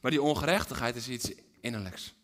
Maar 0.00 0.10
die 0.10 0.22
ongerechtigheid 0.22 0.96
is 0.96 1.08
iets 1.08 1.32
innerlijks. 1.60 2.14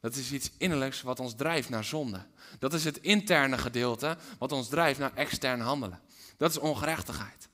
Dat 0.00 0.14
is 0.14 0.32
iets 0.32 0.50
innerlijks 0.56 1.02
wat 1.02 1.20
ons 1.20 1.34
drijft 1.34 1.68
naar 1.68 1.84
zonde. 1.84 2.26
Dat 2.58 2.72
is 2.72 2.84
het 2.84 3.00
interne 3.00 3.58
gedeelte 3.58 4.16
wat 4.38 4.52
ons 4.52 4.68
drijft 4.68 4.98
naar 4.98 5.14
extern 5.14 5.60
handelen. 5.60 6.00
Dat 6.36 6.50
is 6.50 6.58
ongerechtigheid. 6.58 7.48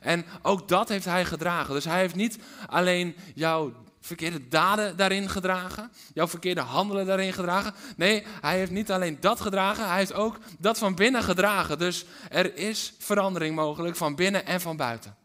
En 0.00 0.24
ook 0.42 0.68
dat 0.68 0.88
heeft 0.88 1.04
hij 1.04 1.24
gedragen. 1.24 1.74
Dus 1.74 1.84
hij 1.84 2.00
heeft 2.00 2.14
niet 2.14 2.38
alleen 2.66 3.16
jouw 3.34 3.72
verkeerde 4.02 4.48
daden 4.48 4.96
daarin 4.96 5.28
gedragen, 5.28 5.92
jouw 6.14 6.28
verkeerde 6.28 6.60
handelen 6.60 7.06
daarin 7.06 7.32
gedragen. 7.32 7.74
Nee, 7.96 8.24
hij 8.40 8.58
heeft 8.58 8.70
niet 8.70 8.90
alleen 8.90 9.16
dat 9.20 9.40
gedragen, 9.40 9.88
hij 9.88 9.98
heeft 9.98 10.14
ook 10.14 10.38
dat 10.58 10.78
van 10.78 10.94
binnen 10.94 11.22
gedragen. 11.22 11.78
Dus 11.78 12.04
er 12.28 12.56
is 12.56 12.94
verandering 12.98 13.54
mogelijk 13.54 13.96
van 13.96 14.14
binnen 14.14 14.46
en 14.46 14.60
van 14.60 14.76
buiten. 14.76 15.16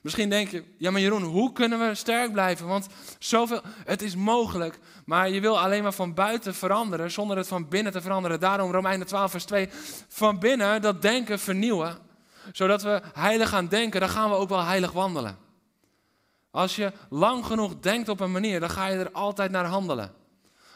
Misschien 0.00 0.30
denk 0.30 0.48
je, 0.48 0.64
ja 0.78 0.90
maar 0.90 1.00
Jeroen, 1.00 1.22
hoe 1.22 1.52
kunnen 1.52 1.78
we 1.78 1.94
sterk 1.94 2.32
blijven? 2.32 2.66
Want 2.66 2.86
zoveel, 3.18 3.60
het 3.84 4.02
is 4.02 4.16
mogelijk, 4.16 4.78
maar 5.04 5.30
je 5.30 5.40
wil 5.40 5.60
alleen 5.60 5.82
maar 5.82 5.92
van 5.92 6.14
buiten 6.14 6.54
veranderen 6.54 7.10
zonder 7.10 7.36
het 7.36 7.48
van 7.48 7.68
binnen 7.68 7.92
te 7.92 8.00
veranderen. 8.00 8.40
Daarom 8.40 8.72
Romeinen 8.72 9.06
12 9.06 9.30
vers 9.30 9.44
2, 9.44 9.68
van 10.08 10.38
binnen 10.38 10.82
dat 10.82 11.02
denken 11.02 11.38
vernieuwen. 11.38 11.98
Zodat 12.52 12.82
we 12.82 13.00
heilig 13.14 13.48
gaan 13.48 13.68
denken, 13.68 14.00
dan 14.00 14.08
gaan 14.08 14.30
we 14.30 14.36
ook 14.36 14.48
wel 14.48 14.64
heilig 14.64 14.92
wandelen. 14.92 15.47
Als 16.50 16.76
je 16.76 16.92
lang 17.10 17.46
genoeg 17.46 17.78
denkt 17.80 18.08
op 18.08 18.20
een 18.20 18.32
manier, 18.32 18.60
dan 18.60 18.70
ga 18.70 18.86
je 18.86 18.98
er 18.98 19.12
altijd 19.12 19.50
naar 19.50 19.64
handelen. 19.64 20.14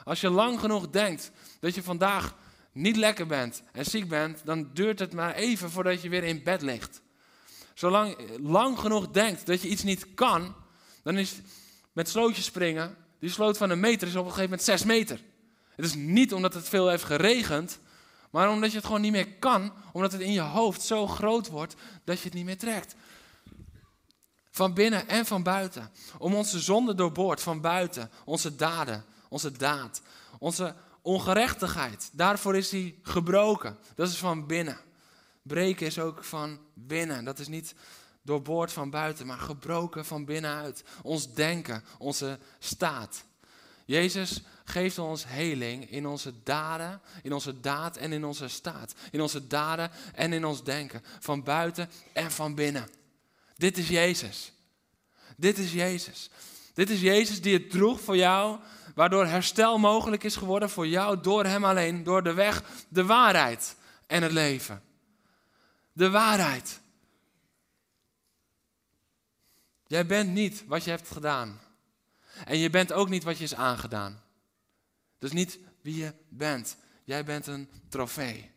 Als 0.05 0.20
je 0.20 0.31
lang 0.31 0.61
genoeg 0.61 0.91
denkt 0.91 1.31
dat 1.61 1.75
je 1.75 1.83
vandaag 1.83 2.35
niet 2.73 2.97
lekker 2.97 3.27
bent 3.27 3.62
en 3.73 3.85
ziek 3.85 4.09
bent, 4.09 4.41
dan 4.45 4.70
duurt 4.73 4.99
het 4.99 5.12
maar 5.12 5.35
even 5.35 5.70
voordat 5.70 6.03
je 6.03 6.09
weer 6.09 6.25
in 6.25 6.43
bed 6.43 6.62
ligt. 6.62 7.03
Zolang 7.75 8.16
lang 8.41 8.79
genoeg 8.79 9.11
denkt 9.11 9.47
dat 9.47 9.62
je 9.62 9.68
iets 9.68 9.83
niet 9.83 10.14
kan, 10.14 10.55
dan 11.03 11.18
is 11.18 11.41
met 11.93 12.09
slootjes 12.09 12.45
springen, 12.45 12.97
die 13.18 13.31
sloot 13.31 13.57
van 13.57 13.70
een 13.70 13.81
meter 13.81 14.09
is 14.09 14.14
op 14.14 14.25
een 14.25 14.31
gegeven 14.31 14.51
moment 14.51 14.62
zes 14.62 14.85
meter. 14.85 15.20
Het 15.75 15.85
is 15.85 15.95
niet 15.95 16.33
omdat 16.33 16.55
het 16.55 16.68
veel 16.68 16.89
heeft 16.89 17.05
geregend, 17.05 17.79
maar 18.31 18.51
omdat 18.51 18.70
je 18.70 18.77
het 18.77 18.87
gewoon 18.87 19.01
niet 19.01 19.12
meer 19.12 19.29
kan, 19.29 19.73
omdat 19.93 20.12
het 20.12 20.20
in 20.20 20.33
je 20.33 20.41
hoofd 20.41 20.83
zo 20.83 21.07
groot 21.07 21.49
wordt 21.49 21.75
dat 22.05 22.18
je 22.18 22.25
het 22.25 22.35
niet 22.35 22.45
meer 22.45 22.59
trekt. 22.59 22.95
Van 24.53 24.74
binnen 24.74 25.09
en 25.09 25.26
van 25.26 25.42
buiten. 25.42 25.90
Om 26.18 26.34
onze 26.34 26.61
zonde 26.61 26.94
doorboord 26.94 27.40
van 27.40 27.61
buiten. 27.61 28.11
Onze 28.24 28.57
daden, 28.57 29.05
onze 29.28 29.53
daad, 29.53 30.03
onze 30.38 30.74
ongerechtigheid. 31.03 32.11
Daarvoor 32.12 32.57
is 32.57 32.70
hij 32.70 32.98
gebroken. 33.03 33.78
Dat 33.94 34.09
is 34.09 34.16
van 34.16 34.46
binnen. 34.46 34.78
Breken 35.42 35.86
is 35.86 35.98
ook 35.98 36.24
van 36.24 36.61
binnen. 36.74 37.24
Dat 37.24 37.38
is 37.38 37.48
niet 37.48 37.74
doorboord 38.22 38.72
van 38.72 38.90
buiten, 38.90 39.26
maar 39.26 39.38
gebroken 39.38 40.05
van 40.05 40.24
binnenuit. 40.24 40.84
Ons 41.03 41.34
denken, 41.34 41.84
onze 41.98 42.38
staat. 42.59 43.24
Jezus 43.84 44.42
geeft 44.64 44.98
ons 44.98 45.26
heling 45.26 45.90
in 45.90 46.07
onze 46.07 46.42
daden, 46.42 47.00
in 47.22 47.32
onze 47.32 47.61
daad 47.61 47.96
en 47.96 48.12
in 48.12 48.24
onze 48.24 48.48
staat. 48.48 48.94
In 49.11 49.20
onze 49.20 49.46
daden 49.46 49.90
en 50.14 50.32
in 50.32 50.44
ons 50.44 50.64
denken. 50.64 51.03
Van 51.20 51.42
buiten 51.42 51.90
en 52.12 52.30
van 52.30 52.55
binnen. 52.55 52.88
Dit 53.63 53.79
is 53.79 53.89
Jezus. 53.89 54.53
Dit 55.37 55.59
is 55.59 55.73
Jezus. 55.73 56.31
Dit 56.75 56.91
is 56.91 57.01
Jezus 57.01 57.43
die 57.43 57.55
het 57.55 57.71
droeg 57.71 58.01
voor 58.01 58.17
jou, 58.17 58.61
waardoor 58.95 59.27
herstel 59.27 59.79
mogelijk 59.79 60.25
is 60.25 60.37
geworden 60.37 60.71
voor 60.71 60.87
jou 60.87 61.21
door 61.21 61.45
Hem 61.45 61.65
alleen, 61.65 62.03
door 62.03 62.23
de 62.23 62.33
weg, 62.33 62.63
de 62.89 63.05
waarheid 63.05 63.77
en 64.07 64.23
het 64.23 64.33
leven. 64.33 64.83
De 65.93 66.11
waarheid. 66.11 66.81
Jij 69.87 70.07
bent 70.07 70.31
niet 70.31 70.65
wat 70.67 70.85
je 70.85 70.91
hebt 70.91 71.11
gedaan. 71.11 71.61
En 72.45 72.59
je 72.59 72.71
bent 72.71 72.93
ook 72.93 73.09
niet 73.09 73.23
wat 73.23 73.39
je 73.39 73.45
is 73.45 73.55
aangedaan. 73.55 74.23
Dus 75.19 75.33
niet 75.33 75.59
wie 75.81 75.97
je 75.97 76.15
bent. 76.29 76.77
Jij 77.05 77.25
bent 77.25 77.47
een 77.47 77.69
trofee. 77.89 78.51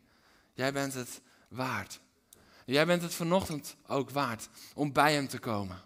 Jij 0.54 0.74
bent 0.74 0.94
het 0.94 1.22
waard. 1.48 2.00
Jij 2.66 2.86
bent 2.86 3.02
het 3.02 3.14
vanochtend 3.14 3.76
ook 3.88 4.10
waard 4.10 4.50
om 4.74 4.94
bij 4.94 5.14
Hem 5.14 5.28
te 5.28 5.40
komen. 5.40 5.82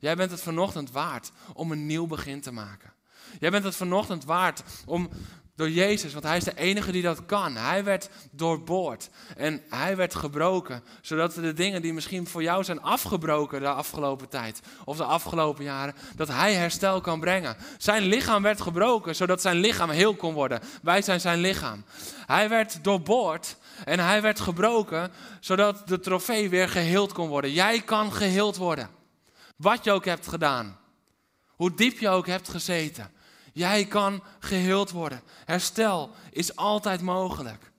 Jij 0.00 0.16
bent 0.16 0.30
het 0.30 0.40
vanochtend 0.40 0.90
waard 0.90 1.32
om 1.54 1.72
een 1.72 1.86
nieuw 1.86 2.06
begin 2.06 2.40
te 2.40 2.52
maken. 2.52 2.92
Jij 3.40 3.50
bent 3.50 3.64
het 3.64 3.76
vanochtend 3.76 4.24
waard 4.24 4.62
om 4.86 5.10
door 5.54 5.70
Jezus, 5.70 6.12
want 6.12 6.24
Hij 6.24 6.36
is 6.36 6.44
de 6.44 6.56
enige 6.56 6.92
die 6.92 7.02
dat 7.02 7.26
kan. 7.26 7.56
Hij 7.56 7.84
werd 7.84 8.08
doorboord 8.30 9.10
en 9.36 9.62
Hij 9.68 9.96
werd 9.96 10.14
gebroken, 10.14 10.82
zodat 11.00 11.34
de 11.34 11.52
dingen 11.52 11.82
die 11.82 11.92
misschien 11.92 12.26
voor 12.26 12.42
jou 12.42 12.64
zijn 12.64 12.82
afgebroken 12.82 13.60
de 13.60 13.68
afgelopen 13.68 14.28
tijd 14.28 14.60
of 14.84 14.96
de 14.96 15.04
afgelopen 15.04 15.64
jaren, 15.64 15.94
dat 16.16 16.28
Hij 16.28 16.54
herstel 16.54 17.00
kan 17.00 17.20
brengen. 17.20 17.56
Zijn 17.78 18.02
lichaam 18.02 18.42
werd 18.42 18.60
gebroken, 18.60 19.16
zodat 19.16 19.40
zijn 19.40 19.56
lichaam 19.56 19.90
heel 19.90 20.14
kon 20.14 20.34
worden. 20.34 20.60
Wij 20.82 21.02
zijn 21.02 21.20
zijn 21.20 21.40
lichaam. 21.40 21.84
Hij 22.26 22.48
werd 22.48 22.84
doorboord 22.84 23.56
en 23.84 23.98
Hij 23.98 24.22
werd 24.22 24.40
gebroken, 24.40 25.12
zodat 25.40 25.88
de 25.88 26.00
trofee 26.00 26.48
weer 26.48 26.68
geheeld 26.68 27.12
kon 27.12 27.28
worden. 27.28 27.52
Jij 27.52 27.80
kan 27.80 28.12
geheeld 28.12 28.56
worden. 28.56 28.90
Wat 29.56 29.84
je 29.84 29.92
ook 29.92 30.04
hebt 30.04 30.28
gedaan. 30.28 30.78
Hoe 31.46 31.74
diep 31.74 31.98
je 31.98 32.08
ook 32.08 32.26
hebt 32.26 32.48
gezeten. 32.48 33.12
Jij 33.52 33.84
kan 33.84 34.22
geheeld 34.38 34.90
worden. 34.90 35.22
Herstel 35.44 36.10
is 36.30 36.56
altijd 36.56 37.00
mogelijk. 37.00 37.70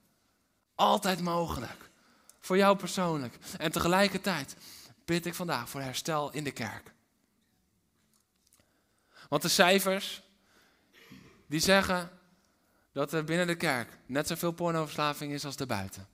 Altijd 0.75 1.21
mogelijk. 1.21 1.89
Voor 2.39 2.57
jou 2.57 2.77
persoonlijk. 2.77 3.37
En 3.57 3.71
tegelijkertijd 3.71 4.55
bid 5.05 5.25
ik 5.25 5.33
vandaag 5.33 5.69
voor 5.69 5.81
herstel 5.81 6.31
in 6.31 6.43
de 6.43 6.51
kerk. 6.51 6.93
Want 9.29 9.41
de 9.41 9.47
cijfers, 9.47 10.21
die 11.47 11.59
zeggen 11.59 12.09
dat 12.93 13.13
er 13.13 13.23
binnen 13.23 13.47
de 13.47 13.55
kerk 13.55 13.97
net 14.05 14.27
zoveel 14.27 14.51
pornoverslaving 14.51 15.33
is 15.33 15.45
als 15.45 15.55
daarbuiten. 15.55 16.07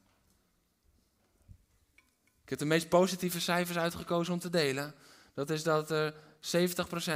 Ik 2.44 2.50
heb 2.50 2.60
de 2.60 2.66
meest 2.66 2.90
positieve 2.90 3.40
cijfers 3.40 3.78
uitgekozen 3.78 4.34
om 4.34 4.40
te 4.40 4.50
delen. 4.50 4.96
Dat 5.34 5.50
is 5.50 5.64
dat 5.64 5.92
er 5.92 6.14
70% 6.14 6.18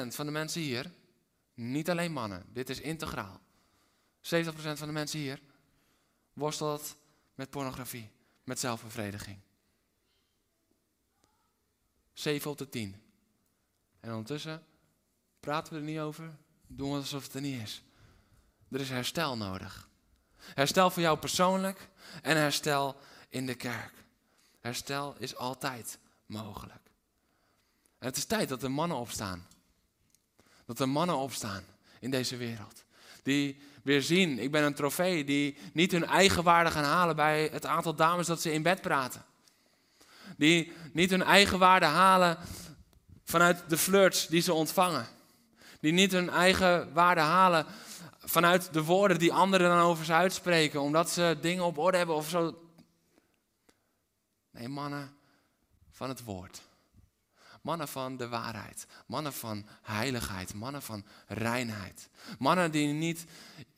van 0.07 0.25
de 0.25 0.31
mensen 0.31 0.61
hier 0.61 0.91
niet 1.53 1.89
alleen 1.89 2.11
mannen, 2.11 2.45
dit 2.47 2.69
is 2.69 2.79
integraal. 2.79 3.41
70% 4.21 4.21
van 4.53 4.87
de 4.87 4.93
mensen 4.93 5.19
hier 5.19 5.41
worstelt 6.33 6.95
met 7.35 7.49
pornografie, 7.49 8.09
met 8.43 8.59
zelfbevrediging. 8.59 9.39
7 12.13 12.51
op 12.51 12.57
de 12.57 12.69
10. 12.69 13.01
En 13.99 14.09
ondertussen 14.09 14.65
praten 15.39 15.73
we 15.73 15.79
er 15.79 15.85
niet 15.85 15.99
over, 15.99 16.35
doen 16.67 16.91
we 16.91 16.97
alsof 16.97 17.23
het 17.23 17.33
er 17.33 17.41
niet 17.41 17.61
is. 17.61 17.83
Er 18.73 18.79
is 18.79 18.89
herstel 18.89 19.37
nodig. 19.37 19.87
Herstel 20.37 20.89
voor 20.89 21.01
jou 21.01 21.17
persoonlijk 21.17 21.89
en 22.21 22.37
herstel 22.37 22.97
in 23.29 23.45
de 23.45 23.55
kerk. 23.55 23.93
Herstel 24.61 25.15
is 25.17 25.35
altijd 25.35 25.97
mogelijk. 26.25 26.81
En 27.99 28.07
het 28.07 28.17
is 28.17 28.25
tijd 28.25 28.49
dat 28.49 28.63
er 28.63 28.71
mannen 28.71 28.97
opstaan 28.97 29.47
dat 30.65 30.79
er 30.79 30.89
mannen 30.89 31.17
opstaan 31.17 31.63
in 31.99 32.11
deze 32.11 32.37
wereld. 32.37 32.83
Die 33.23 33.61
weer 33.83 34.01
zien, 34.01 34.39
ik 34.39 34.51
ben 34.51 34.63
een 34.63 34.73
trofee, 34.73 35.23
die 35.23 35.57
niet 35.73 35.91
hun 35.91 36.05
eigen 36.05 36.43
waarde 36.43 36.71
gaan 36.71 36.83
halen 36.83 37.15
bij 37.15 37.49
het 37.51 37.65
aantal 37.65 37.95
dames 37.95 38.27
dat 38.27 38.41
ze 38.41 38.53
in 38.53 38.61
bed 38.61 38.81
praten. 38.81 39.25
Die 40.37 40.71
niet 40.93 41.09
hun 41.09 41.23
eigen 41.23 41.59
waarde 41.59 41.85
halen 41.85 42.37
vanuit 43.23 43.63
de 43.67 43.77
flirts 43.77 44.27
die 44.27 44.41
ze 44.41 44.53
ontvangen. 44.53 45.07
Die 45.79 45.91
niet 45.91 46.11
hun 46.11 46.29
eigen 46.29 46.93
waarde 46.93 47.21
halen 47.21 47.65
vanuit 48.23 48.73
de 48.73 48.83
woorden 48.83 49.19
die 49.19 49.33
anderen 49.33 49.69
dan 49.69 49.79
over 49.79 50.05
ze 50.05 50.13
uitspreken, 50.13 50.81
omdat 50.81 51.09
ze 51.09 51.37
dingen 51.41 51.63
op 51.63 51.77
orde 51.77 51.97
hebben 51.97 52.15
of 52.15 52.29
zo. 52.29 52.69
Nee, 54.51 54.67
mannen 54.67 55.15
van 55.91 56.09
het 56.09 56.23
woord. 56.23 56.61
Mannen 57.61 57.87
van 57.87 58.17
de 58.17 58.27
waarheid. 58.27 58.87
Mannen 59.05 59.33
van 59.33 59.65
heiligheid. 59.81 60.53
Mannen 60.53 60.81
van 60.81 61.05
reinheid. 61.27 62.09
Mannen 62.39 62.71
die 62.71 62.87
niet 62.87 63.25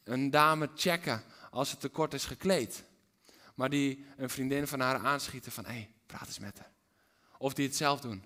een 0.04 0.30
dame 0.30 0.70
checken 0.76 1.24
als 1.52 1.70
ze 1.70 1.78
tekort 1.78 2.14
is 2.14 2.26
gekleed. 2.26 2.84
Maar 3.56 3.70
die 3.70 4.06
een 4.18 4.30
vriendin 4.30 4.68
van 4.68 4.80
haar 4.80 4.98
aanschieten 4.98 5.52
van, 5.52 5.66
hé, 5.66 5.72
hey, 5.72 5.90
praat 6.06 6.28
eens 6.28 6.40
met 6.40 6.58
haar. 6.58 6.72
Of 7.38 7.54
die 7.54 7.68
het 7.68 7.76
zelf 7.76 8.02
doen. 8.02 8.24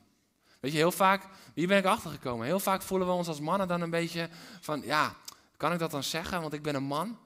Weet 0.59 0.71
je, 0.71 0.77
heel 0.77 0.91
vaak, 0.91 1.23
hier 1.53 1.67
ben 1.67 1.77
ik 1.77 1.85
achtergekomen. 1.85 2.45
Heel 2.45 2.59
vaak 2.59 2.81
voelen 2.81 3.07
we 3.07 3.13
ons 3.13 3.27
als 3.27 3.39
mannen 3.39 3.67
dan 3.67 3.81
een 3.81 3.89
beetje 3.89 4.29
van, 4.59 4.81
ja, 4.81 5.15
kan 5.59 5.73
ik 5.73 5.79
dat 5.79 5.91
dan 5.91 6.03
zeggen, 6.03 6.41
want 6.41 6.53
ik 6.53 6.61
ben 6.61 6.75
een 6.75 6.83
man? 6.83 7.17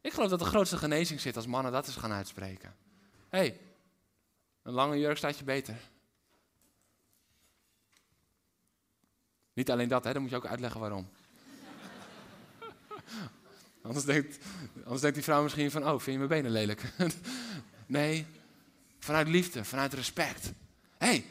Ik 0.00 0.12
geloof 0.12 0.30
dat 0.30 0.38
de 0.38 0.44
grootste 0.44 0.76
genezing 0.76 1.20
zit 1.20 1.36
als 1.36 1.46
mannen 1.46 1.72
dat 1.72 1.86
eens 1.86 1.96
gaan 1.96 2.12
uitspreken. 2.12 2.76
Hé, 3.28 3.38
hey, 3.38 3.60
een 4.62 4.72
lange 4.72 4.98
jurk 4.98 5.16
staat 5.16 5.38
je 5.38 5.44
beter. 5.44 5.76
Niet 9.52 9.70
alleen 9.70 9.88
dat, 9.88 10.04
hè, 10.04 10.12
dan 10.12 10.22
moet 10.22 10.30
je 10.30 10.36
ook 10.36 10.46
uitleggen 10.46 10.80
waarom. 10.80 11.08
anders, 13.82 14.04
denkt, 14.04 14.38
anders 14.82 15.00
denkt 15.00 15.16
die 15.16 15.24
vrouw 15.24 15.42
misschien 15.42 15.70
van, 15.70 15.82
oh, 15.82 15.90
vind 15.90 16.04
je 16.04 16.16
mijn 16.16 16.28
benen 16.28 16.50
lelijk? 16.50 16.92
nee, 17.86 18.26
vanuit 18.98 19.28
liefde, 19.28 19.64
vanuit 19.64 19.94
respect. 19.94 20.44
Hé, 20.98 21.06
hey, 21.06 21.26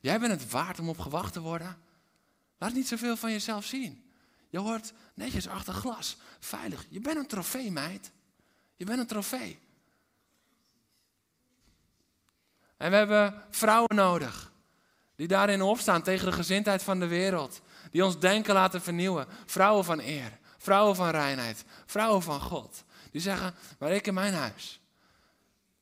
jij 0.00 0.20
bent 0.20 0.40
het 0.40 0.50
waard 0.50 0.78
om 0.78 0.88
op 0.88 0.98
gewacht 0.98 1.32
te 1.32 1.40
worden. 1.40 1.76
Laat 2.58 2.72
niet 2.72 2.88
zoveel 2.88 3.16
van 3.16 3.30
jezelf 3.30 3.64
zien. 3.64 4.03
Je 4.54 4.60
hoort 4.60 4.92
netjes 5.14 5.48
achter 5.48 5.74
glas, 5.74 6.16
veilig. 6.40 6.86
Je 6.88 7.00
bent 7.00 7.16
een 7.16 7.26
trofee, 7.26 7.70
meid. 7.70 8.10
Je 8.76 8.84
bent 8.84 8.98
een 8.98 9.06
trofee. 9.06 9.58
En 12.76 12.90
we 12.90 12.96
hebben 12.96 13.42
vrouwen 13.50 13.96
nodig. 13.96 14.52
Die 15.16 15.28
daarin 15.28 15.62
opstaan 15.62 16.02
tegen 16.02 16.26
de 16.26 16.32
gezindheid 16.32 16.82
van 16.82 17.00
de 17.00 17.06
wereld. 17.06 17.60
Die 17.90 18.04
ons 18.04 18.20
denken 18.20 18.54
laten 18.54 18.82
vernieuwen. 18.82 19.26
Vrouwen 19.46 19.84
van 19.84 20.00
eer. 20.00 20.38
Vrouwen 20.58 20.96
van 20.96 21.10
reinheid. 21.10 21.64
Vrouwen 21.86 22.22
van 22.22 22.40
God. 22.40 22.84
Die 23.10 23.20
zeggen, 23.20 23.54
maar 23.78 23.92
ik 23.92 24.06
in 24.06 24.14
mijn 24.14 24.34
huis. 24.34 24.80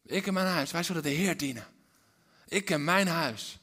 Ik 0.02 0.26
in 0.26 0.34
mijn 0.34 0.46
huis. 0.46 0.70
Wij 0.70 0.82
zullen 0.82 1.02
de 1.02 1.08
Heer 1.08 1.36
dienen. 1.36 1.66
Ik 2.48 2.70
in 2.70 2.84
mijn 2.84 3.08
huis. 3.08 3.58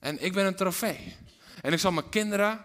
En 0.00 0.24
ik 0.24 0.32
ben 0.32 0.46
een 0.46 0.56
trofee. 0.56 1.16
En 1.62 1.72
ik 1.72 1.78
zal 1.78 1.92
mijn 1.92 2.08
kinderen 2.08 2.64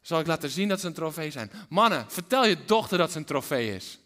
zal 0.00 0.20
ik 0.20 0.26
laten 0.26 0.50
zien 0.50 0.68
dat 0.68 0.80
ze 0.80 0.86
een 0.86 0.92
trofee 0.92 1.30
zijn. 1.30 1.50
Mannen, 1.68 2.04
vertel 2.08 2.46
je 2.46 2.64
dochter 2.64 2.98
dat 2.98 3.12
ze 3.12 3.18
een 3.18 3.24
trofee 3.24 3.74
is. 3.74 3.98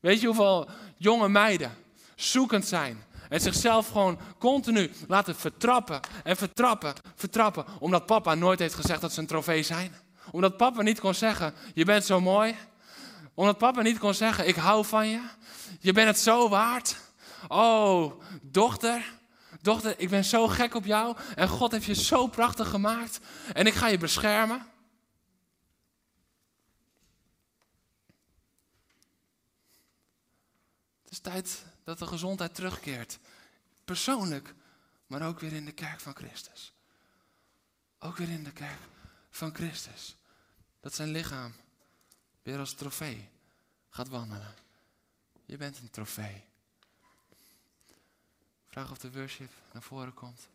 Weet 0.00 0.20
je 0.20 0.26
hoeveel 0.26 0.68
jonge 0.96 1.28
meiden 1.28 1.76
zoekend 2.14 2.66
zijn 2.66 3.04
en 3.28 3.40
zichzelf 3.40 3.88
gewoon 3.88 4.18
continu 4.38 4.90
laten 5.08 5.36
vertrappen 5.36 6.00
en 6.24 6.36
vertrappen, 6.36 6.94
vertrappen, 7.14 7.64
omdat 7.78 8.06
papa 8.06 8.34
nooit 8.34 8.58
heeft 8.58 8.74
gezegd 8.74 9.00
dat 9.00 9.12
ze 9.12 9.20
een 9.20 9.26
trofee 9.26 9.62
zijn? 9.62 9.94
Omdat 10.30 10.56
papa 10.56 10.82
niet 10.82 11.00
kon 11.00 11.14
zeggen, 11.14 11.54
je 11.74 11.84
bent 11.84 12.04
zo 12.04 12.20
mooi. 12.20 12.56
Omdat 13.34 13.58
papa 13.58 13.82
niet 13.82 13.98
kon 13.98 14.14
zeggen, 14.14 14.48
ik 14.48 14.56
hou 14.56 14.84
van 14.84 15.08
je. 15.08 15.20
Je 15.80 15.92
bent 15.92 16.08
het 16.08 16.18
zo 16.18 16.48
waard. 16.48 16.96
Oh, 17.48 18.12
dochter, 18.42 19.04
dochter, 19.62 19.94
ik 19.96 20.08
ben 20.08 20.24
zo 20.24 20.48
gek 20.48 20.74
op 20.74 20.84
jou. 20.84 21.16
En 21.34 21.48
God 21.48 21.72
heeft 21.72 21.84
je 21.84 21.94
zo 21.94 22.26
prachtig 22.26 22.68
gemaakt. 22.68 23.20
En 23.52 23.66
ik 23.66 23.74
ga 23.74 23.86
je 23.86 23.98
beschermen. 23.98 24.66
Het 31.10 31.18
is 31.18 31.32
tijd 31.32 31.64
dat 31.84 31.98
de 31.98 32.06
gezondheid 32.06 32.54
terugkeert. 32.54 33.18
Persoonlijk, 33.84 34.54
maar 35.06 35.26
ook 35.26 35.40
weer 35.40 35.52
in 35.52 35.64
de 35.64 35.72
kerk 35.72 36.00
van 36.00 36.14
Christus. 36.14 36.72
Ook 37.98 38.16
weer 38.16 38.28
in 38.28 38.44
de 38.44 38.52
kerk 38.52 38.78
van 39.30 39.54
Christus. 39.54 40.16
Dat 40.80 40.94
zijn 40.94 41.10
lichaam 41.10 41.54
weer 42.42 42.58
als 42.58 42.74
trofee 42.74 43.28
gaat 43.88 44.08
wandelen. 44.08 44.54
Je 45.44 45.56
bent 45.56 45.78
een 45.78 45.90
trofee. 45.90 46.44
Vraag 48.68 48.90
of 48.90 48.98
de 48.98 49.12
worship 49.12 49.52
naar 49.72 49.82
voren 49.82 50.14
komt. 50.14 50.48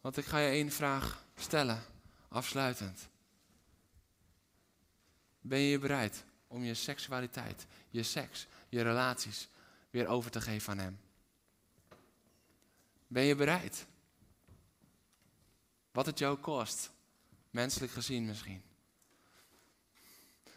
Want 0.00 0.16
ik 0.16 0.24
ga 0.24 0.38
je 0.38 0.50
één 0.50 0.72
vraag 0.72 1.24
stellen, 1.36 1.82
afsluitend. 2.28 3.08
Ben 5.46 5.58
je 5.58 5.78
bereid 5.78 6.24
om 6.46 6.64
je 6.64 6.74
seksualiteit, 6.74 7.66
je 7.90 8.02
seks, 8.02 8.46
je 8.68 8.82
relaties 8.82 9.48
weer 9.90 10.06
over 10.06 10.30
te 10.30 10.40
geven 10.40 10.72
aan 10.72 10.78
Hem? 10.78 10.98
Ben 13.06 13.22
je 13.22 13.34
bereid? 13.34 13.86
Wat 15.92 16.06
het 16.06 16.18
jou 16.18 16.38
kost, 16.38 16.90
menselijk 17.50 17.92
gezien 17.92 18.26
misschien. 18.26 18.62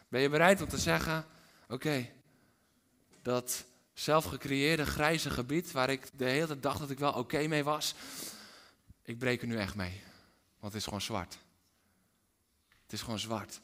Ben 0.08 0.22
je 0.22 0.30
bereid 0.30 0.62
om 0.62 0.68
te 0.68 0.78
zeggen: 0.78 1.26
Oké, 1.68 2.10
dat 3.22 3.66
zelfgecreëerde 3.94 4.86
grijze 4.86 5.30
gebied 5.30 5.72
waar 5.72 5.90
ik 5.90 6.10
de 6.18 6.26
hele 6.26 6.48
dag 6.48 6.60
dacht 6.60 6.80
dat 6.80 6.90
ik 6.90 7.00
wel 7.00 7.14
oké 7.14 7.48
mee 7.48 7.64
was, 7.64 7.96
ik 9.04 9.18
breek 9.18 9.42
er 9.42 9.48
nu 9.48 9.58
echt 9.58 9.76
mee. 9.76 10.02
Want 10.60 10.74
het 10.74 10.82
is 10.82 10.84
gewoon 10.84 11.02
zwart. 11.02 11.38
Het 12.84 12.94
is 12.94 13.02
gewoon 13.02 13.20
zwart. 13.20 13.62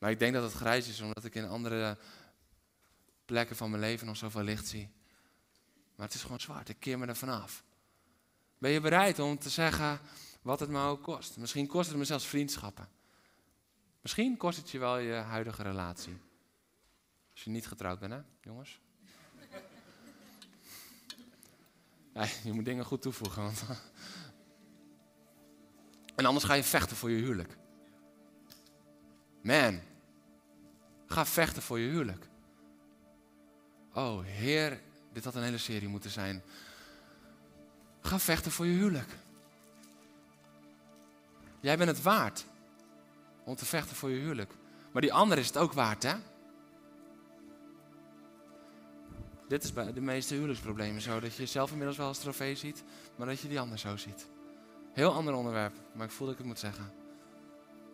Maar 0.00 0.10
ik 0.10 0.18
denk 0.18 0.34
dat 0.34 0.42
het 0.42 0.52
grijs 0.52 0.88
is 0.88 1.00
omdat 1.00 1.24
ik 1.24 1.34
in 1.34 1.48
andere 1.48 1.98
plekken 3.24 3.56
van 3.56 3.70
mijn 3.70 3.82
leven 3.82 4.06
nog 4.06 4.16
zoveel 4.16 4.42
licht 4.42 4.66
zie. 4.66 4.90
Maar 5.96 6.06
het 6.06 6.14
is 6.14 6.22
gewoon 6.22 6.40
zwart. 6.40 6.68
Ik 6.68 6.80
keer 6.80 6.98
me 6.98 7.06
er 7.06 7.16
vanaf. 7.16 7.64
Ben 8.58 8.70
je 8.70 8.80
bereid 8.80 9.18
om 9.18 9.38
te 9.38 9.50
zeggen 9.50 10.00
wat 10.42 10.60
het 10.60 10.68
me 10.68 10.82
ook 10.82 11.02
kost? 11.02 11.36
Misschien 11.36 11.66
kost 11.66 11.88
het 11.88 11.98
me 11.98 12.04
zelfs 12.04 12.26
vriendschappen. 12.26 12.88
Misschien 14.00 14.36
kost 14.36 14.58
het 14.58 14.70
je 14.70 14.78
wel 14.78 14.98
je 14.98 15.12
huidige 15.12 15.62
relatie. 15.62 16.20
Als 17.32 17.44
je 17.44 17.50
niet 17.50 17.66
getrouwd 17.66 17.98
bent, 17.98 18.12
hè, 18.12 18.20
jongens? 18.40 18.80
Nee, 22.12 22.30
je 22.44 22.52
moet 22.52 22.64
dingen 22.64 22.84
goed 22.84 23.02
toevoegen. 23.02 23.52
En 26.16 26.26
anders 26.26 26.44
ga 26.44 26.54
je 26.54 26.64
vechten 26.64 26.96
voor 26.96 27.10
je 27.10 27.22
huwelijk. 27.22 27.56
Man, 29.42 29.80
ga 31.10 31.26
vechten 31.26 31.62
voor 31.62 31.78
je 31.78 31.88
huwelijk. 31.88 32.26
Oh, 33.94 34.24
Heer, 34.24 34.80
dit 35.12 35.24
had 35.24 35.34
een 35.34 35.42
hele 35.42 35.58
serie 35.58 35.88
moeten 35.88 36.10
zijn. 36.10 36.42
Ga 38.00 38.18
vechten 38.18 38.52
voor 38.52 38.66
je 38.66 38.72
huwelijk. 38.72 39.16
Jij 41.60 41.76
bent 41.76 41.90
het 41.90 42.02
waard 42.02 42.44
om 43.44 43.54
te 43.54 43.64
vechten 43.64 43.96
voor 43.96 44.10
je 44.10 44.20
huwelijk. 44.20 44.52
Maar 44.92 45.02
die 45.02 45.12
ander 45.12 45.38
is 45.38 45.46
het 45.46 45.56
ook 45.56 45.72
waard, 45.72 46.02
hè? 46.02 46.14
Dit 49.48 49.64
is 49.64 49.72
bij 49.72 49.92
de 49.92 50.00
meeste 50.00 50.34
huwelijksproblemen 50.34 51.02
zo. 51.02 51.20
Dat 51.20 51.34
je 51.34 51.42
jezelf 51.42 51.70
inmiddels 51.70 51.98
wel 51.98 52.06
als 52.06 52.18
trofee 52.18 52.56
ziet, 52.56 52.82
maar 53.16 53.26
dat 53.26 53.40
je 53.40 53.48
die 53.48 53.60
ander 53.60 53.78
zo 53.78 53.96
ziet. 53.96 54.26
Heel 54.92 55.12
ander 55.12 55.34
onderwerp, 55.34 55.74
maar 55.92 56.06
ik 56.06 56.12
voel 56.12 56.26
dat 56.26 56.34
ik 56.34 56.42
het 56.42 56.50
moet 56.50 56.58
zeggen. 56.58 56.92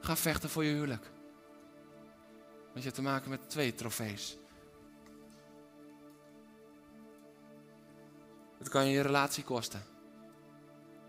Ga 0.00 0.16
vechten 0.16 0.48
voor 0.48 0.64
je 0.64 0.72
huwelijk. 0.72 1.14
Want 2.76 2.88
je 2.88 2.94
hebt 2.94 3.04
te 3.04 3.12
maken 3.12 3.30
met 3.30 3.50
twee 3.50 3.74
trofees. 3.74 4.36
Het 8.58 8.68
kan 8.68 8.86
je 8.86 8.92
je 8.92 9.00
relatie 9.00 9.44
kosten. 9.44 9.82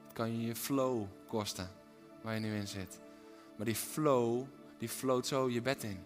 Het 0.03 0.13
kan 0.13 0.31
je 0.31 0.45
je 0.45 0.55
flow 0.55 1.07
kosten, 1.27 1.69
waar 2.21 2.33
je 2.33 2.39
nu 2.39 2.55
in 2.55 2.67
zit. 2.67 2.99
Maar 3.55 3.65
die 3.65 3.75
flow, 3.75 4.45
die 4.77 4.89
floot 4.89 5.27
zo 5.27 5.49
je 5.49 5.61
bed 5.61 5.83
in 5.83 6.03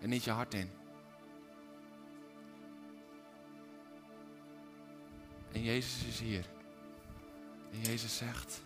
en 0.00 0.08
niet 0.08 0.24
je 0.24 0.30
hart 0.30 0.54
in. 0.54 0.70
En 5.52 5.62
Jezus 5.62 6.04
is 6.04 6.20
hier. 6.20 6.46
En 7.72 7.80
Jezus 7.80 8.16
zegt, 8.16 8.62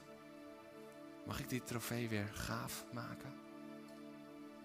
mag 1.27 1.41
ik 1.41 1.49
die 1.49 1.63
trofee 1.63 2.09
weer 2.09 2.31
gaaf 2.33 2.85
maken? 2.93 3.42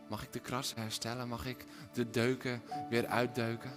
Mag 0.07 0.23
ik 0.23 0.33
de 0.33 0.39
krassen 0.39 0.81
herstellen? 0.81 1.27
Mag 1.27 1.45
ik 1.45 1.65
de 1.93 2.09
deuken 2.09 2.61
weer 2.89 3.07
uitdeuken? 3.07 3.71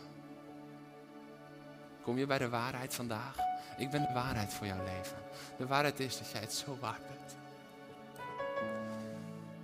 Kom 2.03 2.19
je 2.19 2.27
bij 2.27 2.39
de 2.39 2.49
waarheid 2.49 2.95
vandaag? 2.95 3.37
Ik 3.77 3.91
ben 3.91 4.03
de 4.03 4.13
waarheid 4.13 4.53
voor 4.53 4.67
jouw 4.67 4.85
leven. 4.85 5.17
De 5.59 5.67
waarheid 5.67 6.01
is 6.01 6.19
dat 6.19 6.31
jij 6.31 6.41
het 6.41 6.53
zo 6.53 6.79
waard 6.81 7.07
bent. 7.07 7.37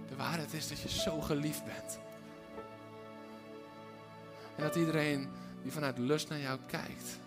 De 0.08 0.16
waarheid 0.16 0.52
is 0.52 0.68
dat 0.68 0.80
je 0.80 0.88
zo 0.88 1.20
geliefd 1.20 1.64
bent. 1.64 1.98
En 4.56 4.62
dat 4.62 4.76
iedereen 4.76 5.28
die 5.62 5.72
vanuit 5.72 5.98
lust 5.98 6.28
naar 6.28 6.38
jou 6.38 6.58
kijkt, 6.66 7.18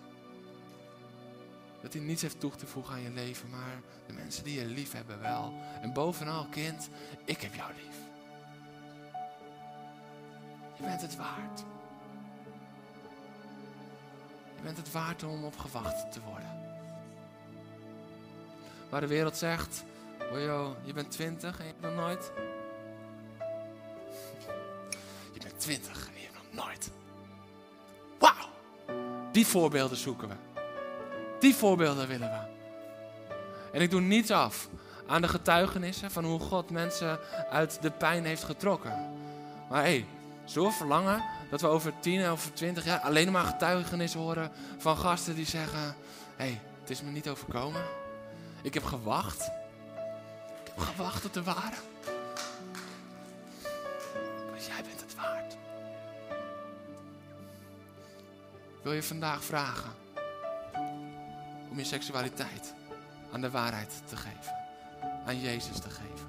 dat 1.82 1.92
hij 1.92 2.02
niets 2.02 2.22
heeft 2.22 2.40
toe 2.40 2.50
te 2.56 2.66
voegen 2.66 2.94
aan 2.94 3.02
je 3.02 3.10
leven, 3.10 3.50
maar 3.50 3.80
de 4.06 4.12
mensen 4.12 4.44
die 4.44 4.60
je 4.60 4.66
lief 4.66 4.92
hebben 4.92 5.20
wel. 5.20 5.54
En 5.80 5.92
bovenal, 5.92 6.46
kind, 6.46 6.88
ik 7.24 7.40
heb 7.40 7.54
jou 7.54 7.72
lief. 7.74 8.09
Je 10.80 10.86
bent 10.86 11.00
het 11.02 11.16
waard. 11.16 11.64
Je 14.56 14.62
bent 14.62 14.76
het 14.76 14.92
waard 14.92 15.22
om 15.24 15.44
op 15.44 15.58
gewacht 15.58 16.12
te 16.12 16.20
worden. 16.20 16.60
Waar 18.88 19.00
de 19.00 19.06
wereld 19.06 19.36
zegt, 19.36 19.84
oh 20.32 20.74
je 20.84 20.92
bent 20.92 21.10
twintig 21.10 21.58
en 21.58 21.64
je 21.64 21.70
hebt 21.70 21.94
nog 21.94 21.94
nooit. 21.94 22.32
Je 25.34 25.40
bent 25.40 25.60
twintig 25.60 26.08
en 26.08 26.20
je 26.20 26.28
hebt 26.32 26.52
nog 26.52 26.64
nooit. 26.64 26.90
Wauw! 28.18 28.48
Die 29.32 29.46
voorbeelden 29.46 29.96
zoeken 29.96 30.28
we. 30.28 30.34
Die 31.40 31.54
voorbeelden 31.54 32.08
willen 32.08 32.30
we. 32.30 32.40
En 33.72 33.80
ik 33.80 33.90
doe 33.90 34.00
niets 34.00 34.30
af 34.30 34.68
aan 35.06 35.22
de 35.22 35.28
getuigenissen 35.28 36.10
van 36.10 36.24
hoe 36.24 36.40
God 36.40 36.70
mensen 36.70 37.18
uit 37.50 37.82
de 37.82 37.90
pijn 37.90 38.24
heeft 38.24 38.44
getrokken. 38.44 39.18
Maar 39.68 39.82
hé, 39.82 39.90
hey, 39.90 40.06
zo 40.50 40.70
verlangen 40.70 41.24
dat 41.50 41.60
we 41.60 41.66
over 41.66 41.92
10 42.00 42.30
of 42.30 42.50
20 42.54 42.84
jaar 42.84 42.98
alleen 42.98 43.32
maar 43.32 43.44
getuigenissen 43.44 44.20
horen 44.20 44.52
van 44.78 44.96
gasten 44.96 45.34
die 45.34 45.46
zeggen: 45.46 45.96
hey, 46.36 46.60
het 46.80 46.90
is 46.90 47.02
me 47.02 47.10
niet 47.10 47.28
overkomen. 47.28 47.82
Ik 48.62 48.74
heb 48.74 48.84
gewacht. 48.84 49.40
Ik 50.64 50.72
heb 50.74 50.78
gewacht 50.78 51.24
op 51.24 51.32
de 51.32 51.42
ware. 51.42 51.76
Maar 54.50 54.60
jij 54.66 54.82
bent 54.82 55.00
het 55.00 55.14
waard. 55.14 55.56
Wil 58.82 58.92
je 58.92 59.02
vandaag 59.02 59.44
vragen 59.44 59.90
om 61.70 61.78
je 61.78 61.84
seksualiteit 61.84 62.74
aan 63.32 63.40
de 63.40 63.50
waarheid 63.50 64.02
te 64.06 64.16
geven? 64.16 64.60
aan 65.26 65.40
Jezus 65.40 65.78
te 65.78 65.88
geven. 65.90 66.28